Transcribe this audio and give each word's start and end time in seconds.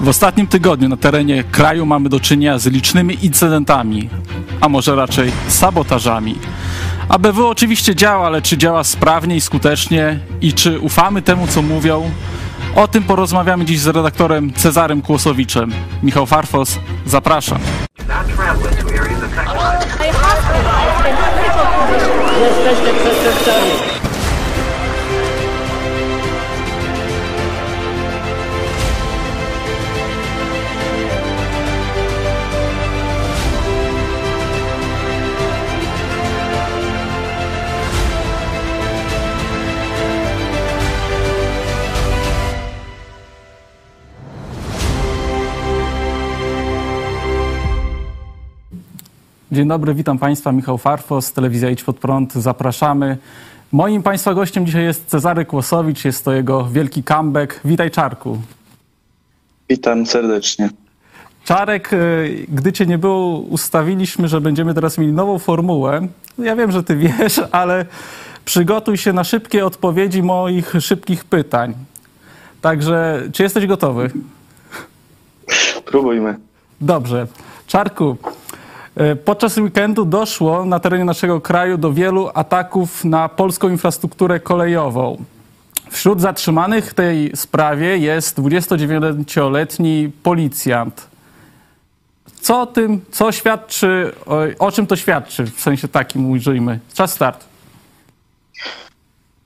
W 0.00 0.08
ostatnim 0.08 0.46
tygodniu 0.46 0.88
na 0.88 0.96
terenie 0.96 1.44
kraju 1.44 1.86
mamy 1.86 2.08
do 2.08 2.20
czynienia 2.20 2.58
z 2.58 2.66
licznymi 2.66 3.24
incydentami, 3.24 4.08
a 4.60 4.68
może 4.68 4.96
raczej 4.96 5.32
sabotażami. 5.48 6.38
ABW 7.08 7.46
oczywiście 7.46 7.94
działa, 7.94 8.26
ale 8.26 8.42
czy 8.42 8.58
działa 8.58 8.84
sprawnie 8.84 9.36
i 9.36 9.40
skutecznie 9.40 10.18
i 10.40 10.52
czy 10.52 10.80
ufamy 10.80 11.22
temu, 11.22 11.46
co 11.46 11.62
mówią? 11.62 12.10
O 12.74 12.88
tym 12.88 13.02
porozmawiamy 13.02 13.64
dziś 13.64 13.80
z 13.80 13.86
redaktorem 13.86 14.52
Cezarym 14.52 15.02
Kłosowiczem. 15.02 15.72
Michał 16.02 16.26
Farfos, 16.26 16.78
zapraszam. 17.06 17.58
Jesteście 22.40 22.94
przestępcami. 22.94 23.95
Dzień 49.52 49.68
dobry, 49.68 49.94
witam 49.94 50.18
Państwa. 50.18 50.52
Michał 50.52 50.78
Farfos, 50.78 51.32
Telewizja 51.32 51.70
Idź 51.70 51.84
Pod 51.84 51.98
Prąd. 51.98 52.32
Zapraszamy. 52.32 53.16
Moim 53.72 54.02
Państwa 54.02 54.34
gościem 54.34 54.66
dzisiaj 54.66 54.84
jest 54.84 55.06
Cezary 55.06 55.44
Kłosowicz. 55.44 56.04
Jest 56.04 56.24
to 56.24 56.32
jego 56.32 56.64
wielki 56.64 57.02
comeback. 57.04 57.60
Witaj, 57.64 57.90
Czarku. 57.90 58.38
Witam 59.68 60.06
serdecznie. 60.06 60.70
Czarek, 61.44 61.92
y, 61.92 62.46
gdy 62.48 62.72
Cię 62.72 62.86
nie 62.86 62.98
było, 62.98 63.38
ustawiliśmy, 63.38 64.28
że 64.28 64.40
będziemy 64.40 64.74
teraz 64.74 64.98
mieli 64.98 65.12
nową 65.12 65.38
formułę. 65.38 66.08
Ja 66.38 66.56
wiem, 66.56 66.72
że 66.72 66.82
Ty 66.82 66.96
wiesz, 67.18 67.40
ale 67.52 67.86
przygotuj 68.44 68.96
się 68.96 69.12
na 69.12 69.24
szybkie 69.24 69.66
odpowiedzi 69.66 70.22
moich 70.22 70.72
szybkich 70.80 71.24
pytań. 71.24 71.74
Także, 72.60 73.22
czy 73.32 73.42
jesteś 73.42 73.66
gotowy? 73.66 74.10
Próbujmy. 75.84 76.36
Dobrze. 76.80 77.26
Czarku, 77.66 78.16
podczas 79.24 79.58
weekendu 79.58 80.04
doszło 80.04 80.64
na 80.64 80.80
terenie 80.80 81.04
naszego 81.04 81.40
kraju 81.40 81.78
do 81.78 81.92
wielu 81.92 82.30
ataków 82.34 83.04
na 83.04 83.28
polską 83.28 83.68
infrastrukturę 83.68 84.40
kolejową. 84.40 85.24
Wśród 85.90 86.20
zatrzymanych 86.20 86.90
w 86.90 86.94
tej 86.94 87.36
sprawie 87.36 87.98
jest 87.98 88.38
29-letni 88.38 90.10
policjant. 90.22 91.08
Co 92.40 92.60
o 92.60 92.66
tym, 92.66 93.00
co 93.10 93.32
świadczy, 93.32 94.12
o, 94.58 94.72
czym 94.72 94.86
to 94.86 94.96
świadczy? 94.96 95.44
W 95.44 95.60
sensie 95.60 95.88
takim 95.88 96.30
ujrzyjmy. 96.30 96.80
Czas 96.94 97.12
start. 97.12 97.44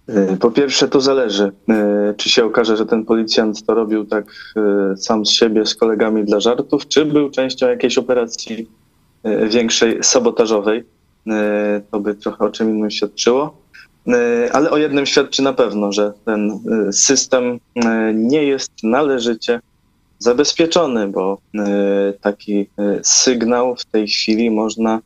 Y, 0.08 0.36
Po 0.40 0.50
pierwsze, 0.50 0.88
to 0.88 1.00
zależy, 1.00 1.52
y, 2.10 2.14
czy 2.16 2.30
się 2.30 2.44
okaże, 2.44 2.76
że 2.76 2.86
ten 2.86 3.04
policjant 3.04 3.66
to 3.66 3.74
robił 3.74 4.04
tak 4.04 4.54
sam 4.96 5.26
z 5.26 5.30
siebie, 5.30 5.66
z 5.66 5.74
kolegami 5.74 6.24
dla 6.24 6.40
żartów, 6.40 6.88
czy 6.88 7.04
był 7.04 7.30
częścią 7.30 7.68
jakiejś 7.68 7.98
operacji 7.98 8.68
większej, 9.24 10.04
sabotażowej. 10.04 10.78
Y, 11.26 11.32
To 11.90 12.00
by 12.00 12.14
trochę 12.14 12.44
o 12.44 12.50
czym 12.50 12.70
innym 12.70 12.90
świadczyło. 12.90 13.56
Y, 14.08 14.52
Ale 14.52 14.70
o 14.70 14.76
jednym 14.76 15.06
świadczy 15.06 15.42
na 15.42 15.52
pewno, 15.52 15.92
że 15.92 16.12
ten 16.24 16.60
system 16.92 17.60
nie 18.14 18.44
jest 18.44 18.72
należycie 18.82 19.60
zabezpieczony, 20.18 21.08
bo 21.08 21.38
taki 22.20 22.66
sygnał 23.02 23.76
w 23.76 23.84
tej 23.84 24.08
chwili 24.08 24.50
można 24.50 25.00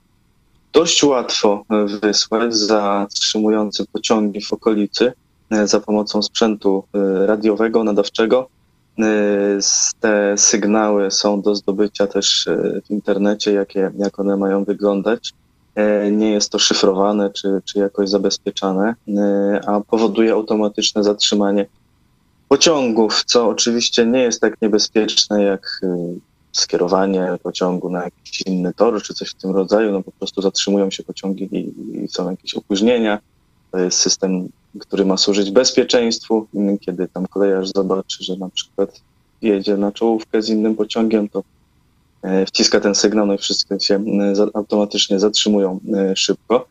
dość 0.73 1.05
łatwo 1.05 1.65
wysłać 2.03 2.55
zatrzymujący 2.55 3.85
pociągi 3.93 4.41
w 4.41 4.53
okolicy 4.53 5.13
za 5.65 5.81
pomocą 5.81 6.23
sprzętu 6.23 6.85
radiowego, 7.27 7.85
nadawczego. 7.85 8.49
Y, 8.99 9.59
Te 10.01 10.39
sygnały 10.39 11.11
są 11.11 11.43
do 11.43 11.55
zdobycia 11.55 12.07
też 12.07 12.47
y, 12.47 12.83
w 12.87 12.91
internecie, 12.91 13.53
jakie, 13.53 13.91
jak 13.99 14.19
one 14.21 14.37
mają 14.37 14.65
wyglądać. 14.65 15.33
Y, 16.07 16.11
Nie 16.11 16.31
jest 16.31 16.51
to 16.51 16.59
szyfrowane 16.59 17.31
czy, 17.31 17.63
czy 17.65 17.79
jakoś 17.79 18.09
zabezpieczane, 18.09 18.95
y, 19.09 19.13
a 19.67 19.81
powoduje 19.81 20.33
automatyczne 20.33 21.05
zatrzymanie 21.05 21.67
pociągów, 22.49 23.25
co 23.25 23.49
oczywiście 23.49 24.07
nie 24.07 24.23
jest 24.23 24.41
tak 24.41 24.63
niebezpieczne 24.63 25.43
jak 25.43 25.81
skierowanie 26.53 27.39
pociągu 27.43 27.91
na 27.91 28.05
jakiś 28.05 28.43
inny 28.47 28.75
tor 28.75 29.03
czy 29.03 29.15
coś 29.15 29.31
w 29.31 29.35
tym 29.35 29.51
rodzaju. 29.51 29.93
No 29.93 30.03
po 30.03 30.13
prostu 30.13 30.43
zatrzymują 30.43 30.91
się 30.91 31.03
pociągi 31.03 31.49
i, 31.53 31.59
i 32.05 32.09
są 32.09 32.31
jakieś 32.31 32.55
opóźnienia. 32.55 33.19
To 33.71 33.79
jest 33.79 33.99
system, 33.99 34.49
który 34.81 35.05
ma 35.05 35.17
służyć 35.17 35.51
bezpieczeństwu. 35.51 36.47
Mm, 36.55 36.79
Kiedy 36.79 37.09
tam 37.09 37.27
kolejarz 37.27 37.69
zobaczy, 37.77 38.25
że 38.25 38.37
na 38.37 38.49
przykład 38.49 39.01
jedzie 39.43 39.77
na 39.77 39.93
czołówkę 39.93 40.43
z 40.43 40.49
innym 40.49 40.75
pociągiem, 40.75 41.29
to 41.29 41.43
e, 42.23 42.47
wciska 42.47 42.81
ten 42.81 42.95
sygnał, 42.95 43.27
no 43.27 43.35
i 43.35 43.39
wszystkie 43.39 43.81
się 43.81 44.05
za- 44.33 44.49
automatycznie 44.55 45.19
zatrzymują 45.21 45.81
e, 45.95 46.17
szybko. 46.17 46.67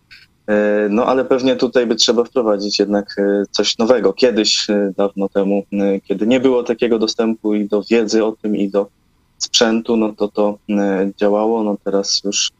E, 0.48 0.88
No 0.90 1.06
ale 1.06 1.26
pewnie 1.26 1.56
tutaj 1.56 1.88
by 1.88 1.96
trzeba 1.96 2.24
wprowadzić 2.24 2.80
jednak 2.80 3.16
e, 3.20 3.44
coś 3.52 3.78
nowego. 3.78 4.14
Kiedyś, 4.14 4.70
e, 4.70 4.94
dawno 4.98 5.30
temu, 5.30 5.64
e, 5.74 6.00
kiedy 6.02 6.28
nie 6.28 6.40
było 6.40 6.64
takiego 6.64 7.00
dostępu 7.00 7.54
i 7.54 7.66
do 7.68 7.84
wiedzy 7.92 8.26
o 8.26 8.32
tym, 8.42 8.56
i 8.56 8.70
do 8.70 8.88
sprzętu, 9.38 9.98
no 9.98 10.14
to 10.14 10.28
to 10.28 10.58
e, 10.70 11.12
działało. 11.18 11.64
No 11.64 11.78
teraz 11.84 12.22
już 12.26 12.52
e, 12.52 12.54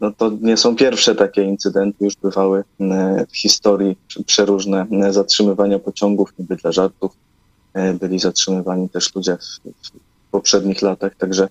no 0.00 0.12
to 0.12 0.30
nie 0.40 0.56
są 0.56 0.76
pierwsze 0.76 1.14
takie 1.14 1.42
incydenty, 1.42 2.04
już 2.04 2.16
bywały 2.16 2.64
e, 2.80 3.26
w 3.30 3.36
historii 3.36 3.96
prze- 4.08 4.24
przeróżne 4.24 4.86
e, 5.02 5.12
zatrzymywania 5.12 5.78
pociągów, 5.78 6.32
niby 6.38 6.56
dla 6.56 6.72
żartów. 6.72 7.12
E, 7.74 7.92
Byli 7.92 8.18
zatrzymywani 8.18 8.88
też 8.88 9.14
ludzie 9.14 9.36
w, 9.36 9.68
w 9.88 10.30
poprzednich 10.30 10.82
latach, 10.82 11.14
także 11.14 11.48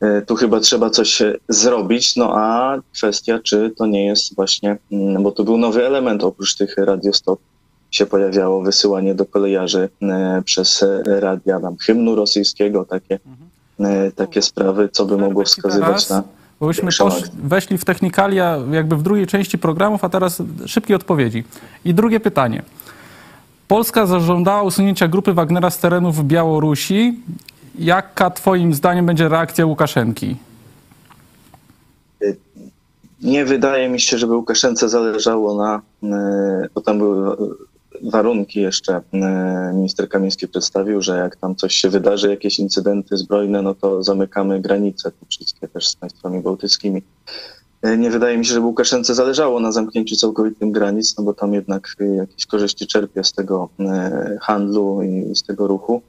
E, 0.00 0.22
Tu 0.22 0.36
chyba 0.36 0.60
trzeba 0.60 0.90
coś 0.90 1.22
e, 1.22 1.34
zrobić, 1.48 2.16
no 2.16 2.32
a 2.36 2.76
kwestia, 2.94 3.38
czy 3.42 3.72
to 3.76 3.86
nie 3.86 4.06
jest 4.06 4.34
właśnie, 4.34 4.76
mm, 4.92 5.22
bo 5.22 5.32
to 5.32 5.44
był 5.44 5.58
nowy 5.58 5.86
element, 5.86 6.24
oprócz 6.24 6.56
tych 6.56 6.76
radiostop 6.76 7.40
się 7.90 8.06
pojawiało 8.06 8.62
wysyłanie 8.62 9.14
do 9.14 9.24
kolejarzy 9.24 9.88
e, 10.02 10.42
przez 10.44 10.82
e, 10.82 11.02
radia 11.20 11.60
tam 11.60 11.76
hymnu 11.76 12.14
rosyjskiego, 12.14 12.84
takie, 12.84 13.18
e, 13.80 14.12
takie 14.12 14.42
sprawy, 14.42 14.88
co 14.92 15.06
by 15.06 15.16
mogło 15.16 15.42
Przerwę 15.44 15.54
ci 15.54 15.60
wskazywać 15.60 16.10
na 16.10 16.22
Bo 16.60 16.66
byśmy 16.66 16.90
posz, 16.98 17.14
weszli 17.42 17.78
w 17.78 17.84
technikalia 17.84 18.58
jakby 18.70 18.96
w 18.96 19.02
drugiej 19.02 19.26
części 19.26 19.58
programów, 19.58 20.04
a 20.04 20.08
teraz 20.08 20.42
szybkie 20.66 20.96
odpowiedzi. 20.96 21.44
I 21.84 21.94
drugie 21.94 22.20
pytanie. 22.20 22.62
Polska 23.68 24.06
zażądała 24.06 24.62
usunięcia 24.62 25.08
grupy 25.08 25.32
Wagnera 25.32 25.70
z 25.70 25.78
terenów 25.78 26.24
Białorusi. 26.24 27.20
Jaka 27.78 28.30
twoim 28.30 28.74
zdaniem 28.74 29.06
będzie 29.06 29.28
reakcja 29.28 29.66
Łukaszenki? 29.66 30.36
Nie 33.22 33.44
wydaje 33.44 33.88
mi 33.88 34.00
się, 34.00 34.18
żeby 34.18 34.36
Łukaszence 34.36 34.88
zależało 34.88 35.56
na, 35.56 35.82
e, 36.16 36.68
bo 36.74 36.80
tam 36.80 36.98
były 36.98 37.36
warunki 38.02 38.60
jeszcze, 38.60 39.00
e, 39.12 39.72
minister 39.74 40.08
Kamiński 40.08 40.48
przedstawił, 40.48 41.02
że 41.02 41.18
jak 41.18 41.36
tam 41.36 41.56
coś 41.56 41.74
się 41.74 41.88
wydarzy, 41.88 42.30
jakieś 42.30 42.58
incydenty 42.58 43.16
zbrojne, 43.16 43.62
no 43.62 43.74
to 43.74 44.02
zamykamy 44.02 44.60
granice, 44.60 45.10
te 45.10 45.26
wszystkie 45.28 45.68
też 45.68 45.88
z 45.88 45.96
państwami 45.96 46.40
bałtyckimi. 46.40 47.02
E, 47.82 47.98
Nie 47.98 48.10
wydaje 48.10 48.38
mi 48.38 48.46
się, 48.46 48.54
żeby 48.54 48.66
Łukaszence 48.66 49.14
zależało 49.14 49.60
na 49.60 49.72
zamknięciu 49.72 50.16
całkowitym 50.16 50.72
granic, 50.72 51.18
no 51.18 51.24
bo 51.24 51.34
tam 51.34 51.54
jednak 51.54 51.96
e, 52.00 52.04
jakieś 52.04 52.46
korzyści 52.46 52.86
czerpie 52.86 53.24
z 53.24 53.32
tego 53.32 53.68
handlu 54.40 55.02
i 55.02 55.34
z 55.36 55.42
tego 55.42 55.66
ruchu. 55.66 56.02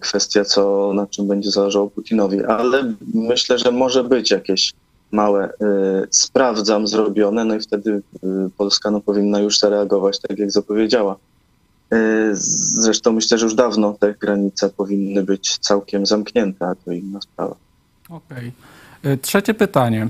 Kwestia, 0.00 0.44
co 0.44 0.92
na 0.94 1.06
czym 1.06 1.26
będzie 1.28 1.50
zależało 1.50 1.90
Putinowi, 1.90 2.44
ale 2.44 2.94
myślę, 3.14 3.58
że 3.58 3.70
może 3.70 4.04
być 4.04 4.30
jakieś 4.30 4.72
małe 5.12 5.48
y, 5.48 5.52
sprawdzam 6.10 6.86
zrobione, 6.86 7.44
no 7.44 7.54
i 7.54 7.60
wtedy 7.60 8.02
y, 8.24 8.28
Polska 8.56 8.90
no, 8.90 9.00
powinna 9.00 9.40
już 9.40 9.58
zareagować 9.58 10.20
tak, 10.20 10.38
jak 10.38 10.50
zapowiedziała. 10.50 11.16
Y, 11.94 12.30
zresztą 12.82 13.12
myślę, 13.12 13.38
że 13.38 13.46
już 13.46 13.54
dawno 13.54 13.96
te 14.00 14.14
granice 14.14 14.68
powinny 14.68 15.22
być 15.22 15.58
całkiem 15.58 16.06
zamknięte, 16.06 16.66
a 16.66 16.74
to 16.74 16.92
inna 16.92 17.20
sprawa. 17.20 17.54
Okej. 18.08 18.52
Y, 19.04 19.18
Trzecie 19.18 19.54
pytanie. 19.54 20.08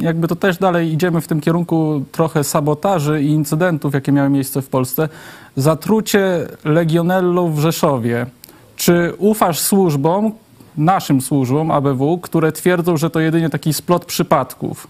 Jakby 0.00 0.28
to 0.28 0.36
też 0.36 0.58
dalej 0.58 0.92
idziemy 0.92 1.20
w 1.20 1.28
tym 1.28 1.40
kierunku 1.40 2.04
trochę 2.12 2.44
sabotaży 2.44 3.22
i 3.22 3.26
incydentów, 3.26 3.94
jakie 3.94 4.12
miały 4.12 4.30
miejsce 4.30 4.62
w 4.62 4.68
Polsce. 4.68 5.08
Zatrucie 5.56 6.48
legionellą 6.64 7.52
w 7.52 7.58
Rzeszowie. 7.58 8.26
Czy 8.76 9.12
ufasz 9.18 9.60
służbom, 9.60 10.32
naszym 10.76 11.20
służbom 11.20 11.70
ABW, 11.70 12.18
które 12.18 12.52
twierdzą, 12.52 12.96
że 12.96 13.10
to 13.10 13.20
jedynie 13.20 13.50
taki 13.50 13.72
splot 13.72 14.04
przypadków? 14.04 14.86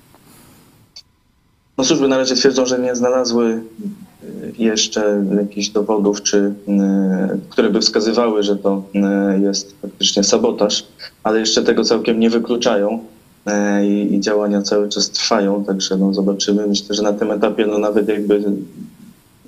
No 1.79 1.84
służby 1.84 2.08
na 2.08 2.17
razie 2.17 2.34
twierdzą, 2.34 2.67
że 2.67 2.79
nie 2.79 2.96
znalazły 2.96 3.62
y, 4.25 4.52
jeszcze 4.58 5.25
jakichś 5.37 5.69
dowodów 5.69 6.23
czy 6.23 6.37
y, 6.37 6.52
które 7.49 7.70
by 7.70 7.81
wskazywały, 7.81 8.43
że 8.43 8.56
to 8.56 8.82
e, 8.94 9.38
jest 9.40 9.81
faktycznie 9.82 10.25
sabotaż, 10.25 10.87
ale 11.23 11.40
jeszcze 11.40 11.62
tego 11.62 11.84
całkiem 11.84 12.20
nie 12.20 12.31
wykluczają 12.31 13.05
i, 13.84 14.14
i 14.14 14.20
działania 14.20 14.62
cały 14.62 14.88
czas 14.88 15.11
trwają, 15.11 15.64
także 15.64 15.96
no 15.96 16.14
zobaczymy. 16.14 16.67
Myślę, 16.67 16.94
że 16.94 17.02
na 17.02 17.12
tym 17.12 17.31
etapie 17.31 17.67
no 17.67 17.79
nawet 17.79 18.08
jakby 18.08 18.43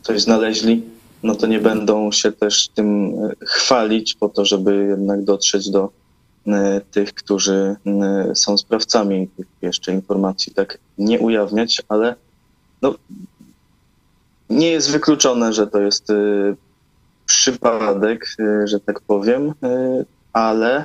coś 0.03 0.23
znaleźli, 0.23 0.83
no 1.23 1.35
to 1.35 1.47
nie 1.47 1.61
będą 1.61 2.13
się 2.13 2.33
też 2.33 2.69
tym 2.69 3.15
chwalić 3.41 4.15
po 4.15 4.29
to, 4.29 4.45
żeby 4.45 4.87
jednak 4.91 5.25
dotrzeć 5.25 5.71
do 5.71 5.91
tych, 6.91 7.15
którzy 7.15 7.77
e, 7.87 8.35
są 8.35 8.59
sprawcami 8.59 9.29
tych 9.29 9.47
jeszcze 9.63 9.93
informacji, 9.93 10.55
tak 10.55 10.79
nie 10.99 11.21
ujawniać, 11.21 11.83
ale 11.89 12.15
no, 12.83 12.95
nie 14.51 14.71
jest 14.71 14.91
wykluczone, 14.91 15.53
że 15.53 15.67
to 15.67 15.81
jest 15.81 16.11
e, 16.11 16.15
przypadek, 17.27 18.27
e, 18.39 18.67
że 18.67 18.81
tak 18.81 19.01
powiem, 19.01 19.55
e, 19.63 20.05
ale 20.33 20.77
e, 20.79 20.85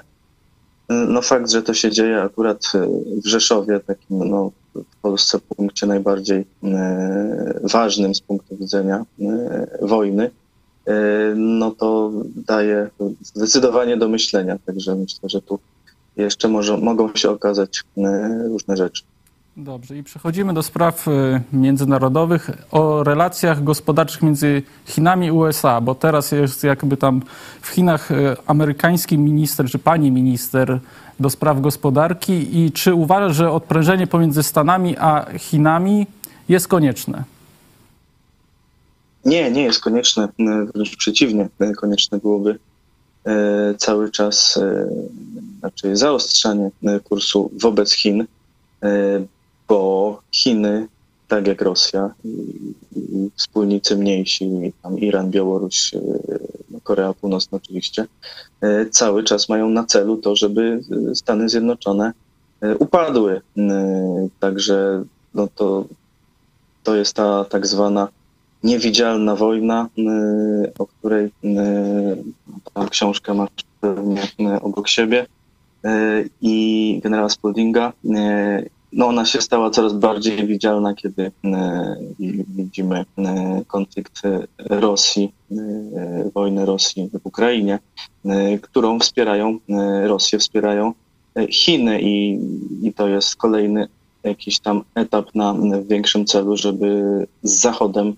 no 0.94 1.22
fakt, 1.22 1.52
że 1.52 1.62
to 1.62 1.74
się 1.74 1.92
dzieje 1.92 2.22
akurat 2.22 2.64
e, 2.76 2.88
w 3.24 3.28
Rzeszowie, 3.28 3.80
takim 3.80 4.30
no, 4.30 4.52
w 4.76 4.96
Polsce 5.02 5.40
punkcie 5.40 5.88
najbardziej 5.88 6.46
e, 6.64 7.60
ważnym 7.64 8.16
z 8.16 8.22
punktu 8.22 8.58
widzenia 8.58 9.06
e, 9.22 9.68
wojny, 9.82 10.26
e, 10.26 10.30
no 11.36 11.72
to 11.72 12.12
daje 12.36 12.90
zdecydowanie 13.22 13.98
do 13.98 14.10
myślenia. 14.10 14.58
Także 14.66 14.96
myślę, 14.96 15.30
że 15.30 15.42
tu 15.42 15.60
jeszcze 16.18 16.48
może, 16.48 16.78
mogą 16.78 17.16
się 17.16 17.30
okazać 17.30 17.84
e, 17.98 18.48
różne 18.48 18.78
rzeczy. 18.78 19.04
Dobrze, 19.58 19.98
i 19.98 20.04
przechodzimy 20.04 20.54
do 20.54 20.64
spraw 20.64 21.08
y, 21.08 21.42
międzynarodowych 21.54 22.50
o 22.72 23.04
relacjach 23.04 23.64
gospodarczych 23.64 24.22
między 24.22 24.64
Chinami 24.86 25.28
i 25.28 25.32
USA, 25.32 25.82
bo 25.82 25.96
teraz 25.96 26.32
jest 26.32 26.64
jakby 26.64 26.98
tam 26.98 27.22
w 27.62 27.68
Chinach 27.68 28.12
y, 28.12 28.36
amerykański 28.48 29.18
minister, 29.18 29.70
czy 29.70 29.80
pani 29.80 30.12
minister 30.12 30.80
do 31.20 31.30
spraw 31.30 31.62
gospodarki 31.62 32.60
i 32.60 32.72
czy 32.72 32.94
uważa, 32.94 33.30
że 33.30 33.52
odprężenie 33.52 34.08
pomiędzy 34.08 34.44
Stanami 34.44 34.98
a 34.98 35.26
Chinami 35.38 36.08
jest 36.50 36.68
konieczne? 36.68 37.24
Nie, 39.26 39.52
nie 39.52 39.64
jest 39.64 39.82
konieczne, 39.82 40.24
e, 40.24 40.66
wręcz 40.76 40.96
przeciwnie, 40.96 41.50
e, 41.60 41.74
konieczne 41.74 42.18
byłoby 42.18 42.60
e, 43.26 43.76
cały 43.78 44.12
czas 44.12 44.60
znaczy 45.60 45.96
zaostrzanie 45.96 46.72
kursu 47.04 47.52
wobec 47.62 47.92
Chin, 47.92 48.26
bo 49.68 50.22
Chiny, 50.32 50.88
tak 51.28 51.48
jak 51.48 51.62
Rosja 51.62 52.14
i, 52.26 52.30
wspólnicy 53.36 53.98
mniejsi, 53.98 54.74
tam 54.84 55.00
Iran, 55.00 55.32
Białoruś, 55.32 55.92
no, 56.70 56.80
Korea 56.84 57.14
Północna 57.14 57.58
oczywiście, 57.58 58.06
cały 58.92 59.24
czas 59.24 59.50
mają 59.50 59.70
na 59.70 59.84
celu 59.84 60.18
to, 60.18 60.36
żeby 60.36 60.82
Stany 61.16 61.50
Zjednoczone 61.50 62.12
upadły. 62.80 63.42
Także 64.40 65.04
no 65.34 65.48
to, 65.56 65.86
to 66.84 66.96
jest 66.96 67.14
ta 67.14 67.46
tak 67.46 67.68
zwana 67.68 68.08
niewidzialna 68.64 69.36
wojna, 69.36 69.90
y, 69.98 70.74
o 70.80 70.88
której 70.88 71.26
y, 71.26 71.32
ta 72.74 73.34
masz 73.34 73.50
pewnie 73.82 74.56
y, 74.56 74.62
obok 74.62 74.88
siebie 74.88 75.26
i 76.42 77.00
generała 77.04 77.30
Spaldinga. 77.30 77.94
No 78.94 79.08
ona 79.08 79.26
się 79.26 79.42
stała 79.42 79.70
coraz 79.70 79.94
bardziej 79.94 80.48
widzialna, 80.48 80.94
kiedy 80.94 81.32
widzimy 82.48 83.06
konflikt 83.68 84.22
Rosji, 84.58 85.34
wojnę 86.34 86.66
Rosji 86.66 87.10
w 87.14 87.26
Ukrainie, 87.26 87.80
którą 88.62 89.00
wspierają, 89.00 89.60
Rosję 90.04 90.40
wspierają 90.40 90.94
Chiny 91.50 92.02
i, 92.02 92.40
i 92.84 92.94
to 92.94 93.08
jest 93.08 93.36
kolejny 93.36 93.88
jakiś 94.24 94.60
tam 94.60 94.84
etap 94.96 95.36
na 95.36 95.56
większym 95.88 96.26
celu, 96.26 96.58
żeby 96.58 97.28
z 97.44 97.52
Zachodem 97.62 98.16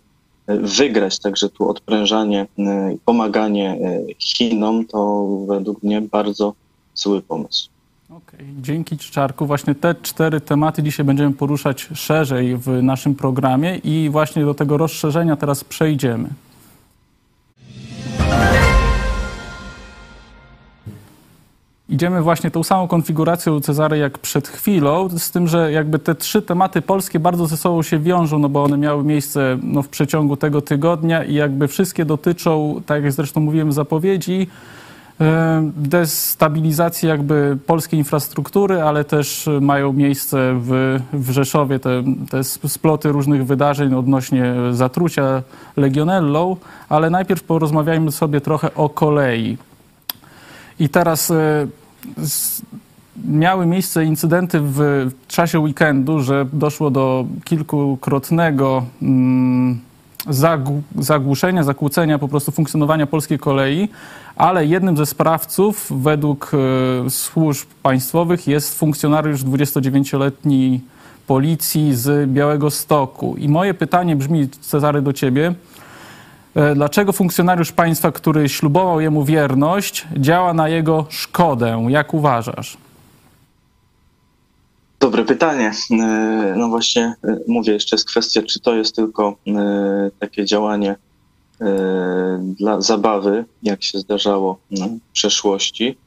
wygrać. 0.57 1.19
Także 1.19 1.50
tu 1.50 1.69
odprężanie 1.69 2.48
i 2.95 2.98
pomaganie 3.06 3.69
e, 3.71 4.13
Chinom 4.19 4.86
to 4.86 5.27
według 5.48 5.83
mnie 5.83 6.01
bardzo 6.01 6.53
zły 6.95 7.21
pomysł. 7.21 7.69
Okej, 8.09 8.48
Dzięki 8.62 8.98
Czarku. 8.98 9.45
Właśnie 9.45 9.75
te 9.75 9.95
cztery 9.95 10.42
tematy 10.42 10.83
dzisiaj 10.83 11.06
będziemy 11.06 11.33
poruszać 11.33 11.89
szerzej 11.94 12.57
w 12.57 12.68
naszym 12.83 13.15
programie 13.15 13.77
i 13.77 14.09
właśnie 14.09 14.45
do 14.45 14.53
tego 14.53 14.77
rozszerzenia 14.77 15.36
teraz 15.36 15.63
przejdziemy. 15.63 16.30
Idziemy 21.91 22.21
właśnie 22.21 22.51
tą 22.51 22.63
samą 22.63 22.88
konfiguracją 22.88 23.61
Cezary 23.61 23.97
jak 23.97 24.17
przed 24.17 24.47
chwilą, 24.47 25.09
z 25.09 25.31
tym, 25.31 25.47
że 25.47 25.71
jakby 25.71 25.99
te 25.99 26.15
trzy 26.15 26.41
tematy 26.41 26.81
polskie 26.81 27.19
bardzo 27.19 27.45
ze 27.47 27.57
sobą 27.57 27.83
się 27.83 27.99
wiążą, 27.99 28.39
no 28.39 28.49
bo 28.49 28.63
one 28.63 28.77
miały 28.77 29.03
miejsce 29.03 29.57
no, 29.63 29.81
w 29.81 29.89
przeciągu 29.89 30.38
tego 30.38 30.61
tygodnia 30.61 31.23
i 31.23 31.33
jakby 31.33 31.67
wszystkie 31.67 32.05
dotyczą, 32.05 32.81
tak 32.85 33.03
jak 33.03 33.11
zresztą 33.11 33.41
mówiłem 33.41 33.69
w 33.69 33.73
zapowiedzi, 33.73 34.47
e, 35.21 35.71
destabilizacji 35.75 37.09
jakby 37.09 37.57
polskiej 37.65 37.99
infrastruktury, 37.99 38.81
ale 38.81 39.03
też 39.03 39.49
mają 39.61 39.93
miejsce 39.93 40.59
w, 40.59 40.99
w 41.13 41.31
Rzeszowie 41.31 41.79
te, 41.79 42.03
te 42.29 42.43
sploty 42.43 43.11
różnych 43.11 43.45
wydarzeń 43.45 43.93
odnośnie 43.93 44.53
zatrucia 44.71 45.43
legionellą, 45.77 46.55
ale 46.89 47.09
najpierw 47.09 47.43
porozmawiajmy 47.43 48.11
sobie 48.11 48.41
trochę 48.41 48.73
o 48.73 48.89
kolei. 48.89 49.57
I 50.79 50.89
teraz 50.89 51.31
e, 51.31 51.67
z, 52.18 52.62
miały 53.25 53.65
miejsce 53.65 54.06
incydenty 54.06 54.59
w 54.62 55.09
czasie 55.27 55.59
weekendu, 55.59 56.19
że 56.19 56.45
doszło 56.53 56.92
do 56.92 57.25
kilkukrotnego 57.44 58.86
mm, 59.01 59.80
zagł- 60.27 60.81
zagłuszenia, 61.00 61.63
zakłócenia 61.63 62.19
po 62.19 62.27
prostu 62.27 62.51
funkcjonowania 62.51 63.07
polskiej 63.07 63.39
kolei, 63.39 63.89
ale 64.36 64.65
jednym 64.65 64.98
ze 64.98 65.06
sprawców 65.06 65.88
według 66.01 66.51
e, 67.06 67.09
służb 67.09 67.68
państwowych 67.83 68.48
jest 68.48 68.80
funkcjonariusz 68.80 69.44
29-letni 69.44 70.81
policji 71.27 71.95
z 71.95 72.30
Białego 72.30 72.71
Stoku. 72.71 73.36
I 73.38 73.50
moje 73.50 73.74
pytanie 73.74 74.15
brzmi, 74.15 74.50
Cezary, 74.50 75.01
do 75.01 75.13
ciebie. 75.13 75.53
E, 76.56 76.75
Dlaczego 76.75 77.13
funkcjonariusz 77.13 77.71
państwa, 77.71 78.12
który 78.12 78.50
ślubował 78.50 79.01
jemu 79.01 79.24
wierność, 79.24 80.07
działa 80.18 80.53
na 80.53 80.69
jego 80.69 81.05
szkodę? 81.10 81.86
Jak 81.89 82.13
uważasz? 82.13 82.77
Dobre 85.00 85.25
pytanie. 85.25 85.72
E, 85.91 86.53
No 86.58 86.67
właśnie 86.67 87.13
e, 87.24 87.38
mówię, 87.48 87.74
jeszcze 87.74 87.96
jest 87.96 88.08
kwestia, 88.08 88.41
czy 88.41 88.60
to 88.60 88.75
jest 88.75 88.96
tylko 88.96 89.36
takie 90.20 90.46
działanie 90.46 90.96
dla 92.41 92.81
zabawy, 92.81 93.46
jak 93.63 93.84
się 93.84 94.00
zdarzało 94.00 94.58
no, 94.72 94.88
w 94.88 95.12
przeszłości, 95.13 95.98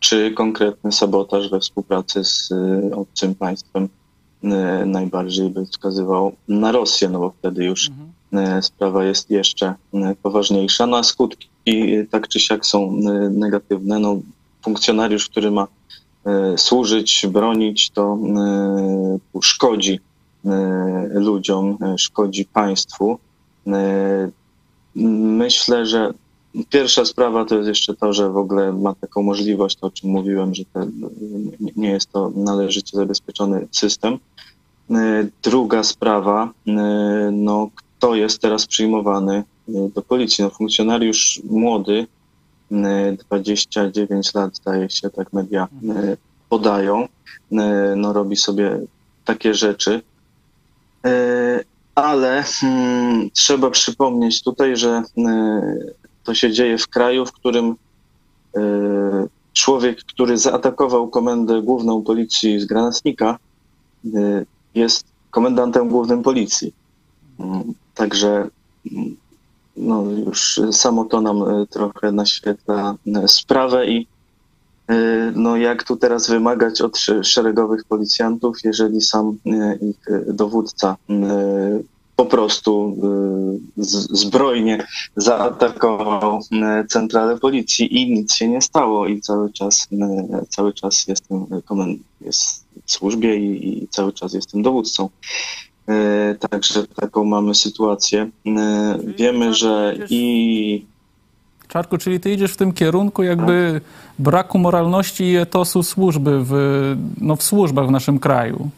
czy 0.00 0.30
konkretny 0.30 0.92
sabotaż 0.92 1.50
we 1.50 1.60
współpracy 1.60 2.24
z 2.24 2.48
obcym 2.92 3.34
państwem 3.34 3.88
najbardziej 4.86 5.50
by 5.50 5.66
wskazywał 5.66 6.32
na 6.48 6.72
Rosję, 6.72 7.08
no 7.08 7.18
bo 7.18 7.34
wtedy 7.38 7.64
już 7.64 7.88
e, 7.88 7.92
sprawa 8.60 9.04
jest 9.04 9.30
jeszcze 9.30 9.74
e, 9.94 10.14
poważniejsza. 10.22 10.86
No 10.86 10.96
a 10.96 11.02
skutki 11.02 11.48
e, 11.68 12.06
tak 12.06 12.28
czy 12.28 12.40
siak 12.40 12.66
są 12.66 12.88
e, 12.88 13.30
negatywne. 13.30 13.98
No, 13.98 14.20
funkcjonariusz, 14.64 15.28
który 15.28 15.50
ma 15.50 15.66
e, 16.26 16.58
służyć, 16.58 17.26
bronić, 17.30 17.90
to 17.90 18.18
e, 18.36 19.40
szkodzi 19.42 20.00
e, 20.44 20.50
ludziom, 21.14 21.78
e, 21.82 21.98
szkodzi 21.98 22.44
państwu. 22.44 23.18
E, 23.66 24.30
Myślę, 25.38 25.86
że 25.86 26.10
pierwsza 26.70 27.04
sprawa 27.04 27.44
to 27.44 27.54
jest 27.56 27.68
jeszcze 27.68 27.94
to, 27.94 28.12
że 28.12 28.30
w 28.30 28.36
ogóle 28.36 28.72
ma 28.72 28.94
taką 28.94 29.22
możliwość, 29.22 29.76
to 29.76 29.86
o 29.86 29.90
czym 29.90 30.10
mówiłem, 30.10 30.54
że 30.54 30.64
te, 30.64 30.86
nie- 31.76 31.90
jest 31.90 32.12
to 32.12 32.30
należycie 32.34 32.96
zabezpieczony 32.96 33.68
system. 33.70 34.18
E, 34.90 35.26
Druga 35.42 35.82
sprawa, 35.84 36.50
e, 36.68 36.72
no 37.32 37.68
kto 37.98 38.14
jest 38.14 38.38
teraz 38.38 38.66
przyjmowany 38.66 39.44
do 39.68 40.02
policji? 40.02 40.44
No 40.44 40.50
funkcjonariusz 40.50 41.40
młody, 41.50 42.06
e, 42.72 43.16
29 43.28 44.34
lat 44.34 44.56
zdaje 44.56 44.90
się, 44.90 45.10
tak 45.10 45.32
media 45.32 45.68
e, 45.88 46.16
podają, 46.48 47.02
e, 47.02 47.08
no 47.96 48.12
robi 48.12 48.36
sobie 48.36 48.80
takie 49.24 49.54
rzeczy. 49.54 50.02
Ale 51.94 52.44
mm, 52.62 53.30
trzeba 53.30 53.70
przypomnieć 53.70 54.42
tutaj, 54.42 54.76
że 54.76 55.02
to 56.24 56.34
się 56.34 56.52
dzieje 56.52 56.78
w 56.78 56.88
kraju, 56.88 57.26
w 57.26 57.32
którym 57.32 57.76
człowiek, 59.52 59.98
który 59.98 60.38
zaatakował 60.38 61.08
komendę 61.08 61.62
główną 61.62 62.02
policji 62.02 62.60
z 62.60 62.64
granatnika, 62.64 63.38
jest 64.74 65.04
komendantem 65.30 65.88
głównym 65.88 66.22
policji. 66.22 66.72
Także 67.94 68.48
no 69.76 70.02
już 70.26 70.60
samo 70.72 71.04
to 71.04 71.20
nam 71.20 71.42
e, 71.42 71.66
trochę 71.66 72.12
naświetla 72.12 72.94
e, 73.06 73.28
sprawę 73.28 73.86
i 73.86 74.06
e, 74.88 74.94
no 75.36 75.56
jak 75.56 75.84
tu 75.84 75.96
teraz 75.96 76.30
wymagać 76.30 76.80
od 76.80 76.96
sz- 76.96 77.26
szeregowych 77.26 77.84
policjantów, 77.84 78.56
jeżeli 78.64 79.00
sam 79.00 79.38
ich 79.90 80.00
dowódca 80.26 80.96
po 82.16 82.26
prostu 82.26 82.96
zbrojnie 84.10 84.86
zaatakował 85.16 86.40
centralę 86.88 87.38
policji 87.38 88.02
i 88.02 88.12
nic 88.12 88.34
się 88.34 88.48
nie 88.48 88.62
stało 88.62 89.06
i 89.06 89.20
cały 89.20 89.52
czas, 89.52 89.88
cały 90.48 90.72
czas 90.72 91.06
jestem 91.08 91.46
komend- 91.46 91.98
jest 92.20 92.64
w 92.86 92.92
służbie 92.92 93.36
i, 93.36 93.68
i 93.82 93.88
cały 93.88 94.12
czas 94.12 94.32
jestem 94.32 94.62
dowódcą. 94.62 95.08
E, 95.88 96.34
Także 96.50 96.86
taką 96.86 97.24
mamy 97.24 97.54
sytuację. 97.54 98.30
E, 98.46 98.98
Wiemy, 99.18 99.54
że 99.54 99.94
i 100.10 100.86
Czarku, 101.68 101.98
czyli 101.98 102.20
ty 102.20 102.32
idziesz 102.32 102.52
w 102.52 102.56
tym 102.56 102.72
kierunku 102.72 103.22
jakby 103.22 103.80
braku 104.18 104.58
moralności 104.58 105.24
i 105.24 105.36
etosu 105.36 105.82
służby 105.82 106.44
w, 106.44 106.52
no, 107.20 107.36
w 107.36 107.42
służbach 107.42 107.88
w 107.88 107.90
naszym 107.90 108.18
kraju. 108.18 108.70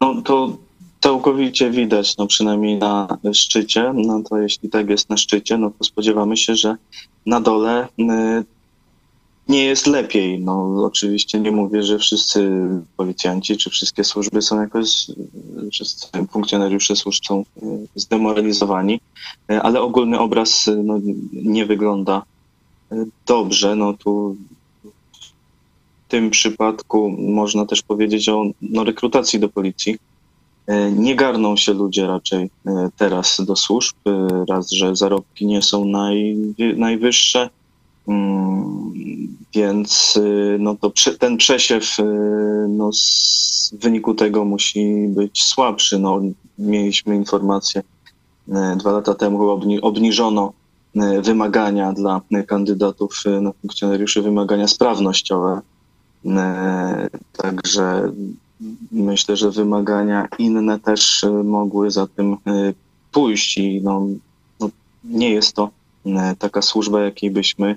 no, 0.00 0.22
to 0.22 0.56
całkowicie 1.00 1.70
widać, 1.70 2.16
no 2.16 2.26
przynajmniej 2.26 2.78
na 2.78 3.08
szczycie. 3.32 3.92
No 3.94 4.22
to 4.30 4.38
jeśli 4.38 4.68
tak 4.68 4.90
jest 4.90 5.10
na 5.10 5.16
szczycie, 5.16 5.58
no 5.58 5.70
to 5.78 5.84
spodziewamy 5.84 6.36
się, 6.36 6.54
że 6.54 6.76
na 7.26 7.40
dole 7.40 7.88
e, 7.98 8.44
nie 9.48 9.64
jest 9.64 9.86
lepiej. 9.86 10.40
No 10.40 10.84
oczywiście 10.84 11.40
nie 11.40 11.50
mówię, 11.50 11.82
że 11.82 11.98
wszyscy 11.98 12.50
policjanci 12.96 13.56
czy 13.56 13.70
wszystkie 13.70 14.04
służby 14.04 14.42
są 14.42 14.60
jakoś, 14.60 15.06
wszyscy 15.72 16.08
funkcjonariusze 16.30 16.96
służb 16.96 17.24
są 17.24 17.40
e, 17.40 17.66
zdemoralizowani, 17.94 19.00
e, 19.50 19.62
ale 19.62 19.80
ogólny 19.80 20.18
obraz 20.18 20.68
e, 20.68 20.74
no, 20.74 21.00
nie 21.32 21.66
wygląda 21.66 22.22
dobrze. 23.26 23.76
No 23.76 23.92
tu 23.92 24.36
w 26.06 26.08
tym 26.08 26.30
przypadku 26.30 27.10
można 27.18 27.66
też 27.66 27.82
powiedzieć 27.82 28.28
o 28.28 28.44
no, 28.62 28.84
rekrutacji 28.84 29.40
do 29.40 29.48
policji. 29.48 29.98
Nie 30.92 31.16
garną 31.16 31.56
się 31.56 31.72
ludzie 31.72 32.06
raczej 32.06 32.50
teraz 32.96 33.40
do 33.44 33.56
służb, 33.56 33.96
raz, 34.48 34.70
że 34.70 34.96
zarobki 34.96 35.46
nie 35.46 35.62
są 35.62 35.84
naj, 35.84 36.36
najwyższe, 36.76 37.50
więc 39.56 40.18
e, 40.24 40.58
no 40.58 40.74
to 40.74 40.92
ten 41.18 41.36
przesiew 41.36 42.00
e, 42.00 42.04
no, 42.68 42.90
w 43.72 43.82
wyniku 43.82 44.14
tego 44.14 44.44
musi 44.44 45.06
być 45.08 45.42
słabszy. 45.44 45.98
No, 45.98 46.20
mieliśmy 46.58 47.16
informację 47.16 47.82
e, 48.48 48.76
dwa 48.76 48.92
lata 48.92 49.14
temu, 49.14 49.50
obni, 49.50 49.80
obniżono 49.80 50.52
wymagania 51.22 51.92
dla 51.92 52.20
kandydatów 52.46 53.22
na 53.40 53.52
funkcjonariuszy, 53.52 54.22
wymagania 54.22 54.68
sprawnościowe. 54.68 55.60
Także 57.36 58.12
myślę, 58.92 59.36
że 59.36 59.50
wymagania 59.50 60.28
inne 60.38 60.80
też 60.80 61.24
mogły 61.44 61.90
za 61.90 62.06
tym 62.06 62.36
pójść 63.12 63.58
i 63.58 63.80
no, 63.82 64.06
no, 64.60 64.70
nie 65.04 65.30
jest 65.30 65.52
to 65.52 65.70
taka 66.38 66.62
służba, 66.62 67.00
jakiej 67.00 67.30
byśmy 67.30 67.76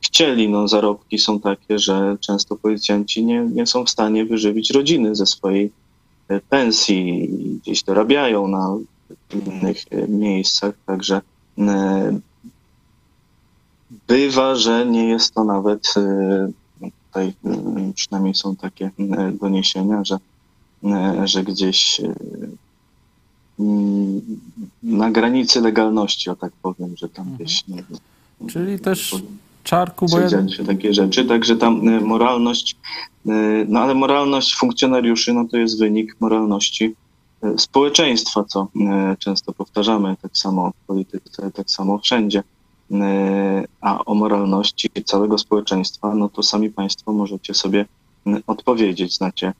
chcieli. 0.00 0.48
No, 0.48 0.68
zarobki 0.68 1.18
są 1.18 1.40
takie, 1.40 1.78
że 1.78 2.16
często 2.20 2.56
policjanci 2.56 3.24
nie, 3.24 3.40
nie 3.40 3.66
są 3.66 3.84
w 3.84 3.90
stanie 3.90 4.24
wyżywić 4.24 4.70
rodziny 4.70 5.14
ze 5.14 5.26
swojej 5.26 5.72
e, 6.28 6.40
pensji 6.40 7.24
i 7.24 7.58
gdzieś 7.58 7.82
dorabiają 7.82 8.48
na 8.48 8.76
innych 9.34 9.84
e, 9.90 10.08
miejscach, 10.08 10.74
także 10.86 11.20
bywa, 14.08 14.54
że 14.54 14.86
nie 14.86 15.08
jest 15.08 15.34
to 15.34 15.44
nawet 15.44 15.94
e, 15.96 16.50
tutaj 17.06 17.32
przynajmniej 17.94 18.34
są 18.34 18.56
takie 18.56 18.90
doniesienia, 19.40 20.04
że, 20.04 20.18
że 21.24 21.44
gdzieś 21.44 22.00
mm, 23.60 24.20
na 24.82 25.10
granicy 25.10 25.60
legalności, 25.60 26.30
o 26.30 26.36
tak 26.36 26.52
powiem, 26.62 26.96
że 26.96 27.08
tam 27.08 27.34
gdzieś 27.34 27.66
nie 27.68 27.84
Czyli 28.48 28.78
też 28.78 29.22
Czarku, 29.62 30.06
bo 30.10 30.20
ja, 30.20 30.48
się 30.48 30.64
takie 30.66 30.94
rzeczy, 30.94 31.24
także 31.24 31.56
tam 31.56 31.88
e, 31.88 32.00
moralność, 32.00 32.76
e, 33.26 33.30
no 33.68 33.80
ale 33.80 33.94
moralność 33.94 34.56
funkcjonariuszy, 34.56 35.32
no 35.32 35.44
to 35.50 35.56
jest 35.56 35.78
wynik 35.78 36.16
moralności 36.20 36.94
e, 37.42 37.58
społeczeństwa, 37.58 38.44
co 38.44 38.68
często 39.18 39.52
powtarzamy, 39.52 40.16
tak 40.22 40.36
samo 40.36 40.70
w 40.70 40.86
polityce, 40.86 41.50
tak 41.50 41.70
samo 41.70 41.98
wszędzie. 41.98 42.42
A 43.80 44.04
o 44.04 44.14
moralności 44.14 44.90
całego 45.04 45.38
społeczeństwa, 45.38 46.14
no 46.14 46.28
to 46.28 46.42
sami 46.42 46.70
Państwo 46.70 47.12
możecie 47.12 47.54
sobie 47.54 47.86
odpowiedzieć. 48.46 49.16
Znacie 49.16 49.52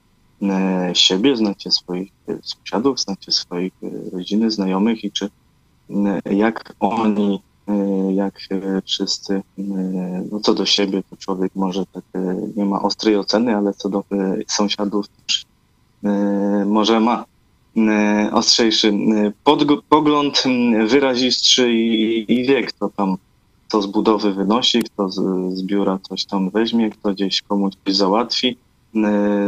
siebie, 0.93 1.37
znacie 1.37 1.71
swoich 1.71 2.13
sąsiadów, 2.43 3.01
znacie 3.01 3.33
swoich 3.33 3.73
rodziny, 4.13 4.51
znajomych 4.51 5.05
i 5.05 5.11
czy 5.11 5.31
jak 6.31 6.75
oni, 6.81 7.41
jak 8.15 8.35
e, 8.51 8.83
wszyscy, 8.85 9.35
e, 9.35 9.43
no 10.33 10.41
co 10.41 10.55
do 10.55 10.67
siebie, 10.67 11.03
to 11.11 11.17
człowiek 11.17 11.53
może 11.55 11.87
tak 11.87 12.05
e, 12.15 12.37
nie 12.57 12.65
ma 12.65 12.83
ostrej 12.83 13.17
oceny, 13.17 13.57
ale 13.57 13.75
co 13.75 13.89
do 13.89 13.99
e, 14.13 14.37
sąsiadów 14.47 15.07
e, 16.05 16.65
może 16.67 17.01
ma 17.01 17.25
e, 17.77 18.31
ostrzejszy 18.33 18.89
e, 18.89 19.33
pogląd, 19.89 20.43
wyrazistszy 20.87 21.73
i, 21.73 22.33
i 22.33 22.45
wie, 22.47 22.63
kto 22.63 22.89
tam 22.89 23.17
kto 23.69 23.83
z 23.83 23.87
budowy 23.87 24.35
wynosi, 24.35 24.83
kto 24.83 25.09
z, 25.09 25.15
z 25.57 25.63
biura 25.63 25.99
coś 26.03 26.25
tam 26.25 26.51
weźmie, 26.51 26.91
kto 26.91 27.13
gdzieś 27.13 27.43
komuś 27.43 27.73
coś 27.85 27.97
załatwi. 27.97 28.57
E, 28.95 28.99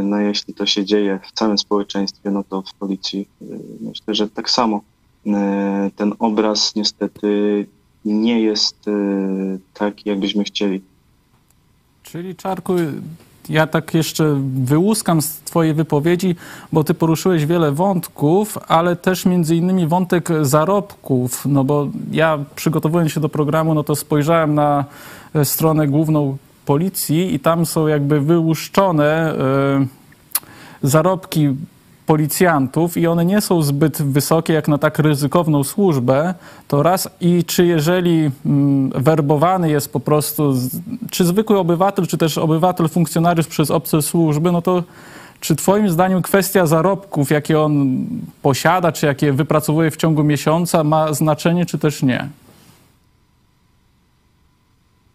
No 0.05 0.21
jeśli 0.21 0.55
to 0.55 0.67
się 0.67 0.85
dzieje 0.85 1.21
w 1.29 1.33
całym 1.33 1.59
społeczeństwie, 1.59 2.31
no 2.31 2.45
to 2.49 2.63
w 2.63 2.75
policji 2.75 3.29
e, 3.43 3.45
myślę, 3.81 4.15
że 4.15 4.29
tak 4.29 4.51
samo. 4.51 4.81
E, 5.27 5.91
Ten 5.97 6.13
obraz 6.19 6.75
niestety 6.75 7.67
nie 8.05 8.41
jest 8.41 8.89
e, 8.89 8.93
taki, 9.75 10.09
jakbyśmy 10.09 10.45
chcieli. 10.45 10.81
czyli 12.03 12.37
Czarku, 12.37 12.75
ja 13.49 13.67
tak 13.67 13.95
jeszcze 13.95 14.41
wyłuskam 14.55 15.23
z 15.23 15.37
twojej 15.37 15.75
wypowiedzi, 15.75 16.37
bo 16.73 16.85
ty 16.85 16.95
poruszyłeś 16.95 17.47
wiele 17.47 17.73
wątków, 17.73 18.59
ale 18.69 18.97
też 18.97 19.27
między 19.27 19.57
innymi 19.57 19.87
wątek 19.87 20.29
zarobków, 20.43 21.47
no 21.47 21.65
bo 21.65 21.89
ja 22.11 22.39
przygotowując 22.57 23.13
się 23.13 23.21
do 23.21 23.29
programu, 23.29 23.75
no 23.75 23.85
to 23.85 23.97
spojrzałem 23.97 24.55
na 24.55 24.85
e, 25.35 25.45
stronę 25.45 25.89
główną 25.89 26.37
policji 26.67 27.35
i 27.35 27.41
tam 27.41 27.67
są 27.67 27.87
jakby 27.87 28.21
wyłuszczone 28.21 29.05
e, 29.05 29.87
zarobki 30.83 31.49
policjantów 32.07 32.97
i 32.97 33.07
one 33.07 33.25
nie 33.25 33.41
są 33.41 33.63
zbyt 33.63 34.03
wysokie 34.03 34.53
jak 34.53 34.69
na 34.69 34.79
tak 34.79 34.99
ryzykowną 34.99 35.65
służbę, 35.65 36.35
to 36.69 36.83
raz 36.83 37.09
i 37.21 37.45
czy 37.45 37.67
jeżeli 37.67 38.31
mm, 38.47 38.91
werbowany 38.91 39.71
jest 39.71 39.93
po 39.93 40.01
prostu, 40.01 40.55
czy 41.11 41.25
zwykły 41.25 41.59
obywatel, 41.59 42.07
czy 42.07 42.19
też 42.19 42.39
obywatel, 42.39 42.89
funkcjonariusz 42.89 43.47
przez 43.47 43.71
obce 43.71 44.03
służby, 44.03 44.53
no 44.53 44.63
to 44.63 44.83
czy 45.41 45.57
twoim 45.57 45.91
zdaniem 45.91 46.23
kwestia 46.23 46.67
zarobków, 46.67 47.31
jakie 47.31 47.61
on 47.61 48.07
posiada, 48.43 48.93
czy 48.93 49.07
jakie 49.07 49.33
wypracowuje 49.33 49.91
w 49.91 49.97
ciągu 49.97 50.25
miesiąca 50.25 50.85
ma 50.85 51.13
znaczenie, 51.13 51.67
czy 51.67 51.79
też 51.79 52.03
nie? 52.03 52.29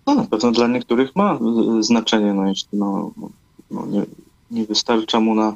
No, 0.08 0.16
na 0.16 0.24
pewno 0.24 0.52
dla 0.52 0.68
niektórych 0.68 1.16
ma 1.16 1.40
y, 1.80 1.84
znaczenie, 1.84 2.34
no 2.34 2.48
jeśli 2.48 2.78
no, 2.78 3.12
no, 3.72 3.86
nie, 3.86 4.06
nie 4.52 4.66
wystarcza 4.66 5.20
mu 5.20 5.36
na 5.36 5.54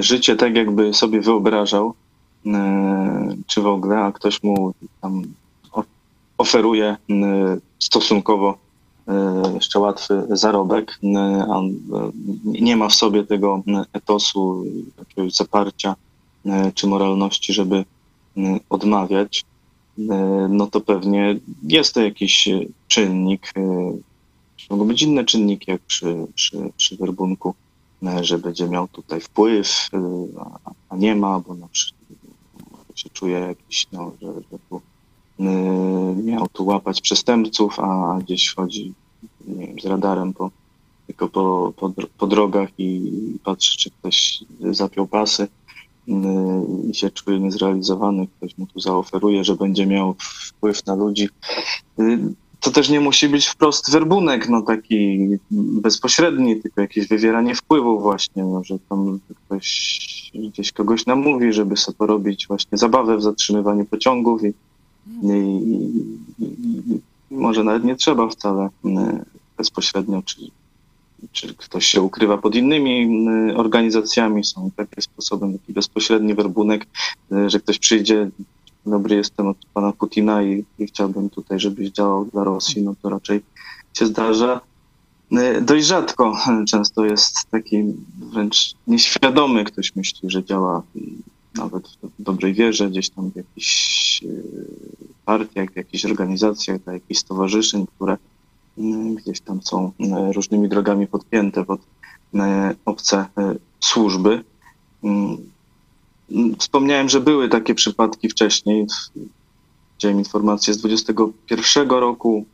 życie 0.00 0.36
tak, 0.36 0.56
jakby 0.56 0.94
sobie 0.94 1.20
wyobrażał, 1.20 1.94
e, 2.46 3.36
czy 3.46 3.60
w 3.62 3.66
ogóle, 3.66 3.98
a 3.98 4.12
ktoś 4.12 4.42
mu 4.42 4.72
tam 5.00 5.22
oferuje 6.38 6.86
e, 6.86 6.96
stosunkowo 7.78 8.58
e, 9.08 9.42
jeszcze 9.54 9.78
łatwy 9.78 10.26
zarobek, 10.30 10.98
e, 11.04 11.18
a 11.50 11.60
e, 11.60 11.70
nie 12.44 12.76
ma 12.76 12.88
w 12.88 12.94
sobie 12.94 13.24
tego 13.24 13.62
e, 13.68 13.84
etosu, 13.92 14.64
jakiegoś 14.98 15.34
zaparcia 15.34 15.94
e, 16.46 16.72
czy 16.74 16.86
moralności, 16.86 17.52
żeby 17.52 17.76
e, 17.76 17.84
odmawiać 18.70 19.44
e, 19.98 20.02
no 20.50 20.66
to 20.66 20.80
pewnie 20.80 21.36
jest 21.62 21.94
to 21.94 22.00
jakiś 22.00 22.48
e, 22.48 22.60
czynnik. 22.88 23.52
e, 23.56 23.92
Mogą 24.70 24.84
być 24.84 25.02
inne 25.02 25.24
czynniki, 25.24 25.70
jak 25.70 25.80
przy, 25.80 26.26
przy, 26.34 26.70
przy 26.76 26.96
werbunku, 26.96 27.48
e, 27.48 27.65
że 28.20 28.38
będzie 28.38 28.68
miał 28.68 28.88
tutaj 28.88 29.20
wpływ, 29.20 29.88
e, 29.92 29.98
a, 30.88 30.96
nie 30.96 31.16
ma, 31.16 31.40
bo 31.40 31.54
na 31.54 31.68
przykład 31.68 31.96
się 32.94 33.10
czuje 33.10 33.38
jakiś, 33.38 33.86
no, 33.92 34.12
że, 34.22 34.32
że 34.34 34.58
tu, 34.70 34.80
e, 35.40 35.44
miał 36.24 36.48
tu 36.48 36.66
łapać 36.66 37.00
przestępców, 37.00 37.80
a 37.80 38.18
gdzieś 38.22 38.54
chodzi 38.54 38.94
nie 39.46 39.66
wiem, 39.66 39.80
z 39.80 39.86
radarem 39.86 40.32
po, 40.32 40.50
tylko 41.06 41.28
po, 41.28 41.72
po, 41.76 41.92
po 42.18 42.26
drogach 42.26 42.68
i 42.78 43.12
patrzy, 43.44 43.78
czy 43.78 43.90
ktoś 43.90 44.44
zapiął 44.70 45.06
pasy. 45.06 45.48
i 46.90 46.94
się 46.94 47.10
czuje 47.10 47.40
niezrealizowany, 47.40 48.26
ktoś 48.26 48.58
mu 48.58 48.66
tu 48.66 48.80
zaoferuje, 48.80 49.44
że 49.44 49.54
będzie 49.54 49.86
miał 49.86 50.14
wpływ 50.48 50.86
na 50.86 50.94
ludzi. 50.94 51.28
To 52.60 52.70
też 52.70 52.88
nie 52.88 53.00
musi 53.00 53.28
być 53.28 53.46
wprost 53.46 53.90
werbunek, 53.90 54.48
no 54.48 54.62
taki 54.62 55.28
bezpośredni, 55.50 56.62
tylko 56.62 56.80
jakieś 56.80 57.08
wywieranie 57.08 57.54
wpływu 57.54 58.00
właśnie, 58.00 58.44
no, 58.44 58.64
że 58.64 58.78
tam 58.88 59.20
ktoś 59.46 59.96
gdzieś 60.34 60.72
kogoś 60.72 61.06
namówi, 61.06 61.52
żeby 61.52 61.76
sobie 61.76 61.98
porobić 61.98 62.46
właśnie 62.46 62.78
zabawę 62.78 63.16
w 63.16 63.22
zatrzymywaniu 63.22 63.84
pociągów 63.84 64.44
i, 64.44 64.52
i, 65.22 65.28
i, 66.38 66.44
i 67.30 67.34
może 67.36 67.64
nawet 67.64 67.84
nie 67.84 67.96
trzeba 67.96 68.28
wcale 68.28 68.66
y, 68.66 68.90
bezpośrednio, 69.56 70.22
czy, 70.22 70.36
czy 71.32 71.54
ktoś 71.54 71.86
się 71.86 72.02
ukrywa 72.02 72.38
pod 72.38 72.54
innymi 72.54 73.28
y, 73.50 73.56
organizacjami, 73.56 74.44
są 74.44 74.70
takie 74.76 75.02
sposoby, 75.02 75.58
taki 75.58 75.72
bezpośredni 75.72 76.34
werbunek, 76.34 76.86
y, 77.32 77.50
że 77.50 77.60
ktoś 77.60 77.78
przyjdzie, 77.78 78.30
dobry 78.86 79.16
jestem 79.16 79.46
od 79.46 79.56
pana 79.74 79.92
Putina 79.92 80.42
i, 80.42 80.64
i 80.78 80.86
chciałbym 80.86 81.30
tutaj, 81.30 81.60
żebyś 81.60 81.90
działał 81.90 82.24
dla 82.24 82.44
Rosji, 82.44 82.82
no 82.82 82.94
to 83.02 83.08
raczej 83.08 83.42
się 83.94 84.06
zdarza. 84.06 84.60
Y, 85.32 85.62
dość 85.62 85.86
rzadko, 85.86 86.38
często 86.68 87.04
jest 87.04 87.50
taki 87.50 87.84
wręcz 88.18 88.74
nieświadomy, 88.86 89.64
ktoś 89.64 89.96
myśli, 89.96 90.30
że 90.30 90.44
działa 90.44 90.82
nawet 91.54 91.88
w 92.18 92.22
dobrej 92.22 92.54
wierze, 92.54 92.90
gdzieś 92.90 93.10
tam 93.10 93.30
w 93.30 93.36
jakichś 93.36 94.24
partiach, 95.24 95.72
w 95.72 95.76
jakichś 95.76 96.04
organizacjach, 96.04 96.82
dla 96.82 96.92
jakichś 96.92 97.20
stowarzyszeń, 97.20 97.86
które 97.96 98.16
gdzieś 99.16 99.40
tam 99.40 99.62
są 99.62 99.92
różnymi 100.34 100.68
drogami 100.68 101.06
podpięte 101.06 101.64
pod 101.64 101.80
obce 102.84 103.26
służby. 103.80 104.44
Wspomniałem, 106.58 107.08
że 107.08 107.20
były 107.20 107.48
takie 107.48 107.74
przypadki 107.74 108.28
wcześniej. 108.28 108.86
Widziałem 109.94 110.18
informacje 110.18 110.74
z 110.74 110.78
2021 110.78 111.90
roku, 111.90 112.44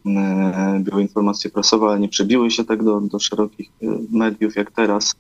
były 0.81 1.03
informacje 1.03 1.51
prasowe, 1.51 1.87
ale 1.87 2.01
nie 2.01 2.09
przebiły 2.09 2.51
się 2.51 2.65
tak 2.65 2.85
do, 2.85 3.01
do 3.01 3.19
szerokich 3.19 3.71
mediów 4.11 4.57
jak 4.57 4.71
teraz. 4.71 5.15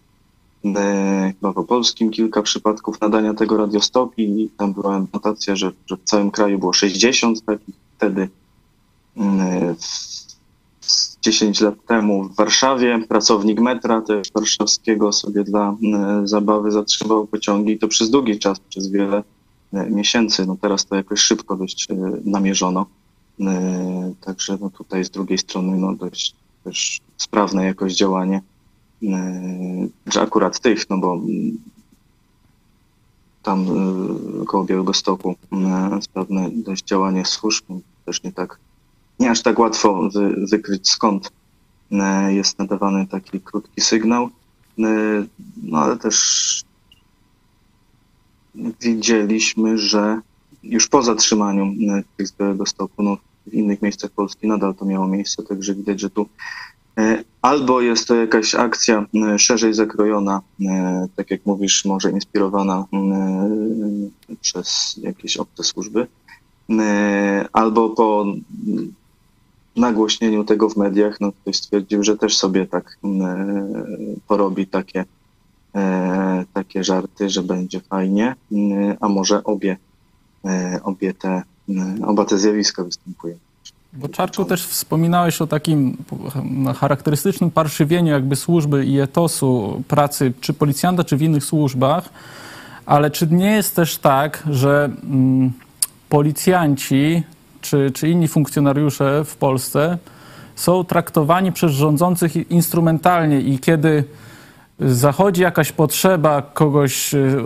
Chyba 1.35 1.52
w 1.52 1.66
Polskim 1.66 2.11
kilka 2.11 2.42
przypadków 2.42 3.00
nadania 3.00 3.35
tego 3.35 3.56
radiostopii 3.56 4.42
i 4.42 4.49
tam 4.49 4.73
była 4.73 5.06
notacja, 5.12 5.56
że, 5.56 5.73
że 5.87 5.97
w 5.97 6.04
całym 6.04 6.30
kraju 6.30 6.59
było 6.59 6.73
60 6.73 7.44
takich 7.44 7.75
wtedy. 7.97 8.28
10 11.22 11.60
lat 11.60 11.74
temu 11.86 12.24
w 12.24 12.36
Warszawie. 12.36 12.98
Pracownik 13.08 13.60
metra 13.60 14.00
też 14.00 14.28
warszawskiego 14.34 15.12
sobie 15.12 15.44
dla 15.44 15.76
e, 15.94 16.22
zabawy 16.24 16.70
zatrzymał 16.70 17.26
pociągi 17.26 17.72
i 17.72 17.78
to 17.78 17.88
przez 17.88 18.10
długi 18.10 18.38
czas, 18.38 18.60
przez 18.60 18.90
wiele 18.90 19.22
e, 19.72 19.90
miesięcy. 19.90 20.46
No 20.46 20.56
teraz 20.60 20.86
to 20.86 20.96
jakoś 20.96 21.20
szybko 21.20 21.56
dość 21.56 21.90
e, 21.90 21.94
namierzono. 22.24 22.86
Także 24.20 24.58
no 24.60 24.70
tutaj 24.70 25.04
z 25.04 25.10
drugiej 25.10 25.38
strony 25.38 25.76
no 25.76 25.94
dość 25.94 26.34
też 26.64 27.00
sprawne 27.16 27.64
jakoś 27.64 27.94
działanie, 27.94 28.42
że 30.06 30.20
akurat 30.20 30.60
tych, 30.60 30.90
no 30.90 30.98
bo 30.98 31.20
tam 33.42 33.66
koło 34.46 34.64
Białego 34.64 34.94
Stoku 34.94 35.34
sprawne 36.00 36.50
dość 36.52 36.84
działanie 36.84 37.24
służb, 37.24 37.64
też 38.04 38.22
nie 38.22 38.32
tak 38.32 38.58
nie 39.22 39.30
aż 39.30 39.42
tak 39.42 39.58
łatwo 39.58 40.10
wy, 40.14 40.46
wykryć 40.50 40.90
skąd 40.90 41.32
e, 41.92 42.34
jest 42.34 42.58
nadawany 42.58 43.06
taki 43.06 43.40
krótki 43.40 43.80
sygnał. 43.80 44.24
E, 44.24 44.30
no 45.62 45.78
ale 45.78 45.96
też 45.96 46.64
widzieliśmy, 48.80 49.78
że 49.78 50.20
już 50.62 50.88
po 50.88 51.02
zatrzymaniu 51.02 51.64
e, 51.64 52.02
tych 52.16 52.28
z 52.28 52.34
Stoku, 52.66 53.02
no 53.02 53.16
w 53.46 53.54
innych 53.54 53.82
miejscach 53.82 54.10
Polski 54.10 54.46
nadal 54.46 54.74
to 54.74 54.84
miało 54.84 55.08
miejsce, 55.08 55.42
także 55.42 55.74
widać, 55.74 56.00
że 56.00 56.10
tu 56.10 56.26
albo 57.42 57.80
jest 57.80 58.08
to 58.08 58.14
jakaś 58.14 58.54
akcja 58.54 59.06
szerzej 59.38 59.74
zakrojona, 59.74 60.40
tak 61.16 61.30
jak 61.30 61.46
mówisz, 61.46 61.85
może 61.85 62.11
inspirowana 62.11 62.85
przez 64.40 65.00
jakieś 65.02 65.37
obce 65.37 65.64
służby, 65.64 66.06
albo 67.52 67.90
po 67.90 68.26
nagłośnieniu 69.76 70.44
tego 70.44 70.68
w 70.68 70.76
mediach, 70.76 71.20
no 71.20 71.32
ktoś 71.32 71.56
stwierdził, 71.56 72.04
że 72.04 72.16
też 72.16 72.37
sobie 72.37 72.66
tak 72.66 72.98
e, 73.04 73.08
porobi 74.28 74.66
takie, 74.66 75.04
e, 75.74 76.44
takie 76.52 76.85
żarty, 76.85 77.30
że 77.30 77.42
będzie 77.42 77.80
fajnie, 77.80 78.35
e, 78.52 78.96
a 79.00 79.08
może 79.08 79.44
obie, 79.44 79.76
obie 80.82 81.14
te, 81.14 81.42
oba 82.06 82.24
te 82.24 82.38
zjawiska 82.38 82.85
występują. 82.85 83.37
Bo 83.92 84.08
Czarku 84.08 84.44
też 84.44 84.66
wspominałeś 84.66 85.42
o 85.42 85.46
takim 85.46 85.96
charakterystycznym 86.76 87.50
parszywieniu 87.50 88.12
jakby 88.12 88.37
służby 88.37 88.87
i 88.87 89.00
etosu 89.00 89.82
pracy 89.88 90.32
czy 90.40 90.52
policjanta, 90.52 91.04
czy 91.04 91.16
w 91.16 91.22
innych 91.22 91.44
służbach, 91.44 92.08
ale 92.87 93.11
czy 93.11 93.26
nie 93.26 93.50
jest 93.50 93.76
też 93.76 93.98
tak, 93.98 94.42
że 94.50 94.90
mm, 95.04 95.52
policjanci 96.08 97.22
czy, 97.62 97.90
czy 97.94 98.09
inni 98.09 98.29
funkcjonariusze 98.29 99.25
w 99.25 99.37
Polsce 99.37 99.98
są 100.55 100.85
traktowani 100.85 101.53
przez 101.53 101.72
rządzących 101.72 102.51
instrumentalnie 102.51 103.40
i 103.40 103.59
kiedy 103.59 104.05
zachodzi 104.81 105.42
jakaś 105.42 105.72
potrzeba 105.72 106.42
kogoś 106.42 107.14
y, 107.14 107.44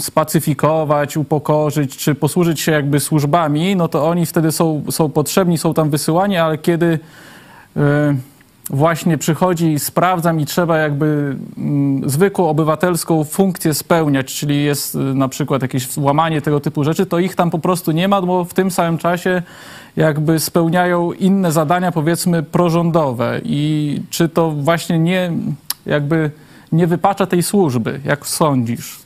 spacyfikować, 0.00 1.16
upokorzyć, 1.16 1.96
czy 1.96 2.14
posłużyć 2.14 2.60
się 2.60 2.72
jakby 2.72 3.00
służbami, 3.00 3.76
no 3.76 3.88
to 3.88 4.08
oni 4.08 4.26
wtedy 4.26 4.52
są, 4.52 4.84
są 4.90 5.08
potrzebni, 5.08 5.58
są 5.58 5.74
tam 5.74 5.90
wysyłani, 5.90 6.36
ale 6.36 6.58
kiedy 6.58 6.86
y, 7.76 7.80
właśnie 8.72 9.18
przychodzi 9.18 9.72
i 9.72 9.78
sprawdzam 9.78 10.40
i 10.40 10.46
trzeba 10.46 10.78
jakby 10.78 11.36
mm, 11.58 12.10
zwykłą 12.10 12.48
obywatelską 12.48 13.24
funkcję 13.24 13.74
spełniać, 13.74 14.34
czyli 14.34 14.64
jest 14.64 14.94
y, 14.94 14.98
na 14.98 15.28
przykład 15.28 15.62
jakieś 15.62 15.96
łamanie 15.96 16.42
tego 16.42 16.60
typu 16.60 16.84
rzeczy, 16.84 17.06
to 17.06 17.18
ich 17.18 17.34
tam 17.34 17.50
po 17.50 17.58
prostu 17.58 17.92
nie 17.92 18.08
ma, 18.08 18.22
bo 18.22 18.44
w 18.44 18.54
tym 18.54 18.70
samym 18.70 18.98
czasie 18.98 19.42
jakby 19.96 20.38
spełniają 20.38 21.12
inne 21.12 21.52
zadania, 21.52 21.92
powiedzmy, 21.92 22.42
prorządowe. 22.42 23.40
I 23.44 24.00
czy 24.10 24.28
to 24.28 24.50
właśnie 24.50 24.98
nie 24.98 25.32
jakby 25.86 26.30
nie 26.72 26.86
wypacza 26.86 27.26
tej 27.26 27.42
służby, 27.42 28.00
jak 28.04 28.26
sądzisz? 28.26 29.01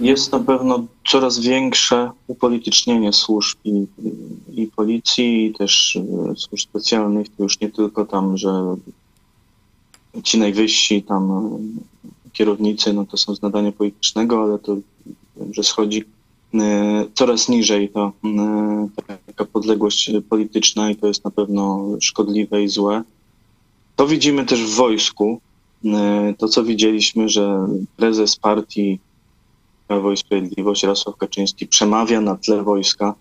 Jest 0.00 0.32
na 0.32 0.40
pewno 0.40 0.86
coraz 1.08 1.38
większe 1.38 2.10
upolitycznienie 2.26 3.12
służb 3.12 3.58
i, 3.64 3.86
i 4.54 4.66
policji, 4.66 5.46
i 5.46 5.54
też 5.54 5.96
e, 5.96 6.36
służb 6.36 6.68
specjalnych. 6.68 7.26
Już 7.38 7.60
nie 7.60 7.70
tylko 7.70 8.04
tam, 8.04 8.36
że 8.36 8.76
ci 10.22 10.38
najwyżsi 10.38 11.02
tam 11.02 11.32
e, 11.32 12.30
kierownicy, 12.32 12.92
no 12.92 13.06
to 13.06 13.16
są 13.16 13.34
z 13.34 13.42
nadania 13.42 13.72
politycznego, 13.72 14.42
ale 14.42 14.58
to 14.58 14.76
że 15.50 15.62
schodzi 15.62 16.04
e, 16.54 17.06
coraz 17.14 17.48
niżej 17.48 17.88
to 17.88 18.12
taka 19.26 19.44
podległość 19.44 20.12
polityczna 20.28 20.90
i 20.90 20.96
to 20.96 21.06
jest 21.06 21.24
na 21.24 21.30
pewno 21.30 21.88
szkodliwe 22.00 22.62
i 22.62 22.68
złe. 22.68 23.02
To 23.96 24.06
widzimy 24.06 24.44
też 24.44 24.62
w 24.64 24.74
wojsku. 24.74 25.40
To, 26.38 26.48
co 26.48 26.64
widzieliśmy, 26.64 27.28
że 27.28 27.68
prezes 27.96 28.36
partii 28.36 28.98
Prawo 29.88 30.12
i 30.12 30.16
Sprawiedliwość, 30.16 30.82
Jarosław 30.82 31.16
Kaczyński 31.16 31.66
przemawia 31.66 32.20
na 32.20 32.36
tle 32.36 32.62
wojska 32.62 33.14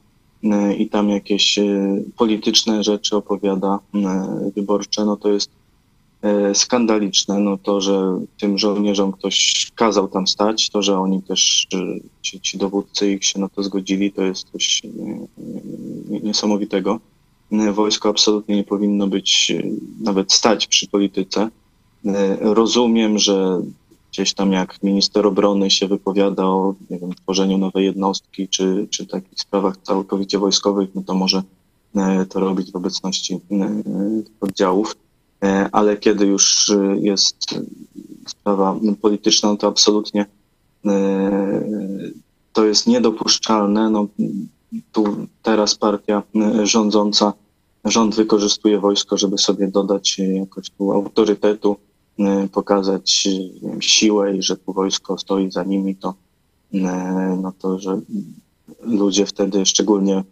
y, 0.43 0.75
i 0.75 0.89
tam 0.89 1.09
jakieś 1.09 1.57
y, 1.57 2.03
polityczne 2.17 2.83
rzeczy 2.83 3.15
opowiada 3.15 3.79
y, 3.95 4.51
wyborcze, 4.51 5.05
no 5.05 5.17
to 5.17 5.29
jest 5.29 5.51
skandaliczne. 6.53 7.39
No 7.39 7.57
to, 7.57 7.81
że 7.81 8.19
tym 8.39 8.57
żołnierzom 8.57 9.11
ktoś 9.11 9.67
kazał 9.75 10.07
tam 10.07 10.27
stać, 10.27 10.69
to, 10.69 10.81
że 10.81 10.99
oni 10.99 11.21
też, 11.21 11.67
ci, 12.21 12.41
ci 12.41 12.57
dowódcy 12.57 13.11
ich 13.11 13.25
się 13.25 13.39
na 13.39 13.49
to 13.49 13.63
zgodzili, 13.63 14.11
to 14.11 14.21
jest 14.21 14.49
coś 14.51 14.81
niesamowitego. 16.23 16.99
Wojsko 17.73 18.09
absolutnie 18.09 18.55
nie 18.55 18.63
powinno 18.63 19.07
być, 19.07 19.53
nawet 20.01 20.33
stać 20.33 20.67
przy 20.67 20.87
polityce. 20.87 21.49
Rozumiem, 22.39 23.19
że 23.19 23.61
gdzieś 24.13 24.33
tam 24.33 24.51
jak 24.51 24.83
minister 24.83 25.27
obrony 25.27 25.71
się 25.71 25.87
wypowiada 25.87 26.45
o 26.45 26.75
nie 26.89 26.99
wiem, 26.99 27.13
tworzeniu 27.13 27.57
nowej 27.57 27.85
jednostki, 27.85 28.47
czy, 28.47 28.87
czy 28.89 29.05
takich 29.05 29.39
sprawach 29.39 29.77
całkowicie 29.77 30.39
wojskowych, 30.39 30.89
no 30.95 31.01
to 31.03 31.13
może 31.13 31.43
e, 31.95 32.25
to 32.25 32.39
robić 32.39 32.71
w 32.71 32.75
obecności 32.75 33.33
e, 33.33 33.81
oddziałów. 34.41 34.95
E, 35.43 35.69
ale 35.71 35.97
kiedy 35.97 36.25
już 36.25 36.71
jest 37.01 37.37
sprawa 38.27 38.79
polityczna, 39.01 39.49
no 39.49 39.57
to 39.57 39.67
absolutnie 39.67 40.25
to 42.53 42.65
jest 42.65 42.87
niedopuszczalne. 42.87 43.89
No, 43.89 44.07
tu 44.91 45.27
teraz 45.43 45.75
partia 45.75 46.23
rządząca, 46.63 47.33
rząd 47.85 48.15
wykorzystuje 48.15 48.79
wojsko, 48.79 49.17
żeby 49.17 49.37
sobie 49.37 49.67
dodać 49.67 50.19
jakoś 50.19 50.69
tu 50.69 50.91
autorytetu, 50.91 51.77
pokazać 52.51 53.27
wiem, 53.61 53.81
siłę 53.81 54.35
i 54.35 54.41
że 54.41 54.57
tu 54.57 54.73
wojsko 54.73 55.17
stoi 55.17 55.51
za 55.51 55.63
nimi, 55.63 55.95
to 55.95 56.13
no 57.41 57.53
to, 57.59 57.79
że 57.79 58.01
ludzie 58.81 59.25
wtedy, 59.25 59.65
szczególnie 59.65 60.23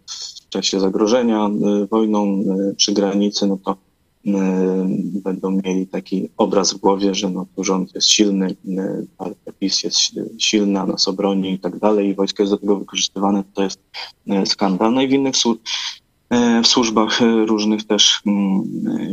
w 0.45 0.49
czasie 0.49 0.79
zagrożenia 0.79 1.49
wojną 1.91 2.43
przy 2.77 2.93
granicy, 2.93 3.47
no 3.47 3.57
to 3.57 3.77
będą 5.23 5.51
mieli 5.51 5.87
taki 5.87 6.29
obraz 6.37 6.73
w 6.73 6.77
głowie, 6.77 7.15
że 7.15 7.29
no, 7.29 7.45
rząd 7.57 7.95
jest 7.95 8.07
silny, 8.07 8.55
partia 9.17 9.51
PiS 9.59 9.83
jest 9.83 9.99
silna, 10.39 10.85
nas 10.85 11.07
obroni 11.07 11.53
i 11.53 11.59
tak 11.59 11.79
dalej 11.79 12.09
i 12.09 12.15
wojsko 12.15 12.43
jest 12.43 12.53
do 12.53 12.57
tego 12.57 12.79
wykorzystywane, 12.79 13.43
to 13.53 13.63
jest 13.63 13.79
skandal. 14.45 14.93
No 14.93 15.01
i 15.01 15.07
w 15.07 15.11
innych 15.11 15.37
w 16.63 16.67
służbach 16.67 17.19
różnych 17.45 17.83
też 17.83 18.21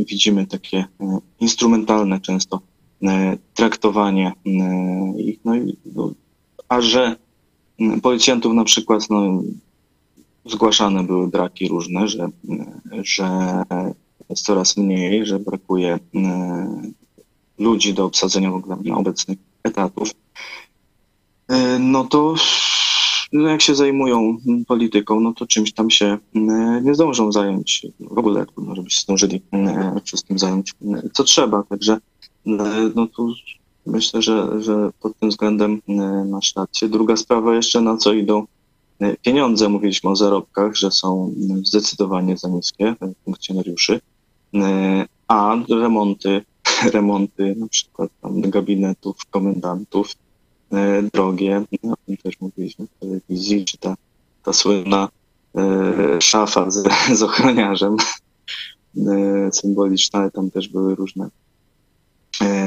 widzimy 0.07 0.47
takie 0.47 0.85
instrumentalne 1.41 2.21
często 2.21 2.61
traktowanie 3.55 4.33
ich. 5.19 5.39
No, 5.45 5.53
no, 5.95 6.13
a 6.69 6.81
że 6.81 7.17
policjantów 8.03 8.53
na 8.55 8.65
przykład 8.65 9.11
no, 9.11 9.43
zgłaszane 10.47 11.03
były 11.03 11.29
braki 11.29 11.69
różne, 11.69 12.09
że, 12.09 12.29
że 13.03 13.63
jest 14.31 14.45
coraz 14.45 14.77
mniej, 14.77 15.27
że 15.27 15.39
brakuje 15.39 15.99
ludzi 17.59 17.95
do 17.95 18.05
obsadzenia 18.05 18.51
w 18.51 18.55
ogóle 18.55 18.95
obecnych 18.95 19.39
etatów, 19.63 20.11
no 21.81 22.05
to 22.05 22.35
no 23.33 23.49
jak 23.49 23.63
się 23.63 23.75
zajmują 23.75 24.37
polityką, 24.67 25.21
no 25.21 25.33
to 25.33 25.47
czymś 25.47 25.73
tam 25.73 25.91
się 25.91 26.19
nie 26.83 26.95
zdążą 26.95 27.33
zająć. 27.33 27.87
W 28.01 28.19
ogóle 28.19 28.47
trudno, 28.47 28.75
żeby 28.75 28.91
się 28.91 29.01
zdążyli 29.01 29.43
wszystkim 30.05 30.39
zająć, 30.39 30.75
co 31.13 31.25
trzeba. 31.25 31.63
Także 31.63 31.99
no 32.95 33.07
tu 33.07 33.33
myślę, 33.87 34.23
że, 34.23 34.63
że 34.63 34.91
pod 35.01 35.19
tym 35.19 35.29
względem 35.29 35.83
masz 36.31 36.57
rację. 36.57 36.89
Druga 36.89 37.17
sprawa 37.17 37.55
jeszcze, 37.55 37.81
na 37.81 37.97
co 37.97 38.13
idą 38.13 38.47
pieniądze. 39.23 39.69
Mówiliśmy 39.69 40.11
o 40.11 40.17
zarobkach, 40.17 40.77
że 40.77 40.91
są 40.91 41.35
zdecydowanie 41.63 42.37
za 42.37 42.49
niskie 42.49 42.95
funkcjonariuszy, 43.25 44.01
a 45.29 45.57
remonty, 45.71 46.41
remonty 46.93 47.55
na 47.59 47.69
przykład 47.69 48.11
tam 48.23 48.41
gabinetów 48.41 49.17
komendantów, 49.31 50.15
drogie, 51.13 51.65
o 51.83 51.97
tym 52.07 52.17
też 52.17 52.41
mówiliśmy 52.41 52.87
w 52.87 53.01
telewizji, 53.01 53.65
czy 53.65 53.79
ta, 53.79 53.97
ta 54.45 54.53
słynna 54.53 55.09
szafa 56.21 56.71
z, 56.71 56.89
z 57.19 57.23
ochroniarzem 57.23 57.97
symboliczna, 59.53 60.19
ale 60.19 60.31
tam 60.31 60.51
też 60.51 60.69
były 60.69 60.95
różne 60.95 61.29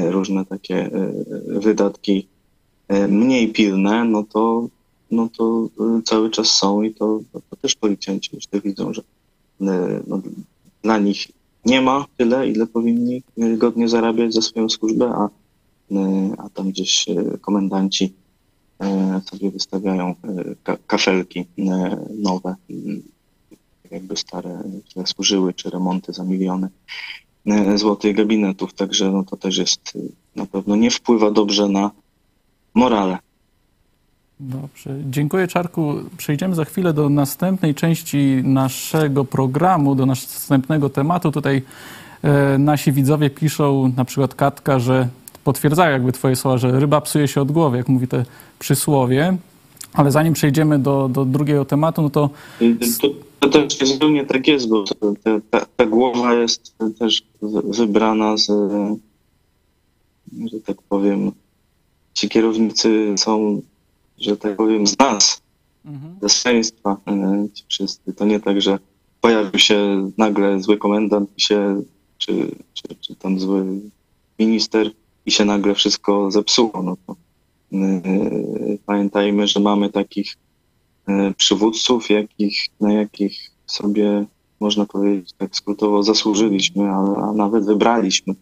różne 0.09 0.45
takie 0.45 0.89
wydatki 1.47 2.27
mniej 3.09 3.53
pilne, 3.53 4.05
no 4.05 4.23
to, 4.23 4.67
no 5.11 5.29
to 5.37 5.69
cały 6.05 6.29
czas 6.29 6.47
są 6.47 6.81
i 6.81 6.93
to, 6.93 7.19
to 7.49 7.55
też 7.55 7.75
policjanci 7.75 8.29
myślę 8.33 8.61
widzą, 8.61 8.93
że 8.93 9.01
no, 10.07 10.21
dla 10.83 10.97
nich 10.97 11.27
nie 11.65 11.81
ma 11.81 12.05
tyle, 12.17 12.47
ile 12.47 12.67
powinni 12.67 13.23
godnie 13.57 13.89
zarabiać 13.89 14.33
za 14.33 14.41
swoją 14.41 14.69
służbę, 14.69 15.11
a, 15.15 15.29
a 16.37 16.49
tam 16.49 16.69
gdzieś 16.69 17.05
komendanci 17.41 18.13
sobie 19.31 19.51
wystawiają 19.51 20.15
kafelki 20.87 21.45
nowe, 22.17 22.55
jakby 23.91 24.17
stare 24.17 24.63
źle 24.91 25.07
służyły, 25.07 25.53
czy 25.53 25.69
remonty 25.69 26.13
za 26.13 26.23
miliony 26.23 26.69
złotych 27.75 28.15
gabinetów, 28.15 28.73
także 28.73 29.11
no 29.11 29.23
to 29.23 29.37
też 29.37 29.57
jest 29.57 29.97
na 30.35 30.45
pewno 30.45 30.75
nie 30.75 30.91
wpływa 30.91 31.31
dobrze 31.31 31.67
na 31.69 31.91
morale. 32.73 33.17
Dobrze, 34.39 34.97
dziękuję 35.09 35.47
Czarku. 35.47 35.95
Przejdziemy 36.17 36.55
za 36.55 36.65
chwilę 36.65 36.93
do 36.93 37.09
następnej 37.09 37.75
części 37.75 38.41
naszego 38.43 39.25
programu, 39.25 39.95
do 39.95 40.05
następnego 40.05 40.89
tematu. 40.89 41.31
Tutaj 41.31 41.61
e, 42.21 42.57
nasi 42.57 42.91
widzowie 42.91 43.29
piszą, 43.29 43.93
na 43.97 44.05
przykład 44.05 44.35
Katka, 44.35 44.79
że 44.79 45.07
potwierdzają 45.43 45.91
jakby 45.91 46.11
twoje 46.11 46.35
słowa, 46.35 46.57
że 46.57 46.79
ryba 46.79 47.01
psuje 47.01 47.27
się 47.27 47.41
od 47.41 47.51
głowy, 47.51 47.77
jak 47.77 47.87
mówi 47.87 48.07
te 48.07 48.25
przysłowie. 48.59 49.37
Ale 49.93 50.11
zanim 50.11 50.33
przejdziemy 50.33 50.79
do, 50.79 51.09
do 51.09 51.25
drugiego 51.25 51.65
tematu, 51.65 52.01
no 52.01 52.09
to... 52.09 52.29
to... 53.01 53.07
To 53.41 53.49
też 53.49 53.77
zupełnie 53.77 54.25
tak 54.25 54.47
jest, 54.47 54.69
bo 54.69 54.83
ta, 55.49 55.65
ta, 55.75 55.85
głowa 55.85 56.33
jest 56.33 56.75
też 56.99 57.23
wybrana 57.63 58.37
z, 58.37 58.47
że 60.51 60.59
tak 60.65 60.81
powiem, 60.81 61.31
ci 62.13 62.29
kierownicy 62.29 63.13
są, 63.17 63.61
że 64.19 64.37
tak 64.37 64.55
powiem, 64.55 64.87
z 64.87 64.99
nas, 64.99 65.41
mhm. 65.85 66.15
ze 66.21 66.29
swojeństwa, 66.29 66.97
ci 67.53 67.63
wszyscy. 67.67 68.13
To 68.13 68.25
nie 68.25 68.39
tak, 68.39 68.61
że 68.61 68.79
pojawił 69.21 69.59
się 69.59 70.09
nagle 70.17 70.61
zły 70.61 70.77
komendant 70.77 71.29
się, 71.37 71.81
czy, 72.17 72.51
czy, 72.73 72.95
czy 73.01 73.15
tam 73.15 73.39
zły 73.39 73.65
minister 74.39 74.91
i 75.25 75.31
się 75.31 75.45
nagle 75.45 75.75
wszystko 75.75 76.31
zepsuło. 76.31 76.83
No 76.83 76.97
to, 77.07 77.15
yy, 77.71 78.77
pamiętajmy, 78.85 79.47
że 79.47 79.59
mamy 79.59 79.89
takich 79.89 80.37
przywódców, 81.37 82.09
jakich, 82.09 82.59
na 82.79 82.93
jakich 82.93 83.51
sobie, 83.67 84.25
można 84.59 84.85
powiedzieć, 84.85 85.33
tak 85.37 85.55
skrótowo 85.55 86.03
zasłużyliśmy, 86.03 86.89
a, 86.89 87.29
a 87.29 87.33
nawet 87.33 87.65
wybraliśmy. 87.65 88.33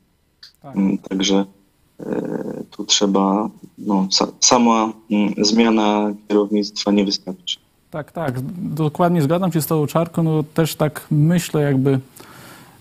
Tak. 0.61 0.75
Także 1.09 1.45
e, 1.99 2.63
tu 2.71 2.85
trzeba, 2.85 3.49
no, 3.77 4.07
sa, 4.11 4.27
sama 4.39 4.93
m, 5.11 5.33
zmiana 5.37 6.13
kierownictwa 6.27 6.91
nie 6.91 7.05
wystarczy. 7.05 7.59
Tak, 7.91 8.11
tak, 8.11 8.41
dokładnie 8.57 9.21
zgadzam 9.21 9.51
się 9.51 9.61
z 9.61 9.67
tą 9.67 9.87
czarką, 9.87 10.23
no 10.23 10.43
też 10.43 10.75
tak 10.75 11.07
myślę 11.11 11.61
jakby, 11.61 11.99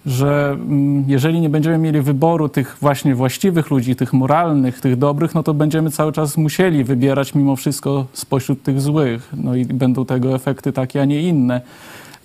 że 0.07 0.59
jeżeli 1.07 1.41
nie 1.41 1.49
będziemy 1.49 1.79
mieli 1.79 2.01
wyboru 2.01 2.49
tych 2.49 2.77
właśnie 2.81 3.15
właściwych 3.15 3.71
ludzi, 3.71 3.97
tych 3.97 4.13
moralnych, 4.13 4.81
tych 4.81 4.97
dobrych, 4.97 5.35
no 5.35 5.43
to 5.43 5.55
będziemy 5.55 5.91
cały 5.91 6.13
czas 6.13 6.37
musieli 6.37 6.85
wybierać 6.85 7.35
mimo 7.35 7.57
wszystko 7.57 8.07
spośród 8.13 8.63
tych 8.63 8.81
złych. 8.81 9.33
No 9.37 9.57
i 9.57 9.65
będą 9.65 10.05
tego 10.05 10.35
efekty 10.35 10.73
takie, 10.73 11.03
a 11.03 11.05
nie 11.05 11.23
inne. 11.23 11.61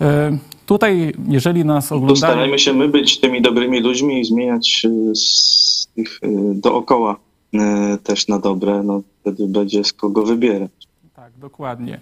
E, 0.00 0.38
tutaj, 0.66 1.14
jeżeli 1.28 1.64
nas 1.64 1.92
oglądają... 1.92 2.16
Starajmy 2.16 2.58
się 2.58 2.72
my 2.72 2.88
być 2.88 3.20
tymi 3.20 3.42
dobrymi 3.42 3.80
ludźmi 3.80 4.20
i 4.20 4.24
zmieniać 4.24 4.86
e, 4.86 5.14
z 5.14 5.88
tych 5.94 6.20
e, 6.22 6.28
dookoła 6.54 7.16
też 8.02 8.28
na 8.28 8.38
dobre, 8.38 8.82
no 8.82 9.02
wtedy 9.20 9.46
będzie 9.48 9.84
z 9.84 9.92
kogo 9.92 10.22
wybierać. 10.22 10.70
Tak, 11.16 11.32
dokładnie. 11.38 12.00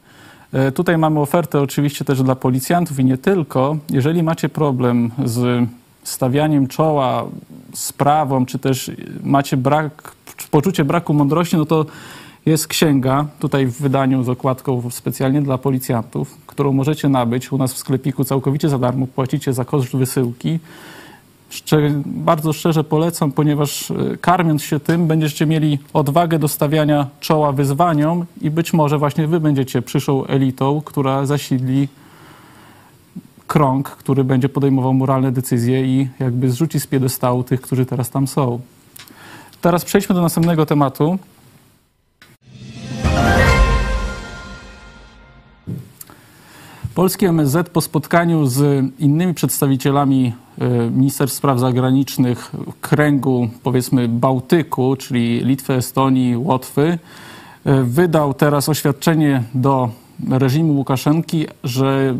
Tutaj 0.74 0.98
mamy 0.98 1.20
ofertę 1.20 1.60
oczywiście 1.60 2.04
też 2.04 2.22
dla 2.22 2.36
policjantów 2.36 2.98
i 3.00 3.04
nie 3.04 3.18
tylko. 3.18 3.76
Jeżeli 3.90 4.22
macie 4.22 4.48
problem 4.48 5.10
z 5.24 5.68
stawianiem 6.02 6.66
czoła 6.68 7.24
sprawom, 7.74 8.46
czy 8.46 8.58
też 8.58 8.90
macie 9.22 9.56
brak, 9.56 10.14
poczucie 10.50 10.84
braku 10.84 11.14
mądrości, 11.14 11.56
no 11.56 11.64
to 11.64 11.86
jest 12.46 12.66
księga, 12.68 13.26
tutaj 13.38 13.66
w 13.66 13.80
wydaniu 13.80 14.22
z 14.22 14.28
okładką 14.28 14.90
specjalnie 14.90 15.42
dla 15.42 15.58
policjantów, 15.58 16.38
którą 16.46 16.72
możecie 16.72 17.08
nabyć 17.08 17.52
u 17.52 17.58
nas 17.58 17.72
w 17.74 17.78
sklepiku 17.78 18.24
całkowicie 18.24 18.68
za 18.68 18.78
darmo, 18.78 19.06
płacicie 19.06 19.52
za 19.52 19.64
koszt 19.64 19.96
wysyłki. 19.96 20.58
Bardzo 22.06 22.52
szczerze 22.52 22.84
polecam, 22.84 23.32
ponieważ 23.32 23.90
e, 23.90 24.16
karmiąc 24.16 24.62
się 24.62 24.80
tym, 24.80 25.06
będziecie 25.06 25.46
mieli 25.46 25.78
odwagę 25.92 26.38
do 26.38 26.48
stawiania 26.48 27.06
czoła 27.20 27.52
wyzwaniom 27.52 28.24
i 28.40 28.50
być 28.50 28.72
może 28.72 28.98
właśnie 28.98 29.26
wy 29.26 29.40
będziecie 29.40 29.82
przyszłą 29.82 30.26
elitą, 30.26 30.82
która 30.84 31.26
zasidli 31.26 31.88
krąg, 33.46 33.90
który 33.90 34.24
będzie 34.24 34.48
podejmował 34.48 34.94
moralne 34.94 35.32
decyzje 35.32 35.86
i 35.86 36.08
jakby 36.20 36.50
zrzuci 36.50 36.80
z 36.80 36.86
piedestału 36.86 37.44
tych, 37.44 37.60
którzy 37.60 37.86
teraz 37.86 38.10
tam 38.10 38.26
są. 38.26 38.60
Teraz 39.60 39.84
przejdźmy 39.84 40.14
do 40.14 40.22
następnego 40.22 40.66
tematu. 40.66 41.18
Polski 46.94 47.26
MSZ 47.26 47.68
po 47.68 47.80
spotkaniu 47.80 48.46
z 48.46 48.84
innymi 48.98 49.34
przedstawicielami 49.34 50.32
e, 50.58 50.90
Ministerstw 50.90 51.36
Spraw 51.36 51.58
Zagranicznych 51.58 52.52
kręgu, 52.80 53.48
powiedzmy, 53.62 54.08
Bałtyku, 54.08 54.96
czyli 54.96 55.44
Litwy, 55.44 55.72
Estonii, 55.74 56.36
Łotwy, 56.36 56.98
e, 57.64 57.82
wydał 57.82 58.34
teraz 58.34 58.68
oświadczenie 58.68 59.42
do 59.54 59.90
reżimu 60.30 60.72
Łukaszenki, 60.72 61.46
że 61.64 62.14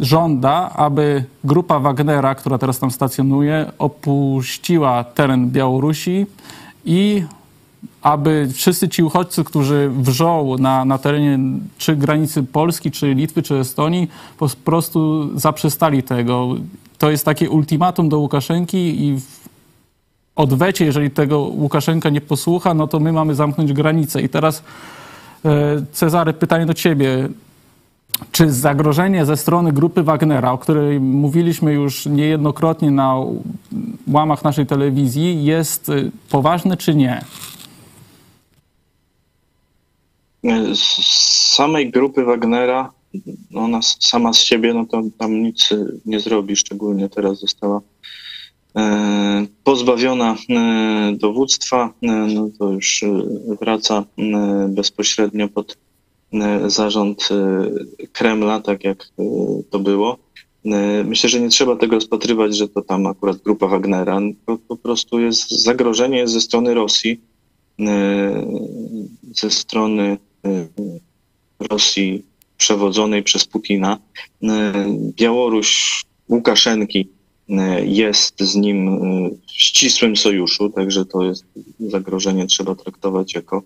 żąda, 0.00 0.70
aby 0.70 1.24
grupa 1.44 1.80
Wagnera, 1.80 2.34
która 2.34 2.58
teraz 2.58 2.78
tam 2.78 2.90
stacjonuje, 2.90 3.72
opuściła 3.78 5.04
teren 5.04 5.50
Białorusi 5.50 6.26
i 6.84 7.24
aby 8.02 8.48
wszyscy 8.54 8.88
ci 8.88 9.02
uchodźcy, 9.02 9.44
którzy 9.44 9.90
wrzą 9.96 10.56
na, 10.58 10.84
na 10.84 10.98
terenie 10.98 11.38
czy 11.78 11.96
granicy 11.96 12.42
Polski, 12.42 12.90
czy 12.90 13.14
Litwy, 13.14 13.42
czy 13.42 13.54
Estonii, 13.54 14.08
po 14.38 14.48
prostu 14.64 15.28
zaprzestali 15.38 16.02
tego. 16.02 16.54
To 16.98 17.10
jest 17.10 17.24
takie 17.24 17.50
ultimatum 17.50 18.08
do 18.08 18.18
Łukaszenki 18.18 19.06
i 19.06 19.20
w 19.20 19.48
odwecie, 20.36 20.84
jeżeli 20.84 21.10
tego 21.10 21.38
Łukaszenka 21.38 22.08
nie 22.08 22.20
posłucha, 22.20 22.74
no 22.74 22.86
to 22.86 23.00
my 23.00 23.12
mamy 23.12 23.34
zamknąć 23.34 23.72
granicę. 23.72 24.22
I 24.22 24.28
teraz 24.28 24.62
E, 25.44 25.82
Cezary, 25.92 26.32
pytanie 26.32 26.66
do 26.66 26.74
ciebie. 26.74 27.28
Czy 28.32 28.52
zagrożenie 28.52 29.26
ze 29.26 29.36
strony 29.36 29.72
grupy 29.72 30.02
Wagnera, 30.02 30.52
o 30.52 30.58
której 30.58 31.00
mówiliśmy 31.00 31.72
już 31.72 32.06
niejednokrotnie 32.06 32.90
na 32.90 33.14
łamach 34.12 34.44
naszej 34.44 34.66
telewizji, 34.66 35.44
jest 35.44 35.88
y, 35.88 36.10
poważne 36.30 36.76
czy 36.76 36.94
nie? 36.94 37.24
Z 40.74 41.06
samej 41.54 41.90
grupy 41.90 42.24
Wagnera, 42.24 42.92
no 43.50 43.60
ona 43.60 43.82
sama 43.82 44.32
z 44.32 44.40
siebie, 44.40 44.74
no 44.74 44.86
to 44.86 45.02
tam 45.18 45.42
nic 45.42 45.72
y, 45.72 46.00
nie 46.06 46.20
zrobi, 46.20 46.56
szczególnie 46.56 47.08
teraz 47.08 47.40
została 47.40 47.80
e, 48.76 49.46
pozbawiona 49.64 50.36
e, 50.50 51.12
dowództwa, 51.16 51.92
e, 52.02 52.06
no 52.06 52.50
to 52.58 52.72
już 52.72 53.02
e, 53.02 53.22
wraca 53.60 54.04
e, 54.18 54.68
bezpośrednio 54.68 55.48
pod 55.48 55.76
e, 56.32 56.70
zarząd 56.70 57.28
e, 57.30 58.06
Kremla, 58.12 58.60
tak 58.60 58.84
jak 58.84 59.02
e, 59.18 59.22
to 59.70 59.78
było. 59.78 60.18
E, 60.64 61.04
Myślę, 61.04 61.30
że 61.30 61.40
nie 61.40 61.48
trzeba 61.48 61.76
tego 61.76 61.94
rozpatrywać, 61.94 62.56
że 62.56 62.68
to 62.68 62.82
tam 62.82 63.06
akurat 63.06 63.36
grupa 63.36 63.66
Wagnera. 63.66 64.20
Po, 64.46 64.58
po 64.58 64.76
prostu 64.76 65.20
jest 65.20 65.50
zagrożenie 65.50 66.28
ze 66.28 66.40
strony 66.40 66.74
Rosji, 66.74 67.20
e, 67.80 68.46
ze 69.34 69.50
strony 69.50 70.02
e, 70.02 70.27
Rosji 71.60 72.22
przewodzonej 72.58 73.22
przez 73.22 73.44
Putina. 73.44 73.98
E, 74.42 74.72
Białoruś 75.16 76.02
Łukaszenki 76.28 77.08
e, 77.48 77.86
jest 77.86 78.40
z 78.40 78.54
nim 78.54 79.00
w 79.46 79.52
ścisłym 79.52 80.16
sojuszu, 80.16 80.70
także 80.70 81.04
to 81.04 81.24
jest 81.24 81.44
zagrożenie 81.80 82.46
trzeba 82.46 82.74
traktować 82.74 83.34
jako, 83.34 83.62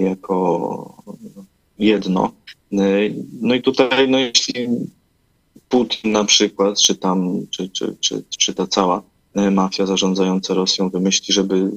jako 0.00 1.02
jedno. 1.78 2.32
No 3.40 3.54
i 3.54 3.62
tutaj, 3.62 4.08
no 4.08 4.18
jeśli 4.18 4.68
Putin 5.68 6.12
na 6.12 6.24
przykład, 6.24 6.80
czy 6.80 6.94
tam, 6.94 7.46
czy, 7.50 7.68
czy, 7.68 7.96
czy, 8.00 8.22
czy 8.38 8.54
ta 8.54 8.66
cała 8.66 9.02
mafia 9.50 9.86
zarządzająca 9.86 10.54
Rosją 10.54 10.90
wymyśli, 10.90 11.34
żeby 11.34 11.70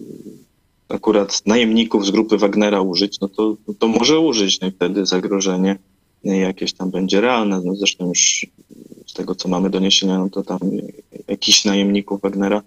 akurat 0.89 1.41
najemników 1.45 2.05
z 2.05 2.11
grupy 2.11 2.37
Wagnera 2.37 2.81
użyć, 2.81 3.19
no 3.19 3.27
to, 3.27 3.55
to 3.79 3.87
może 3.87 4.19
użyć, 4.19 4.61
no 4.61 4.67
i 4.67 4.71
wtedy 4.71 5.05
zagrożenie 5.05 5.77
jakieś 6.23 6.73
tam 6.73 6.91
będzie 6.91 7.21
realne. 7.21 7.61
No 7.65 7.75
zresztą 7.75 8.07
już 8.07 8.45
z 9.07 9.13
tego, 9.13 9.35
co 9.35 9.49
mamy 9.49 9.69
doniesienia, 9.69 10.17
no 10.19 10.29
to 10.29 10.43
tam 10.43 10.59
jakiś 11.27 11.65
najemników 11.65 12.21
Wagnera, 12.21 12.61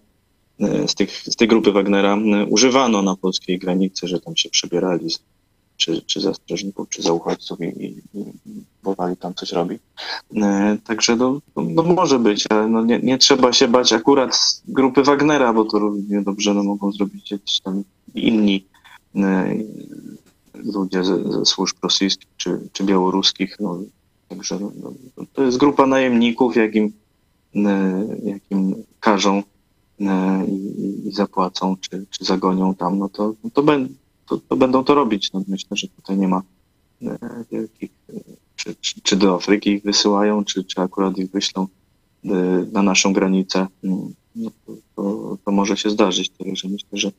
e, 0.60 0.88
z, 0.88 0.94
tych, 0.94 1.10
z 1.22 1.36
tej 1.36 1.48
grupy 1.48 1.72
Wagnera 1.72 2.16
e, 2.16 2.46
używano 2.46 3.02
na 3.02 3.16
polskiej 3.16 3.58
granicy, 3.58 4.08
że 4.08 4.20
tam 4.20 4.36
się 4.36 4.48
przebierali, 4.50 5.10
z- 5.10 5.20
czy, 5.76 6.02
czy 6.02 6.20
za 6.20 6.34
strażników, 6.34 6.88
czy 6.88 7.02
za 7.02 7.12
uchodźców 7.12 7.58
i, 7.60 7.64
i, 7.86 7.94
i 9.12 9.16
tam 9.20 9.34
coś 9.34 9.52
robić. 9.52 9.82
E, 10.36 10.78
Także 10.84 11.16
no, 11.16 11.40
no, 11.56 11.62
no 11.62 11.82
może 11.82 12.18
być, 12.18 12.44
ale 12.50 12.68
no 12.68 12.84
nie, 12.84 12.98
nie 12.98 13.18
trzeba 13.18 13.52
się 13.52 13.68
bać 13.68 13.92
akurat 13.92 14.36
z 14.36 14.62
grupy 14.68 15.02
Wagnera, 15.02 15.52
bo 15.52 15.64
to 15.64 15.78
równie 15.78 16.22
dobrze 16.22 16.54
no, 16.54 16.62
mogą 16.64 16.92
zrobić 16.92 17.30
jakieś 17.30 17.60
tam 17.60 17.84
inni 18.14 18.66
e, 19.16 19.54
ludzie 20.54 21.04
ze, 21.04 21.32
ze 21.32 21.44
służb 21.44 21.76
rosyjskich 21.82 22.28
czy, 22.36 22.60
czy 22.72 22.84
białoruskich. 22.84 23.56
No, 23.60 23.78
także 24.28 24.58
no, 24.60 24.72
no, 25.16 25.24
to 25.32 25.42
jest 25.42 25.58
grupa 25.58 25.86
najemników, 25.86 26.56
jakim, 26.56 26.92
e, 27.56 28.06
jakim 28.24 28.74
każą 29.00 29.42
e, 30.00 30.46
i, 30.46 31.08
i 31.08 31.12
zapłacą, 31.12 31.76
czy, 31.76 32.06
czy 32.10 32.24
zagonią 32.24 32.74
tam, 32.74 32.98
no 32.98 33.08
to, 33.08 33.34
no 33.44 33.50
to, 33.50 33.62
ben, 33.62 33.88
to, 34.28 34.38
to 34.48 34.56
będą 34.56 34.84
to 34.84 34.94
robić. 34.94 35.32
No, 35.32 35.42
myślę, 35.48 35.76
że 35.76 35.88
tutaj 35.88 36.18
nie 36.18 36.28
ma 36.28 36.42
wielkich, 37.52 37.90
czy, 38.56 38.74
czy, 38.80 39.00
czy 39.02 39.16
do 39.16 39.34
Afryki 39.34 39.70
ich 39.70 39.82
wysyłają, 39.82 40.44
czy, 40.44 40.64
czy 40.64 40.80
akurat 40.80 41.18
ich 41.18 41.30
wyślą 41.30 41.66
na 42.72 42.82
naszą 42.82 43.12
granicę. 43.12 43.66
Mm, 43.84 44.14
No, 44.36 44.50
to, 44.66 44.72
to, 44.96 45.38
to 45.44 45.52
może 45.52 45.76
się 45.76 45.90
zdarzyć. 45.90 46.30
Także 46.30 46.68
myślę, 46.68 46.88
że 46.92 47.12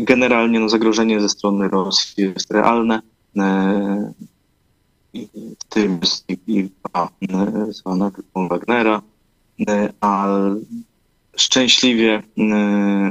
generalnie 0.00 0.60
no, 0.60 0.68
zagrożenie 0.68 1.20
ze 1.20 1.28
strony 1.28 1.68
Rosji 1.68 2.24
jest 2.24 2.50
realne. 2.50 3.02
E, 3.36 4.12
tym 5.68 5.98
jest 6.00 6.24
i- 6.48 6.68
e, 6.88 7.72
zwana 7.72 8.10
Wagnera, 8.34 9.02
e, 9.68 9.92
a 10.00 10.28
szczęśliwie 11.36 12.22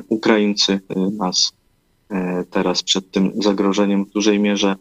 Ukraińcy 0.09 0.79
nas 1.17 1.51
teraz 2.49 2.83
przed 2.83 3.11
tym 3.11 3.31
zagrożeniem 3.43 4.05
w 4.05 4.09
dużej 4.09 4.39
mierze 4.39 4.75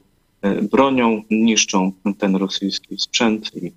bronią, 0.70 1.22
niszczą 1.30 1.92
ten 2.18 2.36
rosyjski 2.36 2.98
sprzęt 2.98 3.50
i 3.56 3.72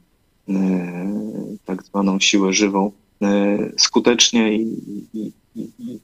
tak 1.66 1.84
zwaną 1.84 2.20
siłę 2.20 2.54
żywą 2.54 2.92
skutecznie 3.78 4.54
i, 4.54 4.78
i, 5.14 5.32
i 5.56 6.00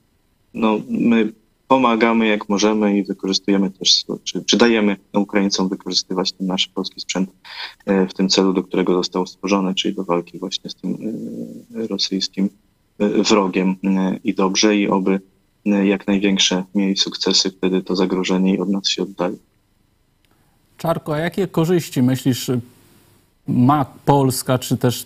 no, 0.53 0.79
my 0.89 1.33
pomagamy 1.67 2.27
jak 2.27 2.49
możemy 2.49 2.97
i 2.97 3.03
wykorzystujemy 3.03 3.71
też, 3.71 4.05
czy, 4.23 4.43
czy 4.43 4.57
dajemy 4.57 4.97
Ukraińcom 5.13 5.69
wykorzystywać 5.69 6.31
ten 6.31 6.47
nasz 6.47 6.67
polski 6.67 6.99
sprzęt 7.01 7.29
e, 7.85 8.07
w 8.07 8.13
tym 8.13 8.29
celu, 8.29 8.53
do 8.53 8.63
którego 8.63 8.93
został 8.93 9.27
stworzony, 9.27 9.75
czyli 9.75 9.95
do 9.95 10.03
walki 10.03 10.39
właśnie 10.39 10.69
z 10.69 10.75
tym 10.75 10.97
e, 11.75 11.87
rosyjskim 11.87 12.49
e, 12.99 13.07
wrogiem 13.07 13.75
i 14.23 14.33
dobrze 14.33 14.77
i 14.77 14.87
oby 14.87 15.19
jak 15.83 16.07
największe 16.07 16.63
mieli 16.75 16.97
sukcesy, 16.97 17.51
wtedy 17.51 17.81
to 17.81 17.95
zagrożenie 17.95 18.61
od 18.61 18.69
nas 18.69 18.87
się 18.87 19.03
oddali. 19.03 19.37
Czarko, 20.77 21.15
a 21.15 21.19
jakie 21.19 21.47
korzyści 21.47 22.01
myślisz 22.01 22.51
ma 23.47 23.85
Polska, 24.05 24.59
czy 24.59 24.77
też 24.77 25.05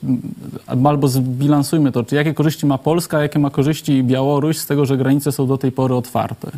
albo 0.83 1.07
zbilansujmy 1.07 1.91
to, 1.91 2.03
czy 2.03 2.15
jakie 2.15 2.33
korzyści 2.33 2.65
ma 2.65 2.77
Polska, 2.77 3.17
a 3.17 3.21
jakie 3.21 3.39
ma 3.39 3.49
korzyści 3.49 4.03
Białoruś 4.03 4.57
z 4.57 4.65
tego, 4.65 4.85
że 4.85 4.97
granice 4.97 5.31
są 5.31 5.47
do 5.47 5.57
tej 5.57 5.71
pory 5.71 5.95
otwarte? 5.95 6.51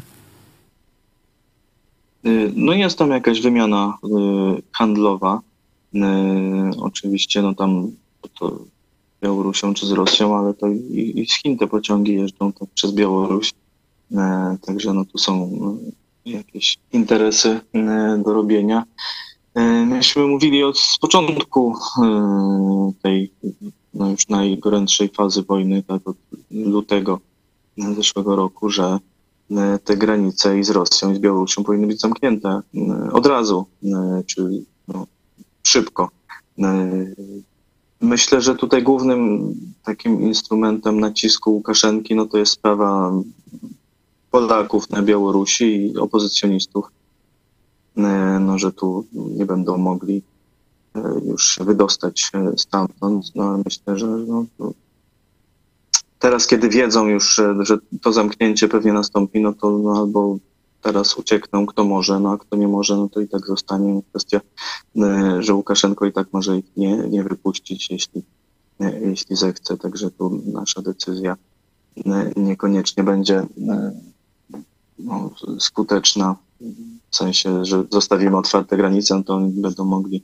Y, 2.25 2.51
No 2.55 2.73
jest 2.73 2.97
tam 2.97 3.11
jakaś 3.11 3.41
wymiana 3.41 3.97
y, 4.03 4.61
handlowa. 4.71 5.41
Y, 5.95 5.99
Oczywiście 6.77 7.41
no 7.41 7.53
tam 7.53 7.91
to 8.39 8.59
Białorusią 9.23 9.73
czy 9.73 9.85
z 9.85 9.91
Rosją, 9.91 10.37
ale 10.37 10.53
to 10.53 10.67
i, 10.67 11.13
i 11.15 11.25
z 11.25 11.33
Chin 11.33 11.57
te 11.57 11.67
pociągi 11.67 12.13
jeżdżą 12.15 12.53
tak 12.53 12.69
przez 12.73 12.91
Białoruś. 12.91 13.53
Także 14.65 14.93
no 14.93 15.05
tu 15.05 15.17
są 15.17 15.49
jakieś 16.25 16.77
interesy 16.93 17.59
do 18.25 18.33
robienia. 18.33 18.83
Myśmy 19.85 20.27
mówili 20.27 20.63
od 20.63 20.79
początku 21.01 21.73
y, 21.73 23.01
tej 23.01 23.31
no 23.93 24.09
już 24.09 24.27
najgorętszej 24.27 25.09
fazy 25.09 25.43
wojny, 25.43 25.83
tak 25.83 26.07
od 26.07 26.17
lutego 26.51 27.19
zeszłego 27.95 28.35
roku, 28.35 28.69
że 28.69 28.99
e, 29.51 29.79
te 29.83 29.97
granice 29.97 30.59
i 30.59 30.63
z 30.63 30.69
Rosją, 30.69 31.11
i 31.11 31.15
z 31.15 31.19
Białorusią 31.19 31.63
powinny 31.63 31.87
być 31.87 31.99
zamknięte 31.99 32.49
e, 32.49 33.11
od 33.11 33.25
razu, 33.25 33.65
e, 33.83 34.23
czyli 34.27 34.65
no, 34.87 35.07
szybko. 35.63 36.09
E, 36.59 37.05
Myślę, 38.01 38.41
że 38.41 38.55
tutaj 38.55 38.83
głównym 38.83 39.53
takim 39.83 40.21
instrumentem 40.21 40.99
nacisku 40.99 41.51
Łukaszenki 41.51 42.15
no 42.15 42.25
to 42.25 42.37
jest 42.37 42.51
sprawa 42.51 43.11
Polaków 44.31 44.89
na 44.89 45.01
Białorusi 45.01 45.65
i 45.65 45.97
opozycjonistów, 45.97 46.85
e, 46.85 46.89
no, 48.39 48.59
że 48.59 48.71
tu 48.71 49.05
nie 49.13 49.45
będą 49.45 49.77
mogli 49.77 50.23
e, 50.95 51.01
już 51.25 51.55
się 51.55 51.63
wydostać 51.63 52.31
e, 52.33 52.57
stamtąd. 52.57 53.35
No, 53.35 53.59
myślę, 53.65 53.97
że 53.97 54.07
no, 54.07 54.45
teraz, 56.19 56.47
kiedy 56.47 56.69
wiedzą 56.69 57.07
już, 57.07 57.41
że, 57.59 57.77
to 58.01 58.13
zamknięcie 58.13 58.67
pewnie 58.67 58.93
nastąpi, 58.93 59.41
no 59.41 59.53
to 59.53 59.71
no, 59.71 59.97
albo 59.97 60.37
teraz 60.81 61.17
uciekną, 61.17 61.65
kto 61.65 61.83
może, 61.83 62.19
no 62.19 62.31
a 62.31 62.37
kto 62.37 62.55
nie 62.55 62.67
może, 62.67 62.97
no 62.97 63.09
to 63.09 63.21
i 63.21 63.27
tak 63.27 63.47
zostanie 63.47 64.01
kwestia, 64.09 64.41
e, 64.97 65.37
że 65.43 65.53
Łukaszenko 65.53 66.05
i 66.05 66.13
tak 66.13 66.27
może 66.33 66.57
ich 66.57 66.65
nie, 66.77 66.97
nie 66.97 67.23
wypuścić, 67.23 67.89
jeśli, 67.89 68.23
e, 68.79 68.99
jeśli 68.99 69.35
zechce. 69.35 69.77
Także 69.77 70.11
tu 70.11 70.41
nasza 70.45 70.81
decyzja 70.81 71.37
e, 72.05 72.31
niekoniecznie 72.35 73.03
będzie 73.03 73.37
e, 73.37 73.91
no, 74.99 75.29
skuteczna 75.59 76.35
w 77.11 77.15
sensie, 77.15 77.65
że 77.65 77.83
zostawimy 77.89 78.37
otwarte 78.37 78.77
granice, 78.77 79.15
no 79.15 79.23
to 79.23 79.35
oni 79.35 79.61
będą 79.61 79.85
mogli 79.85 80.23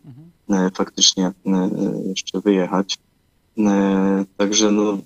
e, 0.50 0.69
faktycznie 0.73 1.26
e, 1.28 1.69
jeszcze 2.06 2.41
wyjechać. 2.41 2.97
E, 3.58 4.26
Także 4.38 4.71
no, 4.71 4.97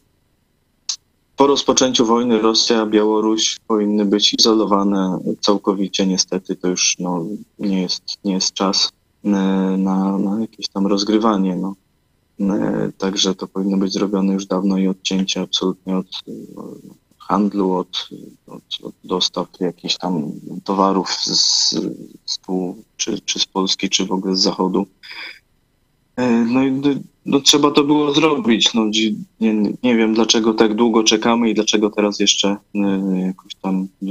po 1.37 1.47
rozpoczęciu 1.47 2.05
wojny 2.05 2.41
Rosja, 2.41 2.85
Białoruś 2.85 3.57
powinny 3.67 4.05
być 4.05 4.35
izolowane 4.39 5.19
całkowicie. 5.39 6.07
Niestety 6.07 6.55
to 6.55 6.67
już 6.67 6.95
no, 6.99 7.25
nie, 7.59 7.81
jest, 7.81 8.03
nie 8.23 8.33
jest 8.33 8.53
czas 8.53 8.91
e, 9.25 9.29
na, 9.77 10.17
na 10.17 10.41
jakieś 10.41 10.67
tam 10.67 10.87
rozgrywanie. 10.87 11.55
No. 11.55 11.75
E, 12.55 12.91
Także 12.97 13.35
to 13.35 13.47
powinno 13.47 13.77
być 13.77 13.93
zrobione 13.93 14.33
już 14.33 14.45
dawno 14.45 14.77
i 14.77 14.87
odcięcie 14.87 15.41
absolutnie 15.41 15.97
od 15.97 16.07
handlu, 17.31 17.73
od, 17.73 18.09
od, 18.47 18.63
od 18.83 18.93
dostaw 19.03 19.47
jakichś 19.59 19.97
tam 19.97 20.31
towarów 20.63 21.09
z, 21.09 21.69
z 22.25 22.39
tu, 22.39 22.75
czy, 22.97 23.19
czy 23.25 23.39
z 23.39 23.45
Polski, 23.45 23.89
czy 23.89 24.05
w 24.05 24.11
ogóle 24.11 24.35
z 24.35 24.41
Zachodu. 24.41 24.85
E, 26.15 26.45
No 26.45 26.63
i 26.63 26.81
no, 27.25 27.39
trzeba 27.39 27.71
to 27.71 27.83
było 27.83 28.13
zrobić. 28.13 28.73
No, 28.73 28.85
nie, 29.39 29.53
nie 29.83 29.95
wiem, 29.95 30.13
dlaczego 30.13 30.53
tak 30.53 30.75
długo 30.75 31.03
czekamy 31.03 31.49
i 31.49 31.53
dlaczego 31.53 31.89
teraz 31.89 32.19
jeszcze 32.19 32.57
e, 32.75 32.79
jakoś 33.27 33.55
tam 33.55 33.87
e, 34.03 34.07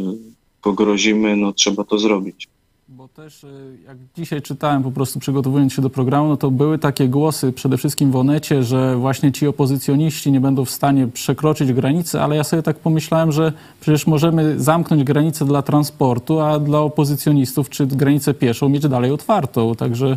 pogrozimy. 0.63 1.37
No, 1.37 1.53
trzeba 1.53 1.85
to 1.85 1.99
zrobić. 1.99 2.49
Bo 2.93 3.09
też 3.09 3.45
y, 3.45 3.79
jak 3.87 3.97
dzisiaj 4.17 4.43
czytałem 4.43 4.83
po 4.83 4.91
prostu 4.91 5.19
przygotowując 5.21 5.73
się 5.73 5.83
do 5.83 5.91
programu, 5.91 6.29
no 6.29 6.37
to 6.37 6.51
były 6.51 6.79
takie 6.79 7.09
głosy 7.09 7.53
przede 7.53 7.77
wszystkim 7.77 8.11
w 8.11 8.17
Onecie, 8.17 8.63
że 8.63 8.97
właśnie 8.97 9.33
ci 9.33 9.47
opozycjoniści 9.47 10.33
nie 10.33 10.41
będą 10.41 10.65
w 10.65 10.71
stanie 10.71 11.07
przekroczyć 11.07 11.73
granicy, 11.73 12.21
ale 12.21 12.37
ja 12.37 12.45
sobie 12.45 12.63
tak 12.63 12.79
pomyślałem, 12.79 13.33
że 13.33 13.53
przecież 13.81 14.07
możemy 14.07 14.61
zamknąć 14.61 15.05
granicę 15.05 15.45
dla 15.45 15.63
transportu, 15.63 16.41
a 16.41 16.59
dla 16.59 16.81
opozycjonistów 16.81 17.71
czy 17.71 17.87
granicę 17.87 18.35
pieszą 18.35 18.69
mieć 18.69 18.89
dalej 18.89 19.11
otwartą. 19.11 19.75
Także 19.75 20.17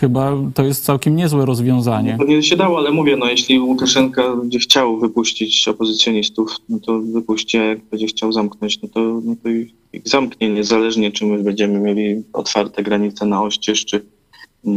chyba 0.00 0.32
to 0.54 0.64
jest 0.64 0.84
całkiem 0.84 1.16
niezłe 1.16 1.46
rozwiązanie. 1.46 2.16
To 2.18 2.24
nie 2.24 2.42
się 2.42 2.56
dało, 2.56 2.78
ale 2.78 2.90
mówię, 2.90 3.16
no 3.16 3.26
jeśli 3.26 3.60
Łukaszenka 3.60 4.36
będzie 4.36 4.58
chciał 4.58 4.98
wypuścić 4.98 5.68
opozycjonistów, 5.68 6.56
no 6.68 6.78
to 6.80 7.00
wypuści, 7.00 7.58
a 7.58 7.64
jak 7.64 7.84
będzie 7.84 8.06
chciał 8.06 8.32
zamknąć, 8.32 8.82
no 8.82 8.88
to, 8.88 9.00
no 9.24 9.34
to 9.42 9.48
ich 9.48 9.78
ich 9.92 10.08
zamknie, 10.08 10.50
niezależnie 10.50 11.12
czy 11.12 11.26
my 11.26 11.42
będziemy 11.42 11.78
mieli 11.78 12.22
otwarte 12.32 12.82
granice 12.82 13.26
na 13.26 13.42
oścież, 13.42 13.84
czy, 13.84 13.96
y, 13.96 14.70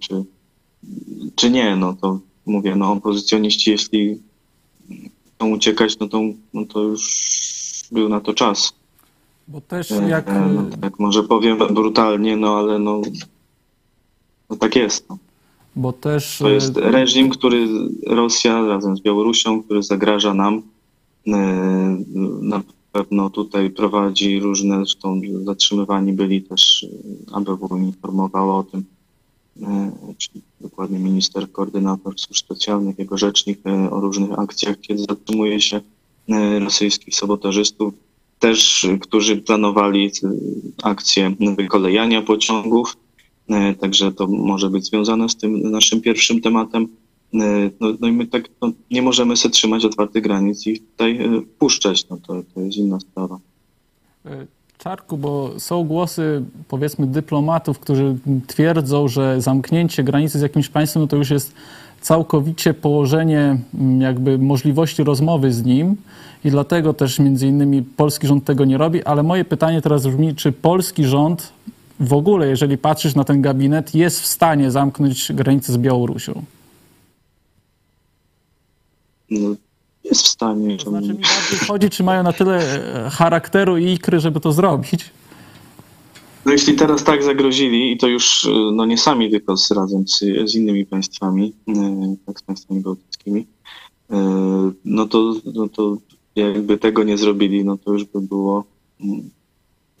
czy, 0.00 0.24
czy 1.34 1.50
nie, 1.50 1.76
no 1.76 1.96
to 2.00 2.20
mówię, 2.46 2.76
no 2.76 2.92
opozycjoniści, 2.92 3.70
jeśli 3.70 4.18
chcą 5.36 5.50
uciekać, 5.50 5.98
no 5.98 6.08
to, 6.08 6.20
no 6.54 6.64
to 6.66 6.82
już 6.82 7.04
był 7.92 8.08
na 8.08 8.20
to 8.20 8.34
czas. 8.34 8.72
Bo 9.48 9.60
też 9.60 9.92
E, 9.92 10.08
jak... 10.08 10.28
e, 10.28 10.48
no, 10.54 10.62
tak 10.80 10.98
może 10.98 11.22
powiem 11.22 11.58
brutalnie, 11.70 12.36
no 12.36 12.58
ale 12.58 12.78
no, 12.78 13.02
no 14.50 14.56
tak 14.56 14.76
jest. 14.76 15.08
No. 15.10 15.18
Bo 15.76 15.92
też... 15.92 16.38
To 16.38 16.48
jest 16.48 16.76
reżim, 16.76 17.30
który 17.30 17.68
Rosja 18.06 18.66
razem 18.66 18.96
z 18.96 19.00
Białorusią, 19.00 19.62
który 19.62 19.82
zagraża 19.82 20.34
nam. 20.34 20.62
e, 21.26 21.32
Na 22.40 22.62
pewno 22.92 23.30
tutaj 23.30 23.70
prowadzi 23.70 24.40
różne, 24.40 24.76
zresztą 24.76 25.20
zatrzymywani 25.44 26.12
byli 26.12 26.42
też, 26.42 26.86
ABW 27.32 27.76
informowała 27.76 28.58
o 28.58 28.62
tym, 28.62 28.84
e, 29.62 29.92
czyli 30.18 30.42
dokładnie 30.60 30.98
minister, 30.98 31.52
koordynator 31.52 32.18
służb 32.18 32.40
specjalnych, 32.44 32.98
jego 32.98 33.18
rzecznik 33.18 33.60
o 33.90 34.00
różnych 34.00 34.38
akcjach, 34.38 34.80
kiedy 34.80 35.02
zatrzymuje 35.08 35.60
się 35.60 35.80
rosyjskich 36.60 37.14
sabotażystów, 37.14 37.94
też, 38.38 38.86
którzy 39.00 39.36
planowali 39.36 40.10
akcję 40.82 41.34
wykolejania 41.56 42.22
pociągów. 42.22 42.96
E, 43.50 43.74
Także 43.74 44.12
to 44.12 44.26
może 44.26 44.70
być 44.70 44.86
związane 44.86 45.28
z 45.28 45.36
tym 45.36 45.70
naszym 45.70 46.00
pierwszym 46.00 46.40
tematem. 46.40 46.88
E, 47.34 47.70
No, 47.80 47.88
no 48.00 48.08
i 48.08 48.12
my 48.12 48.26
tak 48.26 48.48
no, 48.62 48.72
nie 48.90 49.02
możemy 49.02 49.36
sobie 49.36 49.52
trzymać 49.52 49.84
otwartych 49.84 50.22
granic 50.22 50.66
i 50.66 50.80
tutaj 50.80 51.16
e, 51.16 51.40
wpuszczać. 51.40 52.08
No 52.08 52.16
to, 52.26 52.42
to 52.54 52.60
jest 52.60 52.78
inna 52.78 53.00
sprawa. 53.00 53.38
Czarku, 54.78 55.18
bo 55.18 55.60
są 55.60 55.84
głosy, 55.84 56.42
powiedzmy, 56.68 57.06
dyplomatów, 57.06 57.78
którzy 57.78 58.16
twierdzą, 58.46 59.08
że 59.08 59.40
zamknięcie 59.40 60.04
granicy 60.04 60.38
z 60.38 60.42
jakimś 60.42 60.68
państwem 60.68 61.02
no 61.02 61.06
to 61.06 61.16
już 61.16 61.30
jest 61.30 61.54
całkowicie 62.00 62.74
położenie 62.74 63.58
mm, 63.74 64.00
jakby 64.00 64.38
możliwości 64.38 65.04
rozmowy 65.04 65.52
z 65.52 65.64
nim 65.64 65.96
i 66.44 66.50
dlatego 66.50 66.94
też 66.94 67.18
między 67.18 67.46
innymi 67.46 67.82
polski 67.82 68.26
rząd 68.26 68.44
tego 68.44 68.64
nie 68.64 68.78
robi, 68.78 69.04
ale 69.04 69.22
moje 69.22 69.44
pytanie 69.44 69.82
teraz 69.82 70.06
brzmi, 70.06 70.34
czy 70.34 70.52
polski 70.52 71.04
rząd 71.04 71.52
w 72.00 72.12
ogóle, 72.12 72.48
jeżeli 72.48 72.78
patrzysz 72.78 73.14
na 73.14 73.24
ten 73.24 73.42
gabinet, 73.42 73.94
jest 73.94 74.20
w 74.20 74.26
stanie 74.26 74.70
zamknąć 74.70 75.32
granicę 75.32 75.72
z 75.72 75.78
Białorusią? 75.78 76.42
No, 79.30 79.54
jest 80.04 80.22
w 80.22 80.28
stanie. 80.28 80.76
To 80.76 80.90
znaczy 80.90 81.08
mi 81.08 81.14
bardziej 81.14 81.58
chodzi, 81.66 81.90
czy 81.90 82.02
mają 82.02 82.22
na 82.22 82.32
tyle 82.32 82.58
e, 83.06 83.10
charakteru 83.10 83.78
i 83.78 83.92
ikry, 83.92 84.20
żeby 84.20 84.40
to 84.40 84.52
zrobić. 84.52 85.10
No 86.46 86.52
jeśli 86.52 86.74
teraz 86.74 87.04
tak 87.04 87.22
zagrozili 87.22 87.92
i 87.92 87.96
to 87.96 88.08
już 88.08 88.46
e, 88.46 88.50
no 88.72 88.86
nie 88.86 88.98
sami, 88.98 89.30
tylko 89.30 89.56
z, 89.56 89.70
razem 89.70 90.08
z, 90.08 90.18
z 90.50 90.54
innymi 90.54 90.86
państwami, 90.86 91.52
e, 91.68 92.16
tak 92.26 92.40
z 92.40 92.42
państwami 92.42 92.80
bałtyckimi, 92.80 93.46
no 94.84 95.08
to, 95.08 95.34
no 95.54 95.68
to 95.68 95.96
jakby 96.36 96.78
tego 96.78 97.04
nie 97.04 97.18
zrobili, 97.18 97.64
no 97.64 97.78
to 97.78 97.92
już 97.92 98.04
by 98.04 98.20
było 98.20 98.64
mm, 99.00 99.30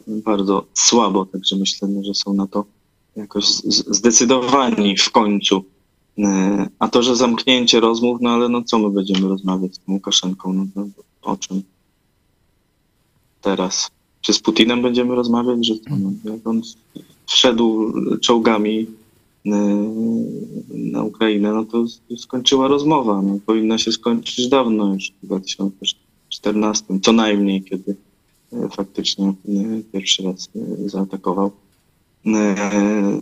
bardzo 0.06 0.66
słabo, 0.74 1.26
także 1.26 1.56
myślę, 1.56 1.88
że 2.02 2.14
są 2.14 2.34
na 2.34 2.46
to 2.46 2.64
jakoś 3.16 3.44
zdecydowani 3.44 4.96
w 4.96 5.10
końcu. 5.10 5.64
E, 6.18 6.68
A 6.78 6.88
to, 6.88 7.02
że 7.02 7.16
zamknięcie 7.16 7.80
rozmów, 7.80 8.18
no 8.20 8.30
ale 8.30 8.48
no 8.48 8.62
co 8.62 8.78
my 8.78 8.90
będziemy 8.90 9.28
rozmawiać 9.28 9.74
z 9.74 9.80
Łukaszenką, 9.88 10.52
no, 10.52 10.66
no, 10.76 10.86
o 11.22 11.36
czym 11.36 11.62
teraz? 13.40 13.90
Czy 14.20 14.32
z 14.32 14.40
Putinem 14.40 14.82
będziemy 14.82 15.14
rozmawiać, 15.14 15.66
że 15.66 15.74
no, 15.90 16.32
jak 16.32 16.46
on 16.46 16.62
wszedł 17.26 17.92
czołgami 18.20 18.86
e, 19.46 19.50
na 20.70 21.02
Ukrainę, 21.02 21.52
no 21.52 21.64
to 21.64 21.84
skończyła 22.16 22.68
rozmowa. 22.68 23.22
No, 23.22 23.38
powinna 23.46 23.78
się 23.78 23.92
skończyć 23.92 24.48
dawno 24.48 24.94
już 24.94 25.12
w 25.22 25.26
2014, 25.26 26.84
co 27.02 27.12
najmniej, 27.12 27.62
kiedy 27.62 27.96
faktycznie 28.70 29.28
e, 29.28 29.34
pierwszy 29.92 30.22
raz 30.22 30.48
e, 30.56 30.88
zaatakował. 30.88 31.50
E, 32.26 33.20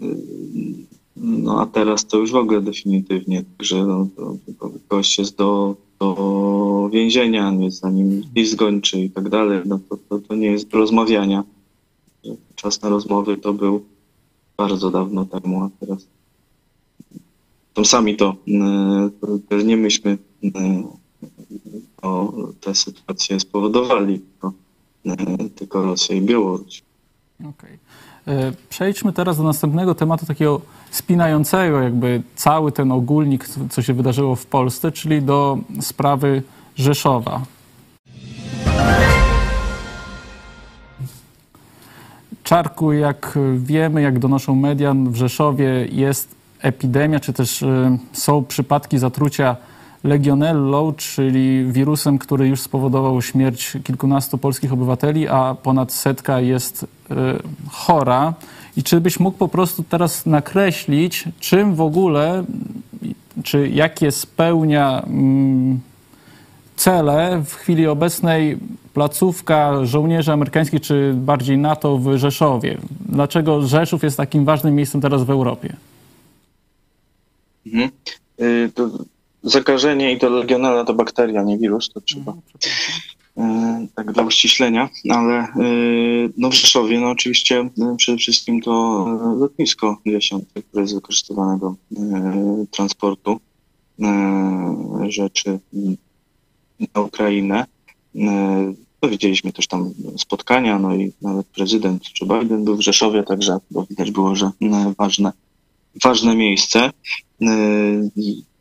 No 1.17 1.61
a 1.61 1.67
teraz 1.67 2.07
to 2.07 2.19
już 2.19 2.33
w 2.33 2.37
ogóle 2.37 2.61
definitywnie, 2.61 3.45
że 3.61 3.85
no, 3.87 4.09
to, 4.17 4.37
to 4.61 4.71
gość 4.89 5.19
jest 5.19 5.37
do, 5.37 5.77
do 6.01 6.91
więzienia, 6.93 7.51
nie 7.51 7.71
zanim 7.71 8.23
list 8.35 8.53
skończy 8.53 9.01
i 9.01 9.11
tak 9.11 9.29
dalej, 9.29 9.63
no 9.67 9.81
to, 9.89 9.97
to, 10.09 10.19
to 10.19 10.35
nie 10.35 10.47
jest 10.47 10.69
do 10.69 10.79
rozmawiania. 10.79 11.45
Czas 12.55 12.83
na 12.83 12.89
rozmowy 12.89 13.37
to 13.37 13.53
był 13.53 13.85
bardzo 14.57 14.91
dawno 14.91 15.25
temu, 15.25 15.65
a 15.65 15.71
teraz 15.81 16.07
to 17.75 17.85
sami 17.85 18.17
to, 18.17 18.37
e, 18.49 19.11
to 19.21 19.39
też 19.49 19.65
nie 19.65 19.77
myśmy 19.77 20.19
e, 20.45 20.85
o 22.03 22.33
tę 22.61 22.75
sytuację 22.75 23.41
spowodowali, 23.41 24.21
tylko, 24.21 24.49
e, 24.49 24.64
tylko 25.55 25.83
Rosja 25.83 26.17
i 26.17 26.21
Białoruś. 26.21 26.83
Okej. 27.41 27.79
E, 28.29 28.53
Przejdźmy 28.69 29.13
teraz 29.13 29.37
do 29.37 29.43
następnego 29.43 29.95
tematu, 29.95 30.27
takiego 30.27 30.61
spinającego 30.91 31.81
jakby 31.81 32.23
cały 32.37 32.73
ten 32.73 32.93
ogólnik, 32.93 33.49
co- 33.49 33.61
co 33.71 33.83
się 33.83 33.95
wydarzyło 33.95 34.37
w 34.37 34.47
Polsce, 34.47 34.93
czyli 34.93 35.23
do 35.23 35.59
sprawy 35.81 36.43
Rzeszowa. 36.77 37.43
Czarku, 42.43 42.93
jak 42.93 43.39
wiemy, 43.57 44.03
jak 44.03 44.19
donoszą 44.19 44.55
media, 44.55 44.95
w 44.95 45.17
Rzeszowie 45.17 45.87
jest 45.93 46.35
epidemia, 46.61 47.21
czy 47.21 47.33
też 47.33 47.63
e, 47.63 47.99
są 48.13 48.45
przypadki 48.45 48.99
zatrucia 48.99 49.57
legionellą, 50.05 50.93
czyli 50.93 51.65
wirusem, 51.73 52.19
który 52.19 52.49
już 52.49 52.61
spowodował 52.61 53.23
śmierć 53.23 53.77
kilkunastu 53.85 54.39
polskich 54.39 54.73
obywateli, 54.73 55.29
a 55.29 55.57
ponad 55.63 55.93
setka 55.93 56.41
jest 56.41 56.87
e, 57.11 57.15
chora. 57.71 58.35
I 58.77 58.83
czy 58.83 59.01
byś 59.01 59.21
mógł 59.21 59.39
po 59.39 59.49
prostu 59.49 59.83
teraz 59.83 60.27
nakreślić, 60.27 61.25
czym 61.41 61.75
w 61.75 61.81
ogóle, 61.81 62.45
czy 63.43 63.69
jakie 63.69 64.13
spełnia 64.13 65.03
mm, 65.07 65.81
cele 66.77 67.43
w 67.47 67.55
chwili 67.55 67.87
obecnej 67.87 68.59
placówka 68.95 69.85
żołnierzy 69.85 70.33
amerykańskich, 70.33 70.81
czy 70.81 71.15
bardziej 71.17 71.59
NATO 71.59 71.99
w 71.99 72.17
Rzeszowie? 72.17 72.79
Dlaczego 73.09 73.63
Rzeszów 73.67 74.03
jest 74.03 74.17
takim 74.17 74.45
ważnym 74.45 74.75
miejscem 74.75 75.01
teraz 75.01 75.23
w 75.23 75.31
Europie? 75.31 75.77
Mhm. 77.67 77.91
Y, 78.41 78.71
To 78.75 78.91
zakażenie 79.45 80.13
i 80.13 80.19
to 80.19 80.29
legionella 80.31 80.85
to 80.85 80.95
bakteria, 80.95 81.43
nie 81.43 81.59
wirus, 81.59 81.91
to 81.93 82.01
trzeba 82.01 82.33
y, 82.33 83.43
tak 83.95 84.13
dla 84.13 84.23
uściślenia, 84.23 84.89
ale 85.11 85.45
y, 85.45 86.33
no 86.37 86.51
w 86.51 86.55
Rzeszowie 86.55 87.01
no 87.01 87.11
oczywiście 87.11 87.61
y, 87.61 87.97
przede 87.97 88.19
wszystkim 88.19 88.63
to 88.63 89.07
lotnisko 89.39 89.99
Jasiąte, 90.05 90.63
które 90.63 90.83
jest 90.83 90.95
wykorzystywane 90.95 91.59
do 91.59 91.75
transportu 92.71 93.41
rzeczy 95.09 95.59
na 96.95 97.01
Ukrainę. 97.01 97.67
No, 98.15 99.09
widzieliśmy 99.11 99.53
też 99.53 99.67
tam 99.67 99.91
spotkania, 100.19 100.79
no 100.79 100.95
i 100.95 101.13
nawet 101.23 101.47
prezydent 101.47 102.03
Joe 102.21 102.27
Biden 102.27 102.65
był 102.65 102.77
w 102.77 102.81
Rzeszowie, 102.81 103.23
także 103.23 103.59
bo 103.71 103.87
widać 103.91 104.11
było, 104.11 104.37
że 104.37 104.51
ważne, 104.99 105.33
ważne 106.03 106.37
miejsce. 106.37 106.91
Y, 107.43 108.11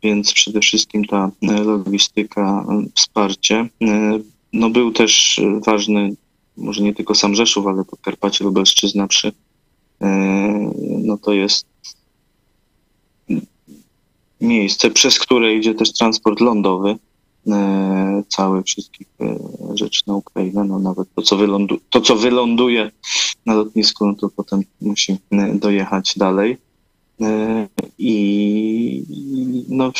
Więc 0.02 0.32
przede 0.32 0.60
wszystkim 0.60 1.04
ta 1.04 1.30
y, 1.42 1.46
logistyka, 1.46 2.66
y, 2.86 2.90
wsparcie. 2.94 3.68
No 4.52 4.70
był 4.70 4.92
też 4.92 5.40
ważny, 5.66 6.14
może 6.56 6.82
nie 6.82 6.94
tylko 6.94 7.14
sam 7.14 7.34
Rzeszów, 7.34 7.66
ale 7.66 7.84
Podkarpacie 7.84 8.44
Lubelszczyzna 8.44 9.06
przy, 9.06 9.32
no 10.80 11.18
to 11.18 11.32
jest 11.32 11.66
miejsce, 14.40 14.90
przez 14.90 15.18
które 15.18 15.54
idzie 15.54 15.74
też 15.74 15.92
transport 15.92 16.40
lądowy, 16.40 16.96
cały 18.28 18.62
wszystkich 18.62 19.06
rzeczy 19.74 20.02
na 20.06 20.14
Ukrainę, 20.14 20.64
no 20.64 20.78
nawet 20.78 21.08
to 21.14 21.22
co, 21.22 21.36
wylądu, 21.36 21.78
to, 21.90 22.00
co 22.00 22.16
wyląduje 22.16 22.90
na 23.46 23.54
lotnisku, 23.54 24.06
no 24.06 24.14
to 24.14 24.28
potem 24.36 24.62
musi 24.80 25.16
dojechać 25.54 26.14
dalej. 26.16 26.56
E, 27.20 27.68
I 27.98 29.64
no, 29.68 29.92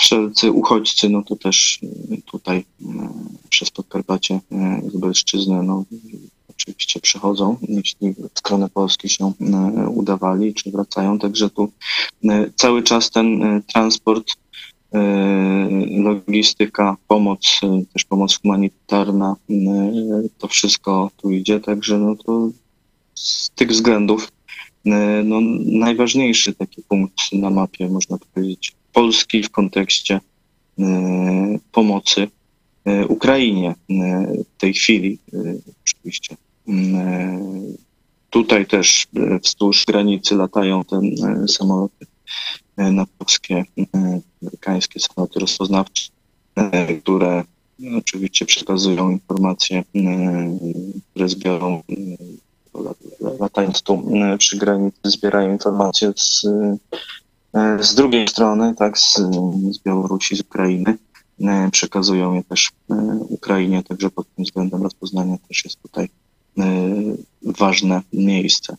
wszelcy 0.00 0.52
uchodźcy, 0.52 1.08
no 1.08 1.22
to 1.22 1.36
też 1.36 1.80
e, 1.82 2.16
tutaj 2.22 2.58
e, 2.58 2.84
przez 3.48 3.70
Podkarpacie 3.70 4.40
Lubelszczyznę, 4.94 5.62
no 5.62 5.84
oczywiście 6.50 7.00
przychodzą, 7.00 7.56
jeśli 7.68 8.12
w 8.12 8.38
stronę 8.38 8.68
Polski 8.68 9.08
się 9.08 9.32
udawali, 9.94 10.54
czy 10.54 10.70
wracają, 10.70 11.18
także 11.18 11.50
tu 11.50 11.72
cały 12.56 12.82
czas 12.82 13.10
ten 13.10 13.62
transport, 13.72 14.26
logistyka, 15.98 16.96
pomoc, 17.08 17.60
też 17.92 18.04
pomoc 18.04 18.38
humanitarna, 18.42 19.36
to 20.38 20.48
wszystko 20.48 21.10
tu 21.16 21.30
idzie, 21.30 21.60
także 21.60 21.98
no 21.98 22.16
to 22.16 22.48
z 23.14 23.50
tych 23.50 23.70
względów 23.70 24.28
no, 25.24 25.40
najważniejszy 25.64 26.54
taki 26.54 26.82
punkt 26.82 27.32
na 27.32 27.50
mapie, 27.50 27.88
można 27.88 28.18
powiedzieć, 28.34 28.72
Polski 28.92 29.42
w 29.42 29.50
kontekście 29.50 30.20
e, 30.78 31.58
pomocy 31.72 32.28
e, 32.84 33.06
Ukrainie 33.06 33.68
e, 33.70 33.74
w 34.56 34.60
tej 34.60 34.74
chwili 34.74 35.18
e, 35.34 35.38
oczywiście. 35.82 36.36
E, 36.68 37.72
Tutaj 38.32 38.66
też 38.66 39.06
e, 39.16 39.38
wzdłuż 39.38 39.84
granicy 39.84 40.34
latają 40.34 40.84
te 40.84 40.96
e, 40.96 41.48
samoloty 41.48 42.06
e, 42.76 42.92
natowskie, 42.92 43.64
e, 43.94 44.20
amerykańskie 44.42 45.00
samoloty 45.00 45.40
rozpoznawcze, 45.40 46.10
e, 46.56 46.94
które 46.94 47.44
oczywiście 47.98 48.46
przekazują 48.46 49.10
informacje, 49.10 49.78
e, 49.78 50.58
które 51.10 51.28
zbiorą, 51.28 51.76
e, 51.76 51.94
latając 53.40 53.82
tu 53.82 54.02
e, 54.14 54.38
przy 54.38 54.56
granicy, 54.56 54.98
zbierają 55.04 55.52
informacje 55.52 56.12
z, 56.16 56.44
e, 57.54 57.82
z 57.82 57.94
drugiej 57.94 58.28
strony, 58.28 58.74
tak, 58.74 58.98
z, 58.98 59.16
z 59.70 59.78
Białorusi, 59.78 60.36
z 60.36 60.40
Ukrainy. 60.40 60.98
E, 61.40 61.70
Przekazują 61.70 62.34
je 62.34 62.44
też 62.44 62.70
Ukrainie, 63.28 63.82
także 63.82 64.10
pod 64.10 64.26
tym 64.34 64.44
względem 64.44 64.82
rozpoznania 64.82 65.36
też 65.48 65.64
jest 65.64 65.82
tutaj 65.82 66.08
ważne 67.42 68.02
miejsce. 68.12 68.76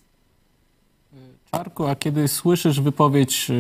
Czarku, 1.52 1.86
a 1.86 1.96
kiedy 1.96 2.28
słyszysz 2.28 2.82
wypowiedź 2.82 3.52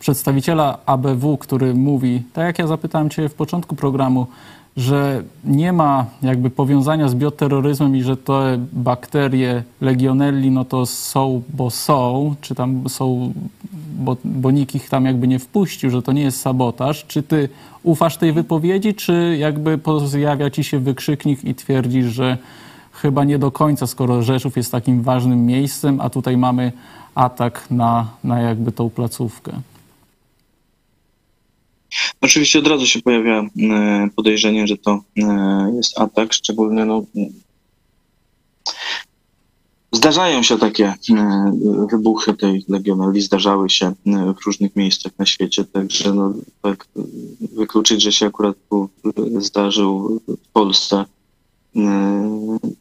przedstawiciela 0.00 0.78
ABW, 0.86 1.38
który 1.38 1.74
mówi, 1.74 2.22
tak 2.32 2.44
jak 2.44 2.58
ja 2.58 2.66
zapytałem 2.66 3.10
Cię 3.10 3.28
w 3.28 3.34
początku 3.34 3.76
programu, 3.76 4.26
że 4.76 5.22
nie 5.44 5.72
ma 5.72 6.06
jakby 6.22 6.50
powiązania 6.50 7.08
z 7.08 7.14
bioterroryzmem 7.14 7.96
i 7.96 8.02
że 8.02 8.16
te 8.16 8.58
bakterie 8.72 9.62
legionelli 9.80 10.50
no 10.50 10.64
to 10.64 10.86
są, 10.86 11.42
bo 11.54 11.70
są, 11.70 12.34
czy 12.40 12.54
tam 12.54 12.88
są, 12.88 13.32
bo, 13.98 14.16
bo 14.24 14.50
nikt 14.50 14.74
ich 14.74 14.88
tam 14.88 15.04
jakby 15.04 15.28
nie 15.28 15.38
wpuścił, 15.38 15.90
że 15.90 16.02
to 16.02 16.12
nie 16.12 16.22
jest 16.22 16.40
sabotaż. 16.40 17.04
Czy 17.06 17.22
Ty 17.22 17.48
ufasz 17.82 18.16
tej 18.16 18.32
wypowiedzi, 18.32 18.94
czy 18.94 19.36
jakby 19.38 19.78
pojawia 19.78 20.50
Ci 20.50 20.64
się 20.64 20.78
wykrzyknik 20.78 21.44
i 21.44 21.54
twierdzisz, 21.54 22.06
że 22.06 22.38
chyba 22.92 23.24
nie 23.24 23.38
do 23.38 23.50
końca, 23.50 23.86
skoro 23.86 24.22
Rzeszów 24.22 24.56
jest 24.56 24.72
takim 24.72 25.02
ważnym 25.02 25.46
miejscem, 25.46 26.00
a 26.00 26.10
tutaj 26.10 26.36
mamy 26.36 26.72
atak 27.14 27.66
na, 27.70 28.06
na 28.24 28.40
jakby 28.40 28.72
tą 28.72 28.90
placówkę. 28.90 29.52
Oczywiście 32.20 32.58
od 32.58 32.66
razu 32.66 32.86
się 32.86 33.02
pojawia 33.02 33.40
e, 33.40 34.08
podejrzenie, 34.16 34.66
że 34.66 34.76
to 34.76 35.02
e, 35.16 35.72
jest 35.76 36.00
atak, 36.00 36.32
szczególnie 36.32 36.84
no, 36.84 37.04
zdarzają 39.92 40.42
się 40.42 40.58
takie 40.58 40.84
e, 40.86 40.96
wybuchy 41.90 42.34
tej 42.34 42.64
legioneli, 42.68 43.20
zdarzały 43.20 43.70
się 43.70 43.92
w 44.06 44.46
różnych 44.46 44.76
miejscach 44.76 45.12
na 45.18 45.26
świecie, 45.26 45.64
także 45.64 46.14
no, 46.14 46.32
tak 46.62 46.86
wykluczyć, 47.52 48.02
że 48.02 48.12
się 48.12 48.26
akurat 48.26 48.56
tu 48.70 48.88
zdarzył 49.38 50.20
w 50.28 50.48
Polsce 50.52 51.04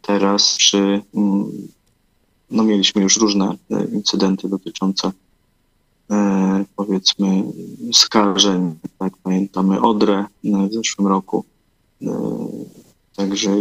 teraz 0.02 0.56
przy 0.58 1.02
mm, 1.14 1.52
no 2.52 2.64
mieliśmy 2.64 3.02
już 3.02 3.18
różne 3.18 3.58
incydenty 3.94 4.50
dotyczące 4.50 5.12
powiedzmy 6.76 7.44
skażeń, 7.94 8.76
tak 8.98 9.18
pamiętamy 9.18 9.82
Odrę 9.82 10.26
e, 10.46 10.68
w 10.68 10.74
zeszłym 10.74 11.08
roku, 11.08 11.46
e, 12.02 12.08
także 13.16 13.52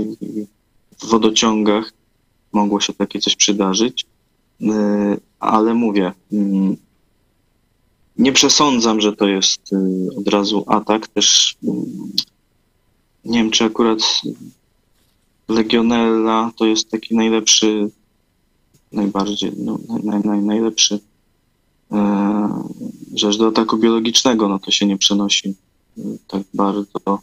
w 0.99 1.07
wodociągach 1.07 1.93
mogło 2.53 2.81
się 2.81 2.93
takie 2.93 3.21
coś 3.21 3.37
przydarzyć, 3.37 4.07
e, 4.63 5.17
ale 5.41 5.75
mówię, 5.75 6.13
mm, 6.33 6.77
nie 8.19 8.33
przesądzam, 8.33 9.01
że 9.01 9.13
to 9.13 9.27
jest 9.27 9.73
e, 9.73 9.77
od 10.19 10.29
razu 10.29 10.65
atak, 10.67 11.09
też 11.09 11.57
mm, 11.65 12.13
nie 13.25 13.39
wiem, 13.39 13.51
czy 13.51 13.65
akurat 13.65 13.99
Legionella 15.49 16.53
to 16.57 16.67
jest 16.67 16.91
taki 16.91 17.17
najlepszy, 17.17 17.91
najbardziej, 18.93 19.53
no, 19.57 19.79
naj, 19.89 20.03
naj, 20.05 20.21
naj, 20.21 20.43
najlepszy 20.43 20.95
e, 20.95 21.08
rzecz 23.15 23.39
do 23.39 23.49
ataku 23.49 23.77
biologicznego, 23.77 24.49
no 24.49 24.59
to 24.59 24.71
się 24.71 24.87
nie 24.87 24.99
przenosi 24.99 25.55
e, 25.99 26.03
tak 26.29 26.43
bardzo 26.55 27.19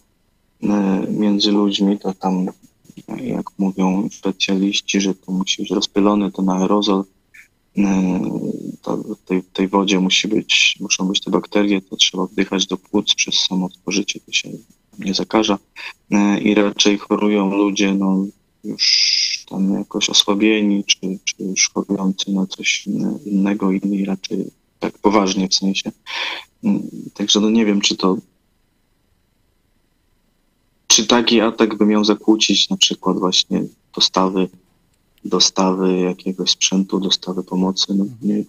e, 0.64 1.08
między 1.10 1.52
ludźmi, 1.52 2.00
to 2.00 2.14
tam 2.14 2.46
jak 3.24 3.46
mówią 3.58 4.10
specjaliści, 4.12 5.02
że 5.02 5.16
to 5.16 5.32
musi 5.32 5.62
być 5.62 5.72
rozpylony 5.72 6.32
ten 6.32 6.50
aerozol, 6.50 7.04
e, 7.78 8.22
to 8.82 9.04
tej, 9.26 9.44
tej 9.44 9.68
wodzie 9.68 10.00
musi 10.00 10.28
być, 10.28 10.78
muszą 10.80 11.08
być 11.08 11.22
te 11.22 11.32
bakterie, 11.32 11.82
to 11.82 11.96
trzeba 11.96 12.26
wdychać 12.26 12.68
do 12.68 12.78
płuc 12.78 13.16
przez 13.16 13.36
samo 13.36 13.70
spożycie, 13.70 14.20
to 14.20 14.32
się 14.32 14.50
nie 15.00 15.14
zakaża. 15.14 15.58
I 16.42 16.54
raczej 16.54 16.98
chorują 16.98 17.50
ludzie, 17.50 17.94
no 17.94 18.26
już 18.66 19.46
tam 19.50 19.74
jakoś 19.74 20.10
osłabieni, 20.10 20.84
czy, 20.84 21.00
czy 21.24 21.36
już 21.40 21.70
chorujący 21.74 22.32
na 22.32 22.46
coś 22.46 22.88
innego, 23.26 23.72
inni 23.72 24.06
raczej 24.06 24.52
tak 24.80 24.98
poważnie 24.98 25.48
w 25.48 25.56
sensie. 25.56 25.92
Mm, 26.64 26.82
Także 27.14 27.40
no 27.40 27.50
nie 27.50 27.66
wiem, 27.66 27.82
czy 27.82 27.96
to 27.96 28.18
czy 30.96 31.08
taki 31.08 31.42
atak 31.42 31.78
by 31.78 31.86
miał 31.86 32.06
zakłócić 32.06 32.70
na 32.70 32.78
przykład 32.78 33.20
właśnie 33.20 33.64
dostawy, 33.96 34.48
dostawy 35.26 36.00
jakiegoś 36.00 36.52
sprzętu, 36.52 37.00
dostawy 37.00 37.44
pomocy, 37.44 37.94
no 37.96 38.06
nie, 38.22 38.44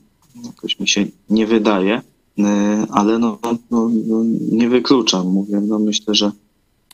jakoś 0.45 0.81
mi 0.81 0.89
się 0.89 1.07
nie 1.31 1.47
wydaje, 1.47 2.03
e, 2.39 2.87
ale 2.91 3.19
no, 3.19 3.39
no, 3.71 3.91
no 4.07 4.25
nie 4.53 4.69
wykluczam, 4.69 5.29
mówię, 5.29 5.61
no 5.61 5.79
myślę, 5.79 6.14
że 6.14 6.33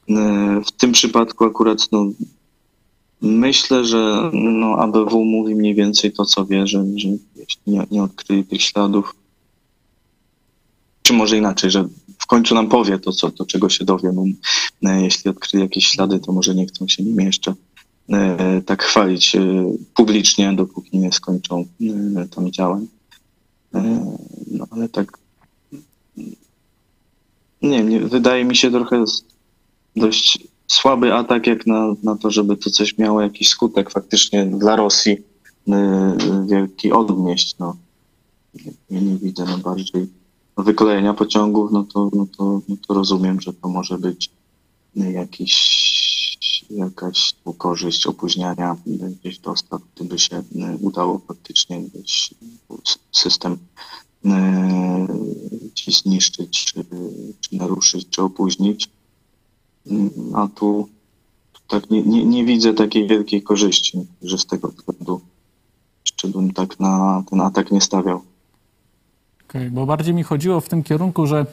e, 0.09 0.61
w 0.67 0.73
tym 0.73 0.93
przypadku 0.93 1.45
akurat 1.45 1.89
no 1.93 2.07
myślę, 3.23 3.85
że 3.85 4.31
no 4.33 4.77
ABW 4.79 5.25
mówi 5.25 5.55
mniej 5.55 5.75
więcej 5.75 6.13
to, 6.13 6.25
co 6.25 6.47
wie, 6.47 6.67
że, 6.67 6.85
że 6.97 7.09
jeśli 7.37 7.63
nie, 7.67 7.87
nie 7.91 8.03
odkryli 8.03 8.45
tych 8.45 8.63
śladów, 8.63 9.15
czy 11.03 11.13
może 11.13 11.39
inaczej, 11.39 11.71
że 11.71 11.89
w 12.19 12.27
końcu 12.27 12.55
nam 12.55 12.69
powie 12.69 12.99
to, 12.99 13.13
co, 13.13 13.31
to 13.31 13.47
czego 13.47 13.69
się 13.69 13.85
dowie. 13.85 14.13
No, 14.13 14.25
e, 14.91 15.03
jeśli 15.03 15.31
odkryje 15.31 15.65
jakieś 15.65 15.87
ślady, 15.87 16.21
to 16.21 16.33
może 16.33 16.55
nie 16.55 16.67
chcą 16.67 16.89
się 16.89 17.03
nimi 17.03 17.25
jeszcze 17.25 17.55
e, 18.09 18.63
tak 18.67 18.83
chwalić 18.83 19.37
e, 19.37 19.41
publicznie, 19.95 20.53
dopóki 20.53 20.99
nie 20.99 21.13
skończą 21.13 21.65
e, 22.17 22.29
tam 22.29 22.51
działań. 22.51 22.87
E, 23.75 24.17
no 24.51 24.67
ale 24.71 24.89
tak 24.89 25.19
nie, 27.63 27.85
nie 27.85 28.01
wydaje 28.01 28.45
mi 28.45 28.57
się 28.57 28.71
trochę 28.71 29.05
dość 29.97 30.39
słaby 30.73 31.15
atak 31.15 31.47
jak 31.47 31.67
na, 31.67 31.95
na 32.03 32.17
to, 32.17 32.31
żeby 32.31 32.57
to 32.57 32.71
coś 32.71 32.99
miało 32.99 33.21
jakiś 33.21 33.49
skutek 33.49 33.91
faktycznie 33.91 34.47
dla 34.47 34.77
Rosji 34.77 35.17
e, 35.69 36.17
wielki 36.47 36.93
odnieść. 36.93 37.59
No. 37.59 37.77
Nie, 38.91 39.01
widzę 39.01 39.45
no 39.45 39.59
bardziej 39.59 40.09
wykolejenia 40.59 41.15
pociągów, 41.15 41.73
no 41.73 41.85
to, 41.85 42.11
no, 42.13 42.27
to, 42.37 42.61
no 42.69 42.77
to 42.89 42.95
rozumiem, 42.95 43.41
że 43.41 43.53
to 43.53 43.69
może 43.69 43.99
być 43.99 44.31
jakiś, 44.97 45.55
jakaś 46.71 47.35
korzyść 47.59 48.07
opóźniania 48.07 48.77
gdzieś 48.87 49.39
dostaw, 49.39 49.81
gdyby 49.95 50.19
się 50.19 50.37
e, 50.37 50.43
udało 50.81 51.21
faktycznie 51.29 51.83
gdzieś 51.83 52.35
system 53.13 53.59
ci 55.75 55.93
zniszczyć, 55.93 56.65
czy, 56.65 56.85
czy 57.41 57.57
naruszyć, 57.57 58.09
czy 58.11 58.23
opóźnić. 58.23 58.89
A 60.35 60.49
tu 60.55 60.89
tak 61.69 61.91
nie, 61.91 62.03
nie, 62.03 62.25
nie 62.25 62.45
widzę 62.45 62.75
takiej 62.75 63.09
wielkiej 63.09 63.43
korzyści, 63.43 64.07
że 64.23 64.39
z 64.39 64.47
tego 64.47 64.69
względu 64.69 65.21
jeszcze 66.05 66.29
bym 66.29 66.53
tak 66.53 66.81
na 66.81 67.25
ten 67.31 67.41
atak 67.41 67.71
nie 67.73 67.81
stawiał. 67.81 68.23
Okej, 69.49 69.71
bo 69.71 69.87
bardziej 69.87 70.15
mi 70.15 70.23
chodziło 70.23 70.61
w 70.61 70.69
tym 70.69 70.83
kierunku, 70.83 71.27
że 71.27 71.47